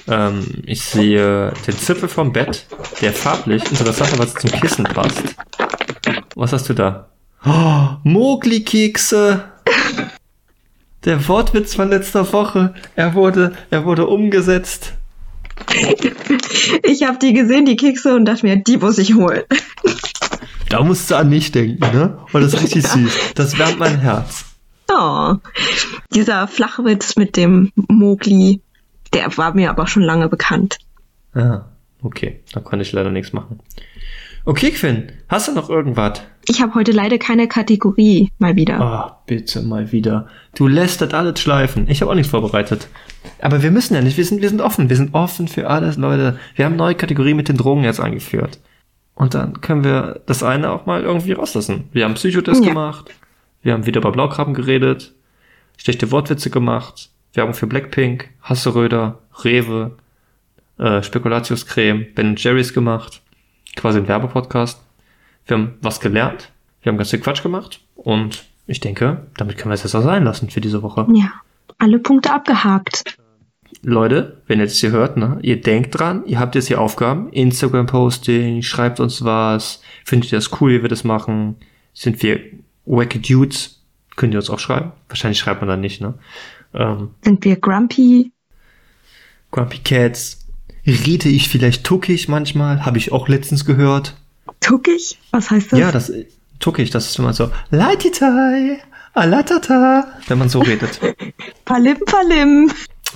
Ähm, 0.07 0.63
ich 0.67 0.83
sehe 0.83 1.53
den 1.67 1.77
Zipfel 1.77 2.09
vom 2.09 2.33
Bett, 2.33 2.67
der 3.01 3.13
farblich 3.13 3.65
interessanterweise 3.71 4.35
zum 4.35 4.51
Kissen 4.51 4.85
passt. 4.85 5.35
Was 6.35 6.53
hast 6.53 6.69
du 6.69 6.75
da? 6.75 7.09
Oh, 7.45 7.89
Mogli-Kekse! 8.05 9.45
Der 11.05 11.29
Wortwitz 11.29 11.75
von 11.75 11.91
letzter 11.91 12.33
Woche, 12.33 12.75
er 12.95 13.15
wurde, 13.15 13.53
er 13.71 13.85
wurde 13.85 14.07
umgesetzt. 14.07 14.95
Ich 16.85 17.03
habe 17.03 17.19
die 17.19 17.33
gesehen, 17.33 17.67
die 17.67 17.77
Kekse, 17.77 18.15
und 18.15 18.27
dachte 18.27 18.47
mir, 18.47 18.57
die 18.57 18.77
muss 18.77 18.99
ich 18.99 19.15
holen. 19.15 19.43
Da 20.69 20.83
musst 20.83 21.11
du 21.11 21.17
an 21.17 21.29
mich 21.29 21.51
denken, 21.51 21.81
ne? 21.81 22.19
Weil 22.31 22.43
das 22.43 22.55
ist 22.55 22.63
richtig 22.63 22.87
süß. 22.87 23.35
Das 23.35 23.59
wärmt 23.59 23.79
mein 23.79 23.99
Herz. 23.99 24.45
Oh, 24.91 25.35
dieser 26.15 26.47
Flachwitz 26.47 27.17
mit 27.17 27.37
dem 27.37 27.73
Mogli, 27.75 28.61
der 29.13 29.37
war 29.37 29.55
mir 29.55 29.71
aber 29.71 29.87
schon 29.87 30.03
lange 30.03 30.29
bekannt. 30.29 30.79
Ah, 31.35 31.63
okay. 32.03 32.41
Da 32.53 32.61
konnte 32.61 32.85
ich 32.85 32.93
leider 32.93 33.11
nichts 33.11 33.33
machen. 33.33 33.59
Okay, 34.45 34.71
Quinn, 34.71 35.13
hast 35.29 35.49
du 35.49 35.53
noch 35.53 35.69
irgendwas? 35.69 36.23
Ich 36.49 36.61
habe 36.61 36.75
heute 36.75 36.93
leider 36.93 37.19
keine 37.19 37.47
Kategorie, 37.47 38.31
mal 38.39 38.57
wieder. 38.57 38.81
Ah, 38.81 39.07
oh, 39.09 39.23
bitte 39.27 39.63
mal 39.63 39.93
wieder. 39.93 40.27
Du 40.55 40.67
lässt 40.67 41.01
das 41.01 41.15
alles 41.15 41.41
schleifen. 41.41 41.89
Ich 41.89 42.01
habe 42.01 42.11
auch 42.11 42.17
nichts 42.17 42.31
vorbereitet. 42.31 42.89
Aber 43.41 43.63
wir 43.63 43.71
müssen 43.71 43.95
ja 43.95 44.01
nicht, 44.01 44.17
wir 44.17 44.25
sind, 44.25 44.43
wir 44.43 44.49
sind 44.49 44.61
offen. 44.61 44.89
Wir 44.89 44.97
sind 44.97 45.15
offen 45.15 45.47
für 45.49 45.69
alles, 45.71 45.97
Leute. 45.97 46.39
Wir 46.57 46.65
haben 46.65 46.77
neue 46.77 46.95
Kategorie 46.95 47.35
mit 47.35 47.49
den 47.49 47.57
Drogen 47.57 47.85
jetzt 47.85 48.01
eingeführt. 48.01 48.59
Und 49.15 49.35
dann 49.35 49.61
können 49.61 49.85
wir 49.85 50.21
das 50.27 50.43
eine 50.43 50.71
auch 50.71 50.87
mal 50.87 51.03
irgendwie 51.03 51.33
rauslassen. 51.33 51.85
Wir 51.93 52.05
haben 52.05 52.15
Psychotest 52.15 52.63
ja. 52.65 52.71
gemacht. 52.71 53.11
Wir 53.63 53.75
haben 53.75 53.87
wieder 53.87 54.01
über 54.01 54.11
Blaukrabben 54.11 54.55
geredet. 54.55 55.15
Schlechte 55.77 56.11
Wortwitze 56.11 56.51
gemacht. 56.51 57.11
Werbung 57.35 57.55
für 57.55 57.67
Blackpink, 57.67 58.29
Hasseröder, 58.43 59.19
Rewe, 59.45 59.97
äh, 60.79 61.03
Spekulatiuscreme, 61.03 62.07
Ben 62.15 62.37
Jerry's 62.37 62.75
gemacht. 62.75 63.23
Quasi 63.77 63.99
ein 63.99 64.09
Werbepodcast. 64.09 64.83
Wir 65.47 65.57
haben 65.57 65.75
was 65.81 66.01
gelernt. 66.01 66.51
Wir 66.83 66.91
haben 66.91 66.99
ganz 66.99 67.11
viel 67.11 67.21
Quatsch 67.21 67.43
gemacht. 67.43 67.81
Und 67.95 68.45
ich 68.67 68.81
denke, 68.81 69.27
damit 69.37 69.59
können 69.59 69.71
wir 69.71 69.75
es 69.75 69.83
jetzt 69.83 69.95
auch 69.95 70.03
sein 70.03 70.25
lassen 70.25 70.51
für 70.51 70.61
diese 70.61 70.83
Woche. 70.83 71.07
Ja, 71.13 71.33
alle 71.79 71.99
Punkte 71.99 72.33
abgehakt. 72.33 73.17
Leute, 73.83 74.41
wenn 74.47 74.61
ihr 74.61 74.67
das 74.67 74.79
hier 74.79 74.93
hört, 74.93 75.17
ne, 75.17 75.39
ihr 75.43 75.61
denkt 75.61 75.99
dran, 75.99 76.25
ihr 76.27 76.39
habt 76.39 76.55
jetzt 76.55 76.69
hier 76.69 76.81
Aufgaben, 76.81 77.31
Instagram-Posting, 77.33 78.63
schreibt 78.63 79.01
uns 79.01 79.25
was, 79.25 79.83
findet 80.05 80.31
ihr 80.31 80.39
das 80.39 80.61
cool, 80.61 80.73
wie 80.73 80.83
wir 80.83 80.89
das 80.89 81.03
machen, 81.03 81.57
sind 81.93 82.23
wir 82.23 82.41
wacky 82.85 83.21
Dudes, 83.21 83.83
könnt 84.15 84.35
ihr 84.35 84.39
uns 84.39 84.51
auch 84.51 84.61
schreiben, 84.61 84.93
wahrscheinlich 85.09 85.39
schreibt 85.39 85.63
man 85.63 85.69
dann 85.69 85.81
nicht, 85.81 86.01
ne, 86.01 86.15
ähm, 86.75 87.11
Sind 87.23 87.45
wir 87.45 87.57
grumpy? 87.57 88.31
Grumpy 89.51 89.79
Cats, 89.79 90.47
rede 90.87 91.29
ich 91.29 91.49
vielleicht 91.49 91.85
tuckig 91.85 92.29
manchmal, 92.29 92.87
habe 92.87 92.99
ich 92.99 93.11
auch 93.11 93.27
letztens 93.27 93.65
gehört, 93.65 94.17
Tuckig? 94.61 95.19
Was 95.31 95.51
heißt 95.51 95.73
das? 95.73 95.79
ja, 95.79 95.93
das, 95.93 96.13
tuckig, 96.59 96.91
das 96.91 97.07
ist 97.07 97.19
immer 97.19 97.33
so, 97.33 97.51
Leititai, 97.71 98.81
alatata, 99.15 100.13
wenn 100.29 100.39
man 100.39 100.49
so 100.49 100.61
redet. 100.61 101.01
Palim, 101.65 101.99
palim. 102.07 102.71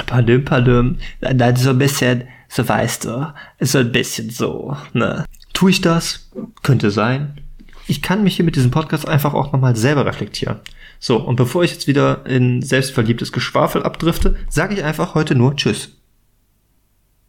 Palim, 0.06 0.44
palim. 0.44 0.98
Nein, 1.20 1.56
so 1.56 1.70
ein 1.70 1.78
bisschen, 1.78 2.24
so 2.48 2.68
weißt 2.68 3.04
du, 3.06 3.32
so 3.60 3.78
ein 3.78 3.92
bisschen 3.92 4.30
so, 4.30 4.76
ne. 4.92 5.24
Tue 5.52 5.70
ich 5.70 5.80
das? 5.80 6.28
Könnte 6.62 6.90
sein. 6.90 7.40
Ich 7.88 8.02
kann 8.02 8.24
mich 8.24 8.36
hier 8.36 8.44
mit 8.44 8.56
diesem 8.56 8.70
Podcast 8.70 9.08
einfach 9.08 9.32
auch 9.32 9.52
nochmal 9.52 9.76
selber 9.76 10.04
reflektieren. 10.04 10.60
So, 10.98 11.16
und 11.18 11.36
bevor 11.36 11.64
ich 11.64 11.72
jetzt 11.72 11.86
wieder 11.86 12.26
in 12.26 12.62
selbstverliebtes 12.62 13.32
Geschwafel 13.32 13.82
abdrifte, 13.82 14.36
sage 14.48 14.74
ich 14.74 14.84
einfach 14.84 15.14
heute 15.14 15.34
nur 15.34 15.56
Tschüss. 15.56 15.96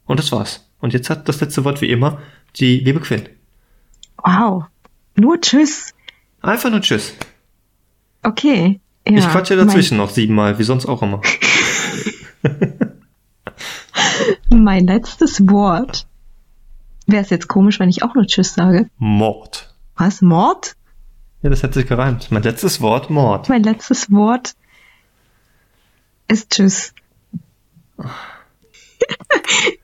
Und 0.04 0.18
das 0.18 0.32
war's. 0.32 0.68
Und 0.80 0.92
jetzt 0.92 1.10
hat 1.10 1.28
das 1.28 1.40
letzte 1.40 1.64
Wort 1.64 1.80
wie 1.80 1.90
immer 1.90 2.20
die 2.56 2.78
liebe 2.80 3.00
Quinn. 3.00 3.28
Wow. 4.22 4.64
Nur 5.16 5.40
Tschüss. 5.40 5.94
Einfach 6.40 6.70
nur 6.70 6.80
Tschüss. 6.80 7.14
Okay. 8.22 8.80
Ja, 9.06 9.18
ich 9.18 9.28
quatsche 9.28 9.56
dazwischen 9.56 9.96
noch 9.96 10.10
siebenmal, 10.10 10.58
wie 10.58 10.64
sonst 10.64 10.86
auch 10.86 11.02
immer. 11.02 11.22
Mein, 12.42 12.92
mein 14.62 14.86
letztes 14.86 15.48
Wort. 15.48 16.06
Wäre 17.06 17.22
es 17.22 17.30
jetzt 17.30 17.48
komisch, 17.48 17.80
wenn 17.80 17.88
ich 17.88 18.02
auch 18.02 18.14
nur 18.14 18.26
Tschüss 18.26 18.52
sage? 18.54 18.90
Mord. 18.98 19.74
Was? 19.96 20.20
Mord? 20.20 20.76
Ja, 21.42 21.50
das 21.50 21.62
hat 21.62 21.72
sich 21.72 21.86
gereimt. 21.86 22.30
Mein 22.30 22.42
letztes 22.42 22.80
Wort, 22.80 23.08
Mord. 23.08 23.48
Mein 23.48 23.62
letztes 23.62 24.10
Wort 24.10 24.54
ist 26.28 26.50
Tschüss. 26.50 26.92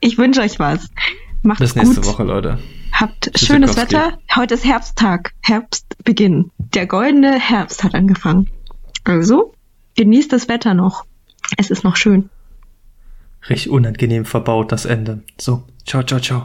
ich 0.01 0.19
wünsche 0.19 0.43
euch 0.43 0.59
was. 0.59 0.89
Macht's 1.43 1.61
Bis 1.61 1.77
nächste 1.77 2.03
gut. 2.03 2.07
Woche, 2.07 2.25
Leute. 2.25 2.59
Habt 2.95 3.33
Tschüss, 3.35 3.49
schönes 3.49 3.73
Sikowski. 3.73 3.97
Wetter. 3.97 4.19
Heute 4.37 4.55
ist 4.55 4.65
Herbsttag. 4.65 5.33
Herbstbeginn. 5.41 6.53
Der 6.59 6.87
goldene 6.87 7.41
Herbst 7.41 7.83
hat 7.83 7.93
angefangen. 7.95 8.49
Also, 9.03 9.53
genießt 9.97 10.33
das 10.33 10.49
Wetter 10.49 10.75
noch. 10.75 11.05
Es 11.57 11.71
ist 11.71 11.83
noch 11.83 11.97
schön. 11.97 12.31
Richtig 13.49 13.71
unangenehm 13.71 14.25
verbaut, 14.25 14.71
das 14.71 14.85
Ende. 14.85 15.25
So, 15.41 15.65
ciao, 15.85 16.05
ciao, 16.05 16.21
ciao. 16.21 16.43